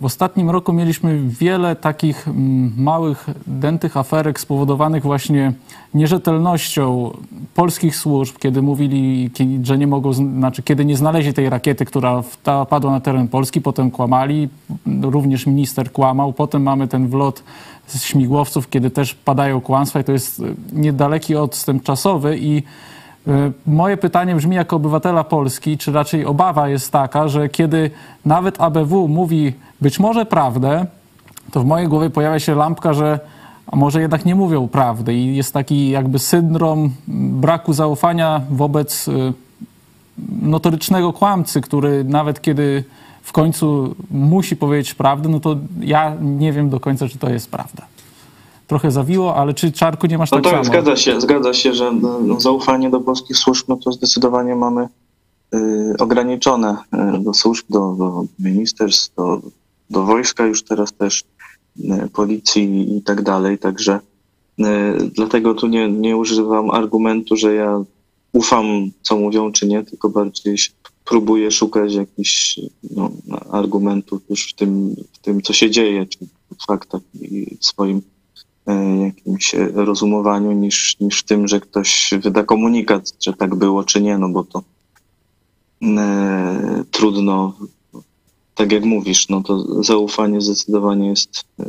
w 0.00 0.04
ostatnim 0.04 0.50
roku 0.50 0.72
mieliśmy 0.72 1.20
wiele 1.28 1.76
takich 1.76 2.28
mm, 2.28 2.72
małych, 2.76 3.26
dętych 3.46 3.96
aferek 3.96 4.40
spowodowanych 4.40 5.02
właśnie 5.02 5.52
nierzetelnością 5.94 7.10
polskich 7.54 7.96
służb, 7.96 8.36
kiedy 8.38 8.62
mówili, 8.62 9.30
że 9.62 9.78
nie 9.78 9.86
mogą, 9.86 10.12
zn- 10.12 10.38
znaczy 10.38 10.62
kiedy 10.62 10.84
nie 10.84 10.96
znaleźli 10.96 11.34
tej 11.34 11.50
rakiety, 11.50 11.84
która 11.84 12.22
wta- 12.22 12.66
padła 12.66 12.90
na 12.90 13.00
teren 13.00 13.28
Polski, 13.28 13.60
potem 13.60 13.90
kłamali, 13.90 14.48
również 15.02 15.46
minister 15.46 15.92
kłamał, 15.92 16.32
potem 16.32 16.62
mamy 16.62 16.88
ten 16.88 17.08
wlot 17.08 17.42
z 17.86 18.04
śmigłowców, 18.04 18.70
kiedy 18.70 18.90
też 18.90 19.14
padają 19.14 19.60
kłamstwa 19.60 20.00
i 20.00 20.04
to 20.04 20.12
jest 20.12 20.40
y, 20.40 20.54
niedaleki 20.72 21.36
odstęp 21.36 21.82
czasowy 21.82 22.38
i 22.38 22.62
Moje 23.66 23.96
pytanie 23.96 24.34
brzmi 24.36 24.56
jako 24.56 24.76
obywatela 24.76 25.24
Polski, 25.24 25.78
czy 25.78 25.92
raczej 25.92 26.26
obawa 26.26 26.68
jest 26.68 26.92
taka, 26.92 27.28
że 27.28 27.48
kiedy 27.48 27.90
nawet 28.24 28.60
ABW 28.60 29.08
mówi 29.08 29.52
być 29.80 30.00
może 30.00 30.26
prawdę, 30.26 30.86
to 31.50 31.60
w 31.60 31.64
mojej 31.64 31.88
głowie 31.88 32.10
pojawia 32.10 32.40
się 32.40 32.54
lampka, 32.54 32.92
że 32.92 33.20
może 33.72 34.00
jednak 34.00 34.24
nie 34.24 34.34
mówią 34.34 34.68
prawdy 34.68 35.14
i 35.14 35.36
jest 35.36 35.54
taki 35.54 35.90
jakby 35.90 36.18
syndrom 36.18 36.90
braku 37.08 37.72
zaufania 37.72 38.40
wobec 38.50 39.08
y, 39.08 39.32
notorycznego 40.42 41.12
kłamcy, 41.12 41.60
który 41.60 42.04
nawet 42.04 42.42
kiedy 42.42 42.84
w 43.22 43.32
końcu 43.32 43.94
musi 44.10 44.56
powiedzieć 44.56 44.94
prawdę, 44.94 45.28
no 45.28 45.40
to 45.40 45.56
ja 45.80 46.16
nie 46.20 46.52
wiem 46.52 46.70
do 46.70 46.80
końca, 46.80 47.08
czy 47.08 47.18
to 47.18 47.30
jest 47.30 47.50
prawda. 47.50 47.86
Trochę 48.68 48.90
zawiło, 48.90 49.36
ale 49.36 49.54
czy 49.54 49.72
Czarku 49.72 50.06
nie 50.06 50.18
masz 50.18 50.30
No 50.30 50.36
tak 50.36 50.44
to 50.44 50.50
samo? 50.50 50.64
zgadza 50.64 50.96
się, 50.96 51.20
zgadza 51.20 51.54
się, 51.54 51.74
że 51.74 51.92
no, 51.92 52.40
zaufanie 52.40 52.90
do 52.90 53.00
polskich 53.00 53.36
służb, 53.36 53.64
no 53.68 53.76
to 53.76 53.92
zdecydowanie 53.92 54.56
mamy 54.56 54.88
y, 55.54 55.94
ograniczone 55.98 56.76
y, 57.16 57.18
do 57.18 57.34
służb, 57.34 57.66
do, 57.70 57.94
do 57.98 58.24
ministerstw, 58.38 59.14
do, 59.14 59.40
do 59.90 60.02
wojska 60.02 60.46
już 60.46 60.64
teraz 60.64 60.92
też, 60.92 61.24
y, 61.78 62.08
policji 62.12 62.96
i 62.96 63.02
tak 63.02 63.22
dalej, 63.22 63.58
także 63.58 64.00
y, 64.60 64.64
dlatego 65.14 65.54
tu 65.54 65.66
nie, 65.66 65.88
nie 65.88 66.16
używam 66.16 66.70
argumentu, 66.70 67.36
że 67.36 67.54
ja 67.54 67.80
ufam, 68.32 68.90
co 69.02 69.16
mówią, 69.16 69.52
czy 69.52 69.66
nie, 69.66 69.84
tylko 69.84 70.08
bardziej 70.08 70.56
próbuję 71.04 71.50
szukać 71.50 71.94
jakichś 71.94 72.60
no, 72.90 73.10
argumentów 73.50 74.22
już 74.30 74.52
w 74.52 74.54
tym, 74.54 74.96
w 75.12 75.18
tym, 75.18 75.42
co 75.42 75.52
się 75.52 75.70
dzieje, 75.70 76.06
czy 76.06 76.18
w 76.58 76.66
faktach 76.66 77.00
i 77.20 77.56
w 77.60 77.66
swoim 77.66 78.02
jakimś 79.04 79.54
e, 79.54 79.68
rozumowaniu 79.74 80.52
niż, 80.52 80.96
niż 81.00 81.22
tym, 81.22 81.48
że 81.48 81.60
ktoś 81.60 82.10
wyda 82.22 82.42
komunikat, 82.42 83.12
że 83.20 83.32
tak 83.32 83.54
było 83.54 83.84
czy 83.84 84.00
nie, 84.00 84.18
no 84.18 84.28
bo 84.28 84.44
to 84.44 84.62
e, 85.82 86.84
trudno, 86.90 87.52
tak 88.54 88.72
jak 88.72 88.84
mówisz, 88.84 89.28
no 89.28 89.42
to 89.42 89.84
zaufanie 89.84 90.40
zdecydowanie 90.40 91.08
jest 91.08 91.44
e, 91.60 91.64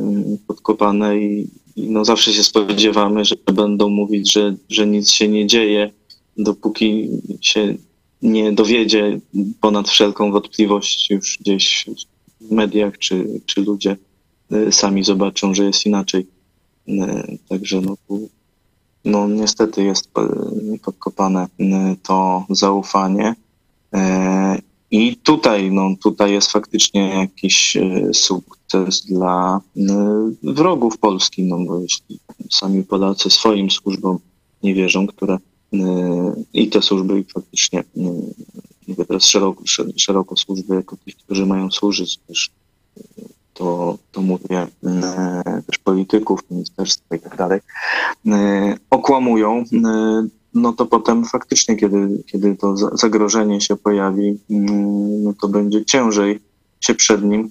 podkopane 0.46 1.18
i, 1.18 1.48
i 1.76 1.90
no 1.90 2.04
zawsze 2.04 2.32
się 2.32 2.44
spodziewamy, 2.44 3.24
że 3.24 3.36
będą 3.54 3.88
mówić, 3.88 4.32
że, 4.32 4.54
że 4.68 4.86
nic 4.86 5.10
się 5.10 5.28
nie 5.28 5.46
dzieje, 5.46 5.90
dopóki 6.36 7.08
się 7.40 7.74
nie 8.22 8.52
dowiedzie 8.52 9.20
ponad 9.60 9.88
wszelką 9.88 10.32
wątpliwość 10.32 11.10
już 11.10 11.38
gdzieś 11.40 11.86
w 12.40 12.50
mediach, 12.50 12.98
czy, 12.98 13.40
czy 13.46 13.60
ludzie 13.60 13.96
e, 14.52 14.72
sami 14.72 15.04
zobaczą, 15.04 15.54
że 15.54 15.64
jest 15.64 15.86
inaczej. 15.86 16.26
E, 16.88 17.36
Także 17.48 17.80
no, 17.80 17.96
no 19.04 19.28
niestety 19.28 19.82
jest 19.84 20.10
podkopane 20.84 21.48
e, 21.60 21.96
to 22.02 22.44
zaufanie. 22.50 23.34
E, 23.94 24.58
I 24.90 25.16
tutaj, 25.16 25.70
no, 25.72 25.90
tutaj 26.02 26.32
jest 26.32 26.50
faktycznie 26.52 27.08
jakiś 27.08 27.76
sukces 28.12 29.06
dla 29.06 29.60
wrogów 30.42 30.98
Polski, 30.98 31.42
no 31.42 31.58
bo 31.64 31.80
jeśli 31.80 32.18
sami 32.50 32.82
Polacy 32.84 33.30
swoim 33.30 33.70
służbom 33.70 34.18
nie 34.62 34.74
wierzą, 34.74 35.06
które 35.06 35.38
i 36.54 36.68
te 36.68 36.82
służby 36.82 37.24
faktycznie, 37.34 37.80
e, 37.80 37.84
mówię 38.88 39.04
teraz 39.04 39.24
szeroko, 39.26 39.66
sze- 39.66 39.92
szeroko 39.96 40.36
służby 40.36 40.74
jako 40.74 40.96
tych, 41.04 41.16
którzy 41.16 41.46
mają 41.46 41.70
służyć 41.70 42.16
też 42.18 42.50
to, 43.60 43.98
to 44.12 44.22
mówię 44.22 44.66
e, 44.84 45.62
też 45.66 45.78
polityków, 45.78 46.40
ministerstwa 46.50 47.16
i 47.16 47.18
tak 47.18 47.36
dalej, 47.36 47.60
e, 48.26 48.76
okłamują, 48.90 49.64
e, 49.84 50.26
no 50.54 50.72
to 50.72 50.86
potem 50.86 51.24
faktycznie, 51.24 51.76
kiedy, 51.76 52.22
kiedy 52.26 52.56
to 52.56 52.76
za- 52.76 52.90
zagrożenie 52.94 53.60
się 53.60 53.76
pojawi, 53.76 54.38
mm, 54.50 55.22
no 55.24 55.32
to 55.40 55.48
będzie 55.48 55.84
ciężej 55.84 56.40
się 56.80 56.94
przed 56.94 57.24
nim 57.24 57.50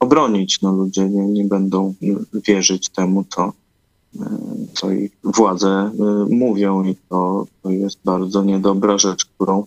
obronić. 0.00 0.62
No 0.62 0.72
ludzie 0.72 1.08
nie, 1.08 1.26
nie 1.26 1.44
będą 1.44 1.94
wierzyć 2.32 2.88
temu, 2.88 3.24
co, 3.28 3.52
co 4.74 4.90
ich 4.90 5.12
władze 5.24 5.90
mówią 6.30 6.84
i 6.84 6.96
to, 7.08 7.46
to 7.62 7.70
jest 7.70 7.98
bardzo 8.04 8.44
niedobra 8.44 8.98
rzecz, 8.98 9.24
którą 9.24 9.64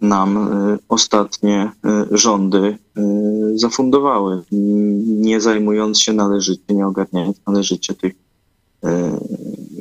nam 0.00 0.36
e, 0.38 0.78
ostatnie 0.88 1.72
e, 1.84 2.04
rządy 2.10 2.78
e, 2.96 3.02
zafundowały, 3.54 4.42
nie 5.06 5.40
zajmując 5.40 6.00
się 6.00 6.12
należycie, 6.12 6.74
nie 6.74 6.86
ogarniając 6.86 7.36
należycie 7.46 7.94
tych 7.94 8.12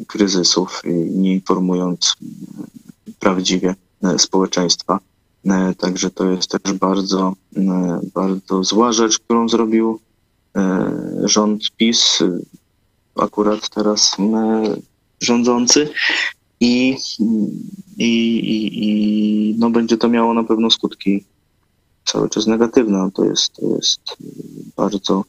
kryzysów 0.07 0.81
i 0.85 1.17
nie 1.17 1.33
informując 1.33 2.15
prawdziwie 3.19 3.75
społeczeństwa. 4.17 4.99
Także 5.77 6.09
to 6.09 6.31
jest 6.31 6.51
też 6.51 6.73
bardzo, 6.73 7.33
bardzo 8.13 8.63
zła 8.63 8.91
rzecz, 8.91 9.19
którą 9.19 9.49
zrobił 9.49 9.99
rząd 11.23 11.61
PiS, 11.77 12.23
akurat 13.15 13.69
teraz 13.69 14.17
rządzący. 15.21 15.89
I, 16.59 16.97
i, 17.97 18.09
i, 18.87 19.55
no 19.57 19.69
będzie 19.69 19.97
to 19.97 20.09
miało 20.09 20.33
na 20.33 20.43
pewno 20.43 20.71
skutki 20.71 21.23
cały 22.05 22.29
czas 22.29 22.47
negatywne. 22.47 23.09
To 23.13 23.25
jest, 23.25 23.53
to 23.53 23.65
jest 23.75 24.01
bardzo, 24.75 25.23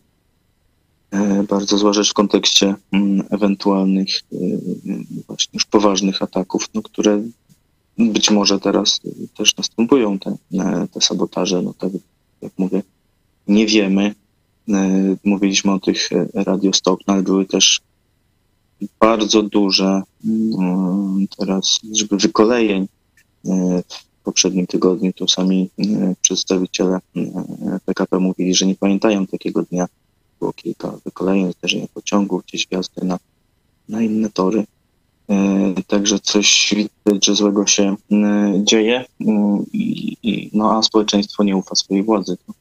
e, 1.10 1.42
bardzo 1.42 1.78
zła 1.78 1.92
rzecz 1.92 2.10
w 2.10 2.14
kontekście 2.14 2.74
mm, 2.92 3.26
ewentualnych 3.30 4.08
e, 4.32 4.36
właśnie 5.26 5.50
już 5.54 5.64
poważnych 5.64 6.22
ataków, 6.22 6.68
no, 6.74 6.82
które 6.82 7.22
być 7.98 8.30
może 8.30 8.60
teraz 8.60 9.00
też 9.36 9.56
następują, 9.56 10.18
te, 10.18 10.36
e, 10.54 10.88
te 10.92 11.00
sabotaże. 11.00 11.62
No 11.62 11.74
tak 11.78 11.90
jak 12.42 12.52
mówię, 12.58 12.82
nie 13.48 13.66
wiemy. 13.66 14.14
E, 14.68 15.16
Mówiliśmy 15.24 15.72
o 15.72 15.78
tych 15.78 16.12
e, 16.12 16.28
radiostop, 16.34 17.00
no, 17.06 17.14
ale 17.14 17.22
były 17.22 17.46
też 17.46 17.80
bardzo 19.00 19.42
duże 19.42 20.02
mm, 20.24 21.26
teraz 21.38 21.80
liczby 21.84 22.16
wykolejeń. 22.16 22.88
E, 23.46 23.82
W 23.88 24.22
poprzednim 24.30 24.66
tygodniu 24.66 25.12
to 25.12 25.28
sami 25.28 25.70
e, 25.78 26.14
przedstawiciele 26.22 26.96
e, 26.96 27.00
PKP 27.84 28.18
mówili, 28.18 28.54
że 28.54 28.66
nie 28.66 28.74
pamiętają 28.74 29.26
takiego 29.26 29.62
dnia. 29.62 29.86
Było 30.40 30.52
kilka 30.52 30.92
wykolejeń, 31.04 31.52
zderzenia 31.52 31.86
pociągów, 31.94 32.42
gdzieś 32.46 32.66
wjazdy 32.68 33.04
na, 33.06 33.18
na 33.88 34.02
inne 34.02 34.30
tory. 34.30 34.64
E, 35.30 35.58
Także 35.86 36.18
coś 36.18 36.74
widać, 36.76 37.26
że 37.26 37.34
złego 37.34 37.66
się 37.66 37.96
e, 38.12 38.52
dzieje, 38.64 39.04
i, 39.72 40.50
no 40.52 40.78
a 40.78 40.82
społeczeństwo 40.82 41.44
nie 41.44 41.56
ufa 41.56 41.74
swojej 41.74 42.02
władzy. 42.04 42.36
To, 42.46 42.52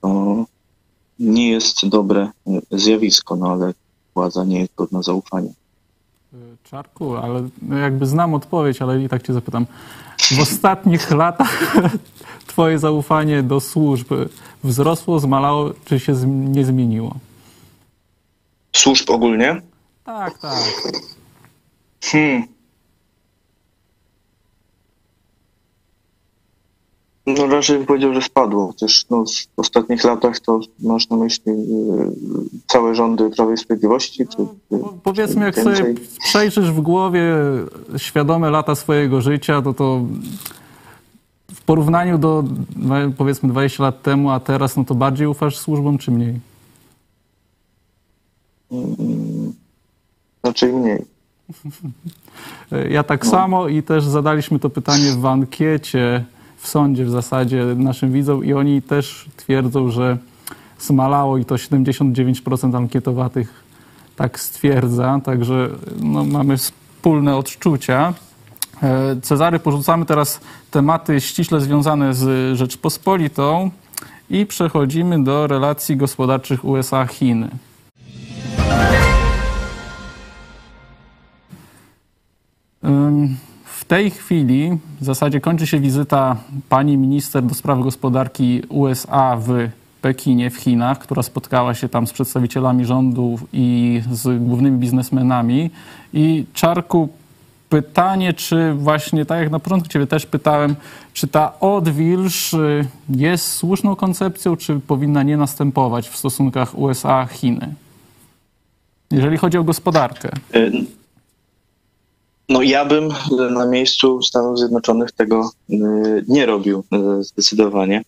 to 0.00 0.44
nie 1.18 1.50
jest 1.50 1.88
dobre 1.88 2.30
e, 2.46 2.60
zjawisko, 2.70 3.36
no 3.36 3.52
ale 3.52 3.74
władza 4.16 4.44
nie 4.44 4.60
jest 4.60 4.74
godna 4.76 5.02
zaufania. 5.02 5.50
Czarku, 6.64 7.16
ale 7.16 7.48
no 7.62 7.78
jakby 7.78 8.06
znam 8.06 8.34
odpowiedź, 8.34 8.82
ale 8.82 9.02
i 9.02 9.08
tak 9.08 9.22
cię 9.26 9.32
zapytam. 9.32 9.66
W 10.18 10.40
ostatnich 10.40 11.10
latach 11.24 11.76
twoje 12.50 12.78
zaufanie 12.78 13.42
do 13.42 13.60
służb 13.60 14.12
wzrosło, 14.64 15.20
zmalało, 15.20 15.70
czy 15.84 16.00
się 16.00 16.12
nie 16.26 16.64
zmieniło? 16.64 17.14
Służb 18.72 19.10
ogólnie? 19.10 19.62
Tak, 20.04 20.38
tak. 20.38 20.64
Hmm. 22.04 22.55
No 27.26 27.46
raczej 27.46 27.76
bym 27.76 27.86
powiedział, 27.86 28.14
że 28.14 28.22
spadło. 28.22 28.66
Chociaż 28.66 29.06
no, 29.10 29.24
w 29.56 29.58
ostatnich 29.60 30.04
latach 30.04 30.40
to 30.40 30.60
masz 30.80 31.08
na 31.08 31.16
myśli 31.16 31.52
y, 31.52 31.56
całe 32.66 32.94
rządy 32.94 33.30
Prawa 33.30 33.52
i 33.52 33.56
Sprawiedliwości? 33.56 34.26
Czy, 34.26 34.36
Po, 34.68 34.94
powiedzmy, 35.02 35.44
jak 35.44 35.54
sobie 35.54 35.94
przejrzysz 36.28 36.70
w 36.70 36.80
głowie 36.80 37.34
świadome 37.96 38.50
lata 38.50 38.74
swojego 38.74 39.20
życia, 39.20 39.62
to 39.62 39.74
to 39.74 40.00
w 41.54 41.62
porównaniu 41.62 42.18
do 42.18 42.44
no, 42.76 42.94
powiedzmy 43.16 43.48
20 43.48 43.82
lat 43.82 44.02
temu, 44.02 44.30
a 44.30 44.40
teraz, 44.40 44.76
no 44.76 44.84
to 44.84 44.94
bardziej 44.94 45.26
ufasz 45.26 45.58
służbom, 45.58 45.98
czy 45.98 46.10
mniej? 46.10 46.40
Mm, 48.72 48.96
No, 48.98 50.50
raczej 50.50 50.72
mniej. 50.72 51.04
Ja 52.90 53.02
tak 53.02 53.26
samo 53.26 53.68
i 53.68 53.82
też 53.82 54.04
zadaliśmy 54.04 54.58
to 54.58 54.70
pytanie 54.70 55.12
w 55.12 55.26
ankiecie 55.26 56.24
w 56.66 56.68
sądzie 56.68 57.04
w 57.04 57.10
zasadzie 57.10 57.64
naszym 57.76 58.12
widzom 58.12 58.44
i 58.44 58.52
oni 58.52 58.82
też 58.82 59.26
twierdzą, 59.36 59.90
że 59.90 60.18
zmalało 60.78 61.38
i 61.38 61.44
to 61.44 61.54
79% 61.54 62.76
ankietowatych 62.76 63.64
tak 64.16 64.40
stwierdza, 64.40 65.20
także 65.24 65.68
no, 66.02 66.24
mamy 66.24 66.56
wspólne 66.56 67.36
odczucia. 67.36 68.14
E, 68.82 69.16
Cezary, 69.22 69.58
porzucamy 69.58 70.06
teraz 70.06 70.40
tematy 70.70 71.20
ściśle 71.20 71.60
związane 71.60 72.14
z 72.14 72.56
Rzeczpospolitą 72.56 73.70
i 74.30 74.46
przechodzimy 74.46 75.24
do 75.24 75.46
relacji 75.46 75.96
gospodarczych 75.96 76.64
USA-Chiny. 76.64 77.48
W 82.82 83.45
tej 83.88 84.10
chwili 84.10 84.78
w 85.00 85.04
zasadzie 85.04 85.40
kończy 85.40 85.66
się 85.66 85.80
wizyta 85.80 86.36
pani 86.68 86.96
minister 86.96 87.42
do 87.42 87.54
spraw 87.54 87.80
gospodarki 87.80 88.62
USA 88.68 89.36
w 89.36 89.68
Pekinie, 90.02 90.50
w 90.50 90.56
Chinach, 90.56 90.98
która 90.98 91.22
spotkała 91.22 91.74
się 91.74 91.88
tam 91.88 92.06
z 92.06 92.12
przedstawicielami 92.12 92.84
rządu 92.84 93.38
i 93.52 94.00
z 94.12 94.42
głównymi 94.42 94.78
biznesmenami. 94.78 95.70
I 96.12 96.44
Czarku, 96.52 97.08
pytanie, 97.68 98.32
czy 98.32 98.74
właśnie, 98.74 99.26
tak 99.26 99.40
jak 99.40 99.50
na 99.50 99.58
początku 99.58 99.88
Ciebie 99.88 100.06
też 100.06 100.26
pytałem, 100.26 100.76
czy 101.12 101.28
ta 101.28 101.60
odwilż 101.60 102.54
y, 102.54 102.86
jest 103.08 103.52
słuszną 103.52 103.96
koncepcją, 103.96 104.56
czy 104.56 104.80
powinna 104.80 105.22
nie 105.22 105.36
następować 105.36 106.08
w 106.08 106.16
stosunkach 106.16 106.78
USA-Chiny? 106.78 107.74
Jeżeli 109.10 109.36
chodzi 109.36 109.58
o 109.58 109.64
gospodarkę. 109.64 110.28
Y, 110.54 110.72
No 112.48 112.62
ja 112.62 112.84
bym 112.84 113.10
y, 113.10 113.50
na 113.50 113.66
miejscu 113.66 114.22
Stanów 114.22 114.58
Zjednoczonych 114.58 115.12
tego 115.12 115.50
y, 115.70 116.24
nie 116.28 116.46
robił 116.46 116.84
y, 117.20 117.24
zdecydowanie. 117.24 118.02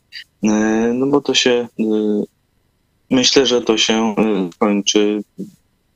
No 0.95 1.07
bo 1.07 1.21
to 1.21 1.35
się, 1.35 1.69
myślę, 3.11 3.47
że 3.47 3.63
to 3.63 3.79
się 3.79 4.15
kończy, 4.59 5.23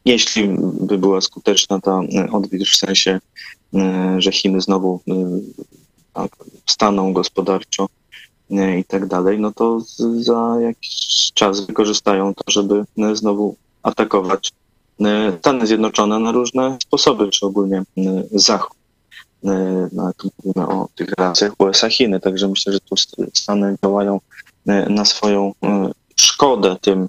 jeśli 0.05 0.49
by 0.81 0.99
była 0.99 1.21
skuteczna 1.21 1.81
ta 1.81 2.01
odwilż 2.33 2.73
w 2.73 2.77
sensie, 2.77 3.21
że 4.19 4.33
Chiny 4.33 4.61
znowu 4.61 5.01
tak, 6.15 6.37
staną 6.67 7.13
gospodarczo 7.13 7.89
i 8.51 8.85
tak 8.89 9.07
dalej, 9.07 9.41
no 9.41 9.53
to 9.53 9.81
za 10.21 10.57
jakiś 10.61 11.31
czas 11.35 11.67
wykorzystają 11.67 12.35
to, 12.35 12.45
żeby 12.49 12.85
znowu 13.15 13.57
atakować 13.83 14.53
Stany 15.39 15.67
Zjednoczone 15.67 16.19
na 16.19 16.33
różne 16.33 16.77
sposoby, 16.83 17.29
czy 17.31 17.47
ogólnie 17.47 17.83
y, 17.99 18.03
Zachód. 18.33 18.77
Y, 19.45 19.49
No, 19.93 20.13
tu 20.17 20.31
mówimy 20.45 20.69
o 20.69 20.89
tych 20.95 21.09
relacjach 21.19 21.53
USA-Chiny, 21.59 22.21
także 22.21 22.49
myślę, 22.49 22.73
że 22.73 22.81
tu 22.81 22.97
St- 22.97 23.17
Stany 23.35 23.77
działają 23.85 24.21
na 24.89 25.05
swoją 25.05 25.53
szkodę 26.17 26.77
tym. 26.81 27.09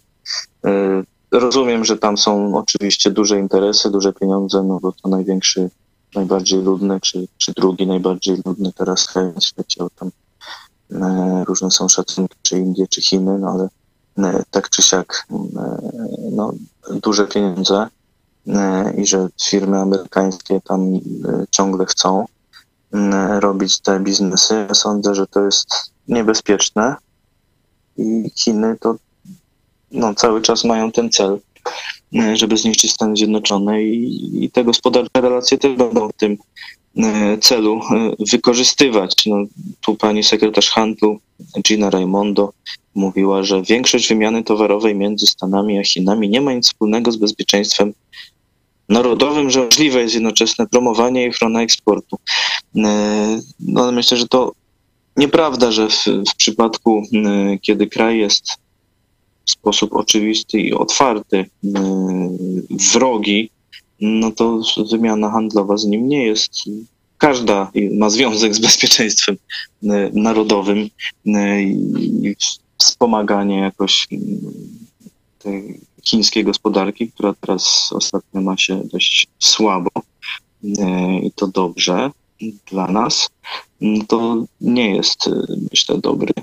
Rozumiem, 1.31 1.85
że 1.85 1.97
tam 1.97 2.17
są 2.17 2.57
oczywiście 2.57 3.11
duże 3.11 3.39
interesy, 3.39 3.91
duże 3.91 4.13
pieniądze, 4.13 4.63
no 4.63 4.79
bo 4.79 4.91
to 4.91 5.09
największy, 5.09 5.69
najbardziej 6.15 6.61
ludny, 6.61 6.99
czy, 7.01 7.27
czy 7.37 7.53
drugi 7.53 7.87
najbardziej 7.87 8.37
ludny 8.45 8.71
teraz 8.73 9.07
kraj 9.07 9.25
na 9.35 9.41
świecie, 9.41 9.83
tam 9.95 10.11
różne 11.47 11.71
są 11.71 11.89
szacunki, 11.89 12.35
czy 12.41 12.57
Indie, 12.59 12.87
czy 12.87 13.01
Chiny, 13.01 13.39
no 13.39 13.49
ale 13.49 13.69
tak 14.51 14.69
czy 14.69 14.81
siak 14.81 15.27
no, 16.31 16.53
duże 16.91 17.27
pieniądze 17.27 17.87
e, 18.47 18.93
i 18.97 19.05
że 19.05 19.27
firmy 19.43 19.77
amerykańskie 19.77 20.61
tam 20.61 20.93
e, 20.93 20.99
ciągle 21.51 21.85
chcą 21.85 22.25
e, 22.93 23.39
robić 23.39 23.79
te 23.79 23.99
biznesy. 23.99 24.65
Ja 24.69 24.75
sądzę, 24.75 25.15
że 25.15 25.27
to 25.27 25.45
jest 25.45 25.67
niebezpieczne 26.07 26.95
i 27.97 28.31
Chiny 28.35 28.77
to 28.79 28.95
no, 29.91 30.13
cały 30.13 30.41
czas 30.41 30.63
mają 30.63 30.91
ten 30.91 31.09
cel, 31.09 31.39
żeby 32.33 32.57
zniszczyć 32.57 32.93
Stany 32.93 33.15
Zjednoczone 33.15 33.83
i, 33.83 34.43
i 34.45 34.51
te 34.51 34.63
gospodarcze 34.63 35.21
relacje 35.21 35.57
też 35.57 35.77
będą 35.77 36.09
w 36.09 36.13
tym 36.13 36.37
celu 37.41 37.81
wykorzystywać. 38.31 39.25
No, 39.25 39.35
tu 39.81 39.95
pani 39.95 40.23
sekretarz 40.23 40.69
handlu 40.69 41.19
Gina 41.61 41.89
Raimondo 41.89 42.53
mówiła, 42.95 43.43
że 43.43 43.61
większość 43.61 44.09
wymiany 44.09 44.43
towarowej 44.43 44.95
między 44.95 45.27
Stanami 45.27 45.79
a 45.79 45.83
Chinami 45.83 46.29
nie 46.29 46.41
ma 46.41 46.53
nic 46.53 46.67
wspólnego 46.67 47.11
z 47.11 47.17
bezpieczeństwem 47.17 47.93
narodowym, 48.89 49.49
że 49.49 49.65
możliwe 49.65 50.01
jest 50.01 50.13
jednoczesne 50.13 50.67
promowanie 50.67 51.25
i 51.25 51.29
ochrona 51.29 51.61
eksportu. 51.61 52.17
E, 52.77 53.39
No, 53.59 53.91
myślę, 53.91 54.17
że 54.17 54.27
to 54.27 54.51
nieprawda, 55.17 55.71
że 55.71 55.89
w, 55.89 56.05
w 56.05 56.35
przypadku, 56.37 57.03
e, 57.13 57.57
kiedy 57.61 57.87
kraj 57.87 58.19
jest 58.19 58.45
w 59.45 59.51
sposób 59.51 59.93
oczywisty 59.93 60.59
i 60.59 60.73
otwarty 60.73 61.37
e, 61.37 61.45
wrogi, 62.93 63.49
no 64.01 64.31
to 64.31 64.61
wymiana 64.91 65.31
handlowa 65.31 65.77
z 65.77 65.85
nim 65.85 66.09
nie 66.09 66.25
jest. 66.25 66.51
Każda 67.17 67.71
ma 67.91 68.09
związek 68.09 68.55
z 68.55 68.59
bezpieczeństwem 68.59 69.37
narodowym 70.13 70.89
wspomaganie 72.83 73.59
jakoś 73.59 74.07
mm, 74.11 74.53
tej 75.39 75.79
chińskiej 76.03 76.43
gospodarki, 76.43 77.11
która 77.11 77.33
teraz 77.41 77.89
ostatnio 77.91 78.41
ma 78.41 78.57
się 78.57 78.81
dość 78.93 79.27
słabo 79.39 79.89
e, 80.79 81.19
i 81.19 81.31
to 81.31 81.47
dobrze 81.47 82.11
dla 82.71 82.87
nas, 82.87 83.29
no 83.81 84.03
to 84.07 84.43
nie 84.61 84.95
jest, 84.95 85.27
e, 85.27 85.31
myślę, 85.71 85.97
dobry, 85.97 86.33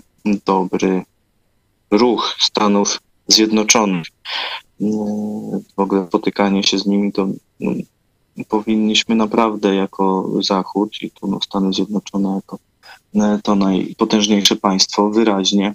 dobry 0.45 1.03
ruch 1.91 2.37
Stanów 2.39 3.01
Zjednoczonych. 3.29 4.07
E, 4.81 4.85
W 5.77 5.81
ogóle 5.81 6.07
spotykanie 6.07 6.63
się 6.63 6.79
z 6.79 6.87
nimi 6.87 7.13
to 7.13 7.29
no, 7.61 7.73
powinniśmy 8.49 9.15
naprawdę 9.15 9.75
jako 9.75 10.31
Zachód 10.43 11.03
i 11.03 11.11
tu 11.11 11.27
no, 11.27 11.41
Stany 11.41 11.73
Zjednoczone 11.73 12.35
jako 12.35 12.59
to 13.43 13.55
najpotężniejsze 13.55 14.57
państwo 14.57 15.11
wyraźnie 15.11 15.75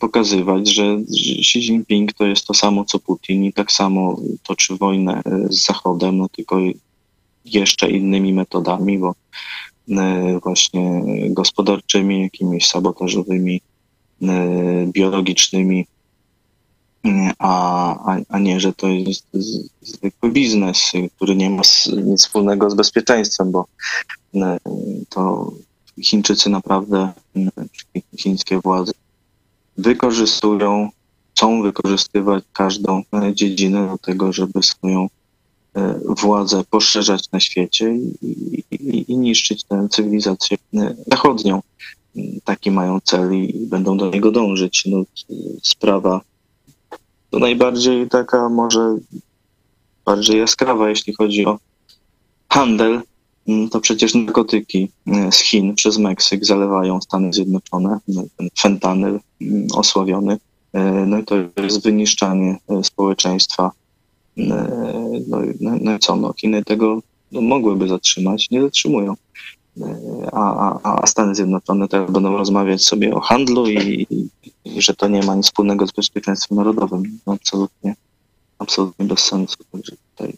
pokazywać, 0.00 0.68
że 0.68 0.96
Xi 1.38 1.58
Jinping 1.58 2.12
to 2.12 2.26
jest 2.26 2.46
to 2.46 2.54
samo 2.54 2.84
co 2.84 2.98
Putin 2.98 3.44
i 3.44 3.52
tak 3.52 3.72
samo 3.72 4.20
toczy 4.42 4.76
wojnę 4.76 5.22
e, 5.24 5.46
z 5.50 5.64
Zachodem, 5.64 6.18
no 6.18 6.28
tylko 6.28 6.58
jeszcze 7.44 7.90
innymi 7.90 8.32
metodami, 8.32 8.98
bo 8.98 9.14
e, 9.90 10.38
właśnie 10.42 11.02
gospodarczymi, 11.28 12.22
jakimiś 12.22 12.66
sabotażowymi, 12.66 13.60
e, 14.22 14.86
biologicznymi, 14.86 15.86
e, 17.06 17.30
a, 17.38 18.16
a, 18.28 18.38
nie, 18.38 18.60
że 18.60 18.72
to 18.72 18.88
jest 18.88 19.26
zwykły 19.82 20.30
biznes, 20.30 20.92
który 21.16 21.36
nie 21.36 21.50
ma 21.50 21.62
nic 22.04 22.20
wspólnego 22.20 22.70
z 22.70 22.74
bezpieczeństwem, 22.74 23.52
bo 23.52 23.66
e, 24.34 24.58
to 25.08 25.52
Chińczycy 26.02 26.50
naprawdę, 26.50 27.12
e, 27.36 27.50
chińskie 28.16 28.60
władze 28.60 28.92
wykorzystują, 29.78 30.90
chcą 31.34 31.62
wykorzystywać 31.62 32.44
każdą 32.52 33.02
e, 33.12 33.34
dziedzinę 33.34 33.88
do 33.88 33.98
tego, 33.98 34.32
żeby 34.32 34.62
swoją 34.62 35.08
e, 35.74 36.00
władzę 36.08 36.64
poszerzać 36.70 37.30
na 37.32 37.40
świecie 37.40 37.94
i, 38.22 38.64
i, 38.70 39.12
i 39.12 39.16
niszczyć 39.16 39.64
tę 39.64 39.88
cywilizację 39.90 40.56
e, 40.74 40.94
zachodnią. 41.06 41.62
Taki 42.44 42.70
mają 42.70 43.00
cel 43.00 43.34
i 43.34 43.66
będą 43.66 43.96
do 43.96 44.10
niego 44.10 44.30
dążyć. 44.30 44.84
No, 44.86 45.02
sprawa 45.62 46.20
to 47.30 47.38
najbardziej 47.38 48.08
taka 48.08 48.48
może 48.48 48.96
bardziej 50.04 50.38
jaskrawa, 50.38 50.88
jeśli 50.88 51.14
chodzi 51.14 51.46
o 51.46 51.58
handel, 52.48 53.02
to 53.70 53.80
przecież 53.80 54.14
narkotyki 54.14 54.90
e, 55.06 55.32
z 55.32 55.38
Chin 55.38 55.74
przez 55.74 55.98
Meksyk 55.98 56.44
zalewają 56.44 57.00
Stany 57.00 57.32
Zjednoczone, 57.32 57.98
no, 58.08 58.24
fentanyl 58.58 59.20
mm, 59.40 59.66
osławiony. 59.74 60.38
E, 60.72 61.06
No 61.06 61.18
i 61.18 61.24
to 61.24 61.34
jest 61.62 61.84
wyniszczanie 61.84 62.56
e, 62.68 62.84
społeczeństwa. 62.84 63.70
No, 64.36 64.56
no, 65.60 65.70
no 65.80 65.94
i 65.96 65.98
co, 65.98 66.16
no, 66.16 66.32
Chiny 66.32 66.64
tego 66.64 67.02
no, 67.32 67.40
mogłyby 67.40 67.88
zatrzymać, 67.88 68.50
nie 68.50 68.62
zatrzymują. 68.62 69.14
A, 70.32 70.78
a, 70.82 71.02
a 71.02 71.06
Stany 71.06 71.34
Zjednoczone 71.34 71.88
teraz 71.88 72.10
będą 72.10 72.36
rozmawiać 72.36 72.84
sobie 72.84 73.14
o 73.14 73.20
handlu 73.20 73.66
i, 73.66 74.06
i, 74.10 74.28
i 74.64 74.82
że 74.82 74.94
to 74.94 75.08
nie 75.08 75.22
ma 75.22 75.34
nic 75.34 75.46
wspólnego 75.46 75.86
z 75.86 75.92
bezpieczeństwem 75.92 76.58
narodowym. 76.58 77.20
No, 77.26 77.32
absolutnie, 77.32 77.94
absolutnie 78.58 79.06
bez 79.06 79.20
sensu. 79.20 79.56
Także 79.72 79.92
tutaj 80.10 80.34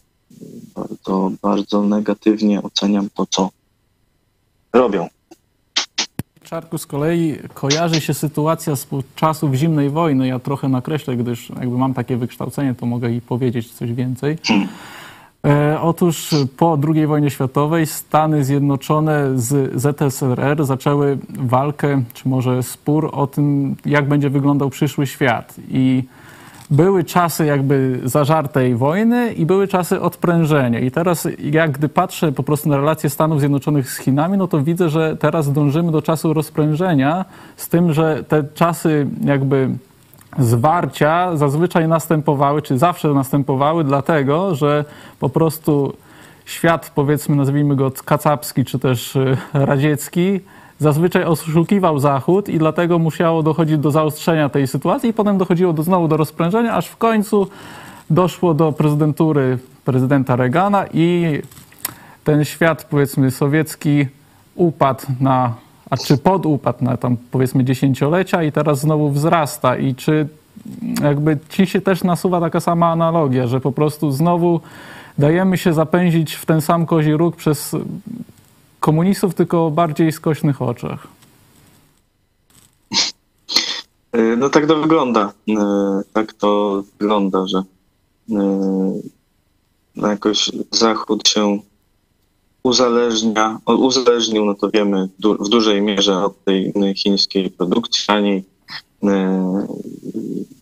bardzo, 0.89 1.31
bardzo 1.43 1.83
negatywnie 1.83 2.63
oceniam 2.63 3.09
to, 3.15 3.27
co 3.27 3.51
robią. 4.73 5.09
Czarku 6.43 6.79
z 6.79 6.87
kolei 6.87 7.37
kojarzy 7.55 8.01
się 8.01 8.15
sytuacja 8.15 8.77
z 8.77 8.87
czasów 9.15 9.55
zimnej 9.55 9.91
wojny. 9.91 10.29
Ja 10.29 10.39
trochę 10.39 10.69
nakreślę, 10.69 11.17
gdyż 11.17 11.51
jakby 11.51 11.79
mam 11.79 11.95
takie 11.95 12.17
wykształcenie, 12.17 12.75
to 12.75 12.87
mogę 12.87 13.11
i 13.13 13.21
powiedzieć 13.21 13.73
coś 13.73 13.93
więcej. 13.93 14.39
E, 15.45 15.81
Otóż 15.81 16.35
po 16.57 16.79
II 16.95 17.07
wojnie 17.07 17.31
światowej 17.31 17.87
Stany 17.87 18.45
Zjednoczone 18.45 19.39
z 19.39 19.81
ZSRR 19.81 20.65
zaczęły 20.65 21.19
walkę, 21.29 22.03
czy 22.15 22.29
może 22.29 22.63
spór 22.63 23.11
o 23.13 23.27
tym, 23.27 23.77
jak 23.87 24.09
będzie 24.09 24.31
wyglądał 24.31 24.71
przyszły 24.71 25.07
świat. 25.07 25.55
I 25.69 26.05
były 26.71 27.05
czasy 27.05 27.47
jakby 27.47 28.01
zażartej 28.05 28.77
wojny 28.77 29.33
i 29.33 29.47
były 29.47 29.69
czasy 29.69 30.01
odprężenia. 30.01 30.81
I 30.81 30.91
teraz, 30.91 31.29
jak 31.39 31.71
gdy 31.71 31.89
patrzę 31.89 32.33
po 32.33 32.43
prostu 32.43 32.69
na 32.69 32.77
relacje 32.77 33.11
Stanów 33.11 33.41
Zjednoczonych 33.41 33.91
z 33.91 33.99
Chinami, 33.99 34.39
no 34.39 34.49
to 34.49 34.61
widzę, 34.61 34.89
że 34.89 35.17
teraz 35.17 35.53
dążymy 35.53 35.93
do 35.93 36.03
czasu 36.03 36.33
rozprężenia, 36.33 37.25
z 37.57 37.69
tym, 37.69 37.93
że 37.93 38.25
te 38.25 38.45
czasy 38.55 39.07
jakby 39.25 39.71
zwarcia 40.39 41.37
zazwyczaj 41.37 41.89
następowały, 41.89 42.63
czy 42.63 42.79
zawsze 42.79 43.09
następowały, 43.09 43.85
dlatego, 43.85 44.55
że 44.55 44.85
po 45.21 45.29
prostu 45.29 45.93
świat, 46.45 46.93
powiedzmy, 46.95 47.37
nazwijmy 47.37 47.77
go 47.77 47.93
kacapski, 48.05 48.65
czy 48.65 48.79
też 48.79 49.17
y, 49.17 49.37
radziecki, 49.53 50.41
zazwyczaj 50.79 51.25
oszukiwał 51.25 51.99
Zachód 51.99 52.49
i 52.49 52.59
dlatego 52.59 52.99
musiało 52.99 53.43
dochodzić 53.43 53.79
do 53.79 53.91
zaostrzenia 53.91 54.49
tej 54.49 54.67
sytuacji 54.67 55.11
i 55.11 55.13
potem 55.13 55.39
dochodziło 55.39 55.73
do, 55.73 55.83
znowu 55.83 56.09
do 56.09 56.17
rozprężenia, 56.17 56.75
aż 56.75 56.87
w 56.87 56.97
końcu 56.97 57.49
doszło 58.11 58.55
do 58.55 58.73
prezydentury 58.73 59.59
prezydenta 59.85 60.37
Reagana 60.37 60.85
i 60.95 61.39
ten 62.25 62.45
świat, 62.45 62.85
powiedzmy, 62.91 63.31
sowiecki 63.31 64.07
upadł 64.55 65.03
na, 65.21 65.55
a 65.91 65.97
czy 65.97 66.19
podupadł 66.19 66.85
na 66.85 66.97
tam 66.97 67.17
powiedzmy 67.31 67.65
dziesięciolecia 67.65 68.43
i 68.43 68.53
teraz 68.53 68.81
znowu 68.81 69.11
wzrasta. 69.11 69.77
I 69.77 69.95
czy 69.95 70.29
jakby 71.03 71.39
ci 71.49 71.67
się 71.67 71.81
też 71.81 72.05
nasuwa 72.05 72.41
taka 72.41 72.61
sama 72.61 72.87
analogia, 72.91 73.47
że 73.47 73.61
po 73.61 73.73
prostu 73.73 74.11
znowu 74.11 74.61
dajemy 75.19 75.59
się 75.59 75.73
zapędzić 75.73 76.35
w 76.35 76.47
ten 76.47 76.61
sam 76.61 76.87
kozi 76.87 77.13
róg 77.13 77.37
przez 77.37 77.77
komunistów, 78.87 79.35
tylko 79.35 79.71
bardziej 79.71 80.13
skośnych 80.13 80.63
oczach. 80.63 81.07
Y, 84.17 84.37
No 84.37 84.51
tak 84.51 84.67
to 84.67 84.77
wygląda. 84.77 85.33
Y, 85.49 85.55
Tak 86.13 86.33
to 86.33 86.83
wygląda, 86.99 87.47
że 87.47 87.63
no 89.97 90.09
jakoś 90.09 90.51
Zachód 90.71 91.29
się 91.29 91.59
uzależnia, 92.63 93.59
uzależnił, 93.67 94.45
no 94.45 94.55
to 94.55 94.71
wiemy, 94.71 95.09
w 95.41 95.49
dużej 95.49 95.83
mierze 95.83 96.25
od 96.25 96.45
tej 96.45 96.73
chińskiej 96.97 97.51
produkcji, 97.51 98.05
a 98.09 98.15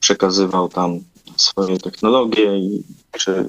przekazywał 0.00 0.68
tam 0.68 1.00
swoje 1.36 1.78
technologie 1.78 2.58
i 2.58 2.82
czy 3.18 3.46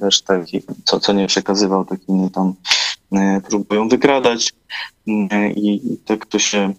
resztę, 0.00 0.44
co, 0.84 1.00
co 1.00 1.12
nie 1.12 1.26
przekazywał, 1.26 1.84
tak 1.84 2.00
inni 2.08 2.30
tam 2.30 2.54
próbują 3.48 3.88
wykradać 3.88 4.52
y, 5.08 5.12
i, 5.56 5.96
tak 6.04 6.26
to 6.26 6.38
się 6.38 6.72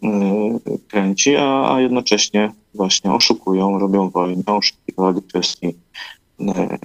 y, 0.68 0.80
kręci, 0.88 1.36
a, 1.36 1.76
jednocześnie 1.80 2.52
właśnie 2.74 3.14
oszukują, 3.14 3.80
robią 3.80 4.10
wojnę, 4.10 4.44
oszukiwali 4.46 5.22
kwestii 5.22 5.76
e, 6.40 6.78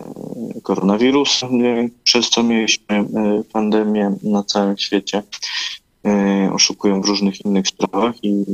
koronawirusa, 0.62 1.46
e, 1.46 1.88
przez 2.04 2.30
co 2.30 2.42
mieliśmy 2.42 2.96
e, 2.96 3.04
pandemię 3.52 4.16
na 4.22 4.42
całym 4.42 4.78
świecie. 4.78 5.22
E, 6.06 6.50
Oszukują 6.52 7.00
w 7.00 7.04
różnych 7.04 7.44
innych 7.44 7.68
sprawach 7.68 8.24
i 8.24 8.44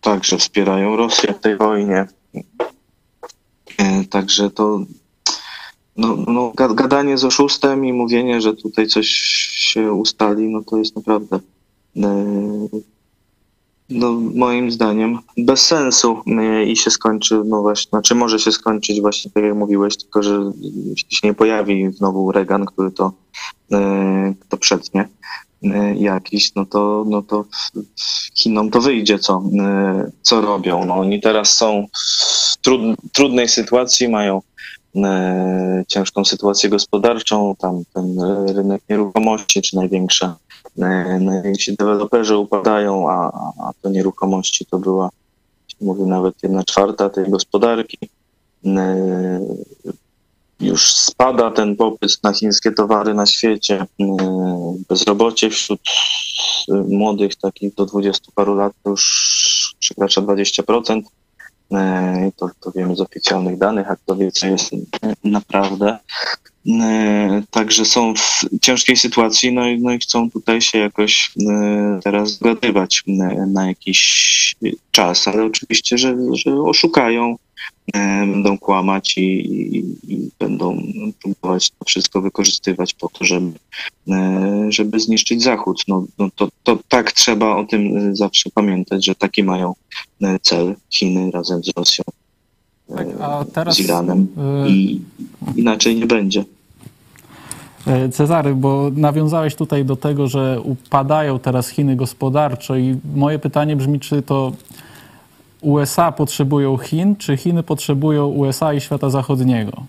także 0.00 0.38
wspierają 0.38 0.96
Rosję 0.96 1.34
w 1.34 1.40
tej 1.40 1.56
wojnie. 1.56 2.06
E, 3.78 4.04
Także 4.04 4.50
to 4.50 4.80
no, 5.96 6.16
no, 6.16 6.52
ga- 6.56 6.74
gadanie 6.74 7.18
z 7.18 7.24
oszustem 7.24 7.84
i 7.84 7.92
mówienie, 7.92 8.40
że 8.40 8.54
tutaj 8.54 8.86
coś 8.86 9.06
się 9.52 9.92
ustali, 9.92 10.48
no 10.48 10.62
to 10.62 10.76
jest 10.76 10.96
naprawdę 10.96 11.40
e, 11.96 12.68
no, 13.90 14.12
moim 14.34 14.70
zdaniem 14.70 15.18
bez 15.36 15.66
sensu 15.66 16.22
e, 16.26 16.64
i 16.64 16.76
się 16.76 16.90
skończy, 16.90 17.42
no 17.44 17.62
właśnie, 17.62 17.90
znaczy 17.90 18.14
może 18.14 18.38
się 18.38 18.52
skończyć 18.52 19.00
właśnie 19.00 19.30
tak 19.30 19.44
jak 19.44 19.54
mówiłeś, 19.54 19.96
tylko 19.96 20.22
że 20.22 20.52
się 21.08 21.28
nie 21.28 21.34
pojawi 21.34 21.92
znowu 21.92 22.32
Reagan, 22.32 22.66
który 22.66 22.90
to, 22.90 23.12
e, 23.72 24.34
to 24.48 24.56
przetnie 24.56 25.08
jakiś, 25.96 26.54
no 26.54 26.66
to, 26.66 27.04
no 27.08 27.22
to 27.22 27.44
Chinom 28.34 28.70
to 28.70 28.80
wyjdzie, 28.80 29.18
co, 29.18 29.42
co 30.22 30.40
robią. 30.40 30.84
No, 30.84 30.94
oni 30.94 31.20
teraz 31.20 31.56
są 31.56 31.86
w 32.52 32.56
trud, 32.56 32.80
trudnej 33.12 33.48
sytuacji, 33.48 34.08
mają 34.08 34.42
ciężką 35.88 36.24
sytuację 36.24 36.70
gospodarczą, 36.70 37.54
tam 37.58 37.82
ten 37.94 38.20
e, 38.20 38.52
rynek 38.52 38.82
nieruchomości, 38.88 39.62
czy 39.62 39.76
największa 39.76 40.36
e, 40.78 41.18
najwięksi 41.20 41.76
deweloperzy 41.76 42.36
upadają, 42.36 43.10
a, 43.10 43.14
a 43.58 43.72
te 43.82 43.90
nieruchomości 43.90 44.66
to 44.66 44.78
była, 44.78 45.10
mówię, 45.80 46.04
nawet 46.04 46.42
jedna 46.42 46.64
czwarta 46.64 47.10
tej 47.10 47.30
gospodarki. 47.30 47.98
E, 48.66 49.40
Już 50.60 50.92
spada 50.92 51.50
ten 51.50 51.76
popyt 51.76 52.22
na 52.22 52.32
chińskie 52.32 52.72
towary 52.72 53.14
na 53.14 53.26
świecie. 53.26 53.86
E, 54.00 54.06
Bezrobocie 54.88 55.50
wśród 55.50 55.80
e, 56.68 56.74
młodych, 56.74 57.36
takich 57.36 57.74
do 57.74 57.86
20 57.86 58.32
paru 58.34 58.54
lat, 58.54 58.72
to 58.82 58.90
już 58.90 59.74
przekracza 59.78 60.20
20%. 60.20 61.02
To, 62.36 62.50
to 62.60 62.72
wiemy 62.72 62.96
z 62.96 63.00
oficjalnych 63.00 63.58
danych, 63.58 63.90
a 63.90 63.96
kto 63.96 64.16
wie, 64.16 64.32
co 64.32 64.46
jest 64.46 64.70
naprawdę. 65.24 65.98
Także 67.50 67.84
są 67.84 68.14
w 68.14 68.44
ciężkiej 68.60 68.96
sytuacji, 68.96 69.52
no 69.52 69.68
i, 69.68 69.80
no 69.80 69.92
i 69.92 69.98
chcą 69.98 70.30
tutaj 70.30 70.60
się 70.60 70.78
jakoś 70.78 71.32
teraz 72.04 72.30
zgadywać 72.30 73.02
e, 73.08 73.12
na 73.46 73.68
jakiś 73.68 74.56
czas, 74.90 75.28
ale 75.28 75.44
oczywiście, 75.44 75.98
że, 75.98 76.16
że 76.32 76.60
oszukają, 76.60 77.36
będą 77.92 78.58
kłamać 78.58 79.18
i, 79.18 79.22
i, 79.22 79.84
i 80.08 80.30
będą 80.38 80.82
próbować 81.22 81.70
to 81.70 81.84
wszystko 81.84 82.22
wykorzystywać 82.22 82.94
po 82.94 83.08
to, 83.08 83.24
żeby, 83.24 83.52
e, 84.10 84.66
żeby 84.68 85.00
zniszczyć 85.00 85.42
Zachód. 85.42 85.82
No, 85.88 86.04
no 86.18 86.28
to, 86.36 86.48
to 86.62 86.78
tak 86.88 87.12
trzeba 87.12 87.56
o 87.56 87.64
tym 87.64 87.96
e, 87.96 88.16
zawsze 88.16 88.50
pamiętać, 88.50 89.06
że 89.06 89.14
taki 89.14 89.42
mają 89.42 89.74
e, 90.22 90.38
cel 90.42 90.74
Chiny 90.90 91.30
razem 91.30 91.64
z 91.64 91.70
Rosją, 91.76 92.04
Tak, 92.96 93.06
a 93.20 93.44
teraz, 93.44 93.76
z 93.76 93.80
Iranem 93.80 94.26
i 94.66 95.00
inaczej 95.56 95.96
nie 95.96 96.06
będzie. 96.06 96.44
Cezary, 98.12 98.54
bo 98.54 98.90
nawiązałeś 98.96 99.54
tutaj 99.54 99.84
do 99.84 99.96
tego, 99.96 100.28
że 100.28 100.60
upadają 100.60 101.38
teraz 101.38 101.68
Chiny 101.68 101.96
gospodarczo 101.96 102.76
i 102.76 102.96
moje 103.14 103.38
pytanie 103.38 103.76
brzmi, 103.76 104.00
czy 104.00 104.22
to 104.22 104.52
USA 105.64 106.12
potrzebują 106.12 106.76
Chin, 106.78 107.16
czy 107.16 107.36
Chiny 107.36 107.62
potrzebują 107.62 108.26
USA 108.26 108.74
i 108.74 108.80
świata 108.80 109.10
zachodniego? 109.10 109.86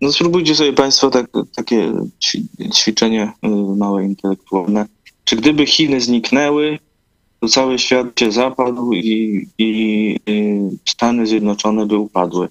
No 0.00 0.12
spróbujcie 0.12 0.54
sobie 0.54 0.72
Państwo 0.72 1.10
tak, 1.10 1.26
takie 1.56 1.92
ćwi- 2.20 2.72
ćwiczenie 2.74 3.32
y, 3.44 3.48
małe 3.76 4.04
intelektualne. 4.04 4.86
Czy 5.24 5.36
gdyby 5.36 5.66
Chiny 5.66 6.00
zniknęły, 6.00 6.78
to 7.40 7.48
cały 7.48 7.78
świat 7.78 8.20
się 8.20 8.32
zapadł 8.32 8.92
i, 8.92 9.46
i 9.58 10.16
y, 10.28 10.76
Stany 10.84 11.26
Zjednoczone 11.26 11.86
by 11.86 11.96
upadły? 11.96 12.48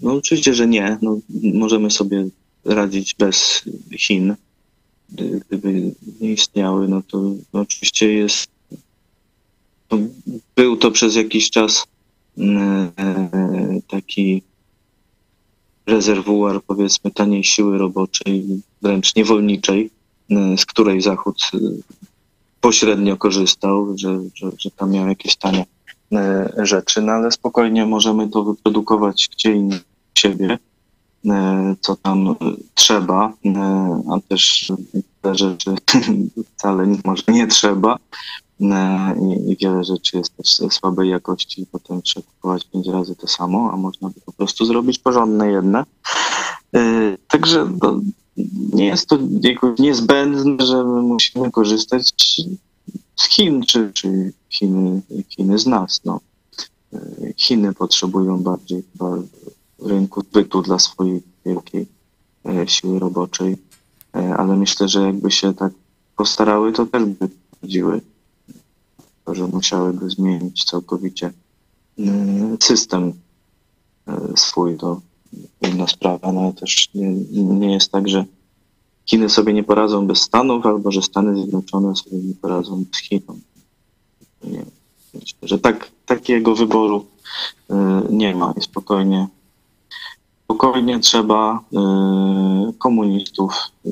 No 0.00 0.12
oczywiście, 0.12 0.54
że 0.54 0.66
nie. 0.66 0.98
No, 1.02 1.18
możemy 1.54 1.90
sobie 1.90 2.26
radzić 2.64 3.14
bez 3.18 3.64
Chin. 3.98 4.34
Gdy- 5.10 5.40
Gdyby 5.48 5.94
nie 6.20 6.32
istniały, 6.32 6.88
no 6.88 7.02
to 7.02 7.18
no, 7.52 7.60
oczywiście 7.60 8.12
jest. 8.12 8.46
To, 9.88 9.98
był 10.56 10.76
to 10.76 10.90
przez 10.90 11.16
jakiś 11.16 11.50
czas 11.50 11.86
y, 12.38 12.42
y, 12.42 13.82
taki 13.88 14.42
rezerwuar, 15.86 16.62
powiedzmy, 16.66 17.10
taniej 17.10 17.44
siły 17.44 17.78
roboczej, 17.78 18.44
wręcz 18.82 19.16
niewolniczej, 19.16 19.90
y, 20.30 20.34
z 20.58 20.66
której 20.66 21.00
Zachód 21.00 21.36
y, 21.54 21.58
pośrednio 22.60 23.16
korzystał, 23.16 23.98
że, 23.98 24.20
że, 24.34 24.50
że 24.58 24.70
tam 24.70 24.90
miał 24.90 25.08
jakieś 25.08 25.36
tanie 25.36 25.66
y, 26.12 26.16
rzeczy, 26.66 27.02
no 27.02 27.12
ale 27.12 27.30
spokojnie 27.32 27.86
możemy 27.86 28.28
to 28.28 28.44
wyprodukować 28.44 29.28
gdzie 29.32 29.52
indziej 29.52 29.80
siebie, 30.18 30.58
co 31.80 31.96
tam 31.96 32.28
y, 32.28 32.34
trzeba, 32.74 33.32
y, 33.46 33.50
a 34.12 34.20
też 34.28 34.72
te 35.22 35.34
rzeczy 35.34 35.74
wcale 36.56 36.86
może 37.04 37.22
nie 37.28 37.46
trzeba. 37.46 37.98
I, 39.46 39.56
wiele 39.60 39.84
rzeczy 39.84 40.16
jest 40.18 40.36
też 40.36 40.72
słabej 40.72 41.10
jakości 41.10 41.62
i 41.62 41.66
potem 41.66 42.02
trzeba 42.02 42.26
kupować 42.26 42.64
pięć 42.64 42.86
razy 42.86 43.16
to 43.16 43.26
samo, 43.26 43.70
a 43.72 43.76
można 43.76 44.08
by 44.08 44.20
po 44.20 44.32
prostu 44.32 44.64
zrobić 44.64 44.98
porządne 44.98 45.50
jedne. 45.50 45.84
Także 47.28 47.68
no, 47.82 48.00
nie 48.72 48.86
jest 48.86 49.08
to 49.08 49.18
jakoś 49.40 49.78
niezbędne, 49.78 50.66
że 50.66 50.84
my 50.84 51.02
musimy 51.02 51.50
korzystać 51.50 52.12
z 53.16 53.28
Chin, 53.28 53.62
czy, 53.62 53.90
czy 53.94 54.32
Chiny, 54.50 55.02
Chiny 55.28 55.58
z 55.58 55.66
nas. 55.66 56.00
No. 56.04 56.20
Chiny 57.36 57.74
potrzebują 57.74 58.38
bardziej 58.38 58.82
chyba 58.92 59.16
rynku 59.84 60.20
zbytu 60.20 60.62
dla 60.62 60.78
swojej 60.78 61.22
wielkiej 61.44 61.86
e, 62.44 62.68
siły 62.68 62.98
roboczej, 62.98 63.56
E, 64.14 64.36
ale 64.36 64.56
myślę, 64.56 64.88
że 64.88 65.02
jakby 65.02 65.30
się 65.30 65.54
tak 65.54 65.72
postarały, 66.16 66.72
to 66.72 66.86
też 66.86 67.04
by 67.04 67.28
to, 69.24 69.34
że 69.34 69.46
musiałyby 69.46 70.10
zmienić 70.10 70.64
całkowicie 70.64 71.32
e, 71.98 72.02
system 72.60 73.12
swój, 74.36 74.76
to 74.76 75.00
inna 75.62 75.86
sprawa, 75.86 76.32
no 76.32 76.52
też 76.52 76.88
nie, 76.94 77.10
nie 77.42 77.72
jest 77.72 77.92
tak, 77.92 78.08
że 78.08 78.24
Chiny 79.06 79.28
sobie 79.28 79.52
nie 79.52 79.64
poradzą 79.64 80.06
bez 80.06 80.20
Stanów, 80.20 80.66
albo 80.66 80.92
że 80.92 81.02
Stany 81.02 81.36
Zjednoczone 81.36 81.96
sobie 81.96 82.16
nie 82.16 82.34
poradzą 82.34 82.84
z 82.92 82.98
Chiną. 82.98 83.38
Nie, 84.44 84.64
myślę, 85.14 85.38
że 85.42 85.58
tak, 85.58 85.90
takiego 86.06 86.54
wyboru 86.54 87.06
nie 88.10 88.34
ma 88.34 88.54
i 88.56 88.62
spokojnie, 88.62 89.28
spokojnie 90.44 91.00
trzeba 91.00 91.60
y, 91.72 92.72
komunistów 92.78 93.52
y, 93.86 93.90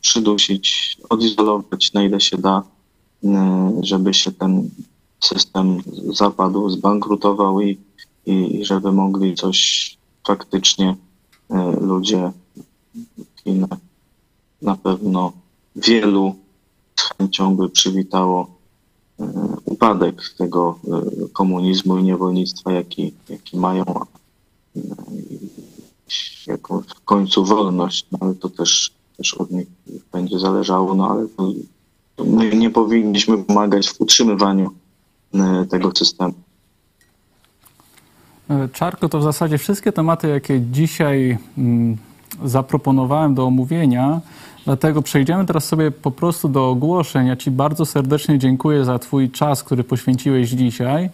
przydusić, 0.00 0.96
odizolować 1.08 1.92
na 1.92 2.02
ile 2.02 2.20
się 2.20 2.38
da, 2.38 2.62
y, 3.24 3.28
żeby 3.82 4.14
się 4.14 4.32
ten 4.32 4.70
system 5.24 5.82
zapadł, 6.12 6.70
zbankrutował 6.70 7.60
i, 7.60 7.78
i, 8.26 8.64
żeby 8.64 8.92
mogli 8.92 9.34
coś 9.34 9.90
faktycznie 10.26 10.96
ludzie 11.80 12.32
w 13.36 13.40
Chinach 13.42 13.78
na 14.62 14.76
pewno 14.76 15.32
wielu 15.76 16.34
z 16.96 17.02
chęcią 17.02 17.56
by 17.56 17.68
przywitało 17.68 18.50
upadek 19.64 20.34
tego 20.38 20.78
komunizmu 21.32 21.98
i 21.98 22.02
niewolnictwa, 22.02 22.72
jaki, 22.72 23.12
jaki 23.28 23.56
mają, 23.56 23.84
jakąś 26.46 26.86
w 26.86 27.00
końcu 27.04 27.44
wolność, 27.44 28.06
no 28.12 28.18
ale 28.20 28.34
to 28.34 28.48
też, 28.48 28.90
też 29.16 29.34
od 29.34 29.50
nich 29.50 29.66
będzie 30.12 30.38
zależało, 30.38 30.94
no 30.94 31.10
ale 31.10 31.28
to, 31.28 31.52
to 32.16 32.24
my 32.24 32.56
nie 32.56 32.70
powinniśmy 32.70 33.44
pomagać 33.44 33.88
w 33.88 34.00
utrzymywaniu 34.00 34.70
e, 35.34 35.66
tego 35.70 35.92
systemu. 35.94 36.34
E, 38.50 38.68
Czarko, 38.72 39.08
to 39.08 39.18
w 39.18 39.22
zasadzie 39.22 39.58
wszystkie 39.58 39.92
tematy, 39.92 40.28
jakie 40.28 40.60
dzisiaj 40.60 41.38
mm, 41.58 41.96
zaproponowałem 42.44 43.34
do 43.34 43.46
omówienia. 43.46 44.20
Dlatego 44.64 45.02
przejdziemy 45.02 45.46
teraz 45.46 45.64
sobie 45.64 45.90
po 45.90 46.10
prostu 46.10 46.48
do 46.48 46.68
ogłoszeń. 46.68 47.26
Ja 47.26 47.36
Ci 47.36 47.50
bardzo 47.50 47.86
serdecznie 47.86 48.38
dziękuję 48.38 48.84
za 48.84 48.98
Twój 48.98 49.30
czas, 49.30 49.64
który 49.64 49.84
poświęciłeś 49.84 50.50
dzisiaj. 50.50 51.10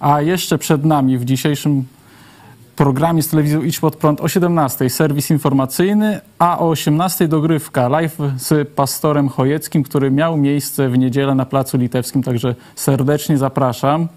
A 0.00 0.22
jeszcze 0.22 0.58
przed 0.58 0.84
nami 0.84 1.18
w 1.18 1.24
dzisiejszym 1.24 1.84
programie 2.76 3.22
z 3.22 3.28
telewizją 3.28 3.62
Idź 3.62 3.80
Pod 3.80 3.96
Prąd 3.96 4.20
o 4.20 4.28
17 4.28 4.90
serwis 4.90 5.30
informacyjny, 5.30 6.20
a 6.38 6.58
o 6.58 6.68
18 6.68 7.28
dogrywka 7.28 7.88
live 7.88 8.18
z 8.36 8.68
pastorem 8.68 9.28
Chojeckim, 9.28 9.82
który 9.82 10.10
miał 10.10 10.36
miejsce 10.36 10.88
w 10.88 10.98
niedzielę 10.98 11.34
na 11.34 11.46
Placu 11.46 11.78
Litewskim. 11.78 12.22
Także 12.22 12.54
serdecznie 12.74 13.38
zapraszam. 13.38 14.08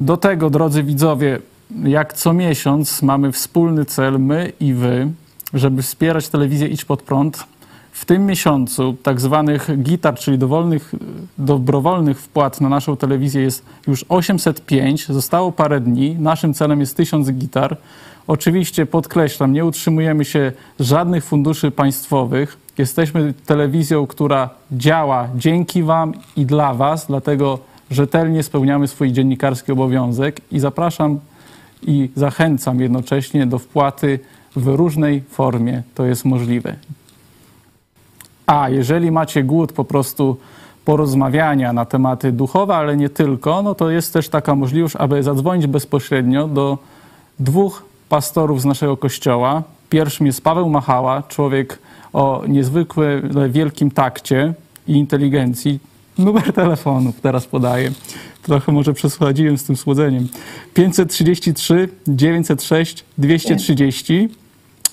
Do 0.00 0.16
tego, 0.16 0.50
drodzy 0.50 0.82
widzowie, 0.82 1.38
jak 1.84 2.12
co 2.12 2.32
miesiąc 2.32 3.02
mamy 3.02 3.32
wspólny 3.32 3.84
cel, 3.84 4.20
my 4.20 4.52
i 4.60 4.74
wy, 4.74 5.10
żeby 5.54 5.82
wspierać 5.82 6.28
telewizję 6.28 6.68
Idź 6.68 6.84
Pod 6.84 7.02
Prąd. 7.02 7.44
W 7.94 8.04
tym 8.04 8.26
miesiącu 8.26 8.96
tak 9.02 9.20
zwanych 9.20 9.82
gitar, 9.82 10.14
czyli 10.14 10.38
dowolnych, 10.38 10.94
dobrowolnych 11.38 12.20
wpłat 12.20 12.60
na 12.60 12.68
naszą 12.68 12.96
telewizję 12.96 13.42
jest 13.42 13.64
już 13.86 14.04
805. 14.08 15.06
Zostało 15.06 15.52
parę 15.52 15.80
dni. 15.80 16.16
Naszym 16.18 16.54
celem 16.54 16.80
jest 16.80 16.96
1000 16.96 17.32
gitar. 17.32 17.76
Oczywiście 18.26 18.86
podkreślam, 18.86 19.52
nie 19.52 19.64
utrzymujemy 19.64 20.24
się 20.24 20.52
żadnych 20.80 21.24
funduszy 21.24 21.70
państwowych. 21.70 22.56
Jesteśmy 22.78 23.34
telewizją, 23.46 24.06
która 24.06 24.50
działa 24.72 25.28
dzięki 25.36 25.82
Wam 25.82 26.12
i 26.36 26.46
dla 26.46 26.74
Was, 26.74 27.06
dlatego 27.06 27.58
rzetelnie 27.90 28.42
spełniamy 28.42 28.88
swój 28.88 29.12
dziennikarski 29.12 29.72
obowiązek 29.72 30.40
i 30.52 30.60
zapraszam 30.60 31.20
i 31.82 32.10
zachęcam 32.16 32.80
jednocześnie 32.80 33.46
do 33.46 33.58
wpłaty 33.58 34.18
w 34.56 34.66
różnej 34.66 35.22
formie 35.28 35.82
to 35.94 36.04
jest 36.06 36.24
możliwe. 36.24 36.76
A 38.46 38.68
jeżeli 38.68 39.10
macie 39.10 39.42
głód 39.42 39.72
po 39.72 39.84
prostu 39.84 40.36
porozmawiania 40.84 41.72
na 41.72 41.84
tematy 41.84 42.32
duchowe, 42.32 42.76
ale 42.76 42.96
nie 42.96 43.08
tylko, 43.08 43.62
no 43.62 43.74
to 43.74 43.90
jest 43.90 44.12
też 44.12 44.28
taka 44.28 44.54
możliwość, 44.54 44.96
aby 44.96 45.22
zadzwonić 45.22 45.66
bezpośrednio 45.66 46.48
do 46.48 46.78
dwóch 47.38 47.82
pastorów 48.08 48.60
z 48.60 48.64
naszego 48.64 48.96
kościoła. 48.96 49.62
Pierwszym 49.90 50.26
jest 50.26 50.44
Paweł 50.44 50.70
Machała, 50.70 51.22
człowiek 51.22 51.78
o 52.12 52.42
niezwykle 52.48 53.22
wielkim 53.48 53.90
takcie 53.90 54.54
i 54.88 54.92
inteligencji. 54.92 55.78
Numer 56.18 56.52
telefonu 56.52 57.12
teraz 57.22 57.46
podaję. 57.46 57.92
Trochę 58.42 58.72
może 58.72 58.94
przesładziłem 58.94 59.58
z 59.58 59.64
tym 59.64 59.76
słodzeniem. 59.76 60.28
533 60.74 61.88
906 62.08 63.04
230 63.18 64.28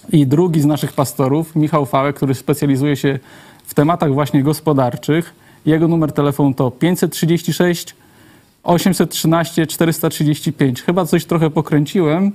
i 0.09 0.27
drugi 0.27 0.61
z 0.61 0.65
naszych 0.65 0.93
pastorów, 0.93 1.55
Michał 1.55 1.85
Fałek, 1.85 2.15
który 2.15 2.33
specjalizuje 2.33 2.95
się 2.95 3.19
w 3.65 3.73
tematach 3.73 4.13
właśnie 4.13 4.43
gospodarczych. 4.43 5.33
Jego 5.65 5.87
numer 5.87 6.11
telefonu 6.11 6.53
to 6.53 6.71
536 6.71 7.95
813 8.63 9.67
435. 9.67 10.81
Chyba 10.81 11.05
coś 11.05 11.25
trochę 11.25 11.49
pokręciłem, 11.49 12.31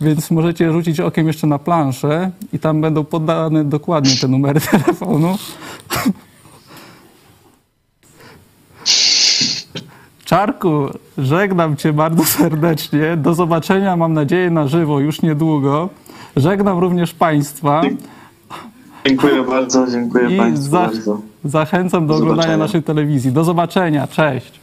więc 0.00 0.30
możecie 0.30 0.72
rzucić 0.72 1.00
okiem 1.00 1.26
jeszcze 1.26 1.46
na 1.46 1.58
planszę 1.58 2.30
i 2.52 2.58
tam 2.58 2.80
będą 2.80 3.04
podane 3.04 3.64
dokładnie 3.64 4.16
te 4.20 4.28
numery 4.28 4.60
telefonu. 4.70 5.38
Czarku, 10.24 10.86
żegnam 11.18 11.76
Cię 11.76 11.92
bardzo 11.92 12.24
serdecznie. 12.24 13.16
Do 13.16 13.34
zobaczenia, 13.34 13.96
mam 13.96 14.12
nadzieję, 14.12 14.50
na 14.50 14.68
żywo 14.68 15.00
już 15.00 15.22
niedługo. 15.22 15.88
Żegnam 16.36 16.78
również 16.78 17.14
Państwa 17.14 17.82
Dziękuję 19.06 19.42
bardzo, 19.42 19.86
dziękuję 19.90 20.34
i 20.34 20.38
Państwu 20.38 20.70
za, 20.70 20.78
bardzo. 20.78 21.20
zachęcam 21.44 22.06
do 22.06 22.14
Do 22.14 22.20
oglądania 22.20 22.56
naszej 22.56 22.82
telewizji. 22.82 23.32
Do 23.32 23.44
zobaczenia, 23.44 24.06
cześć. 24.06 24.59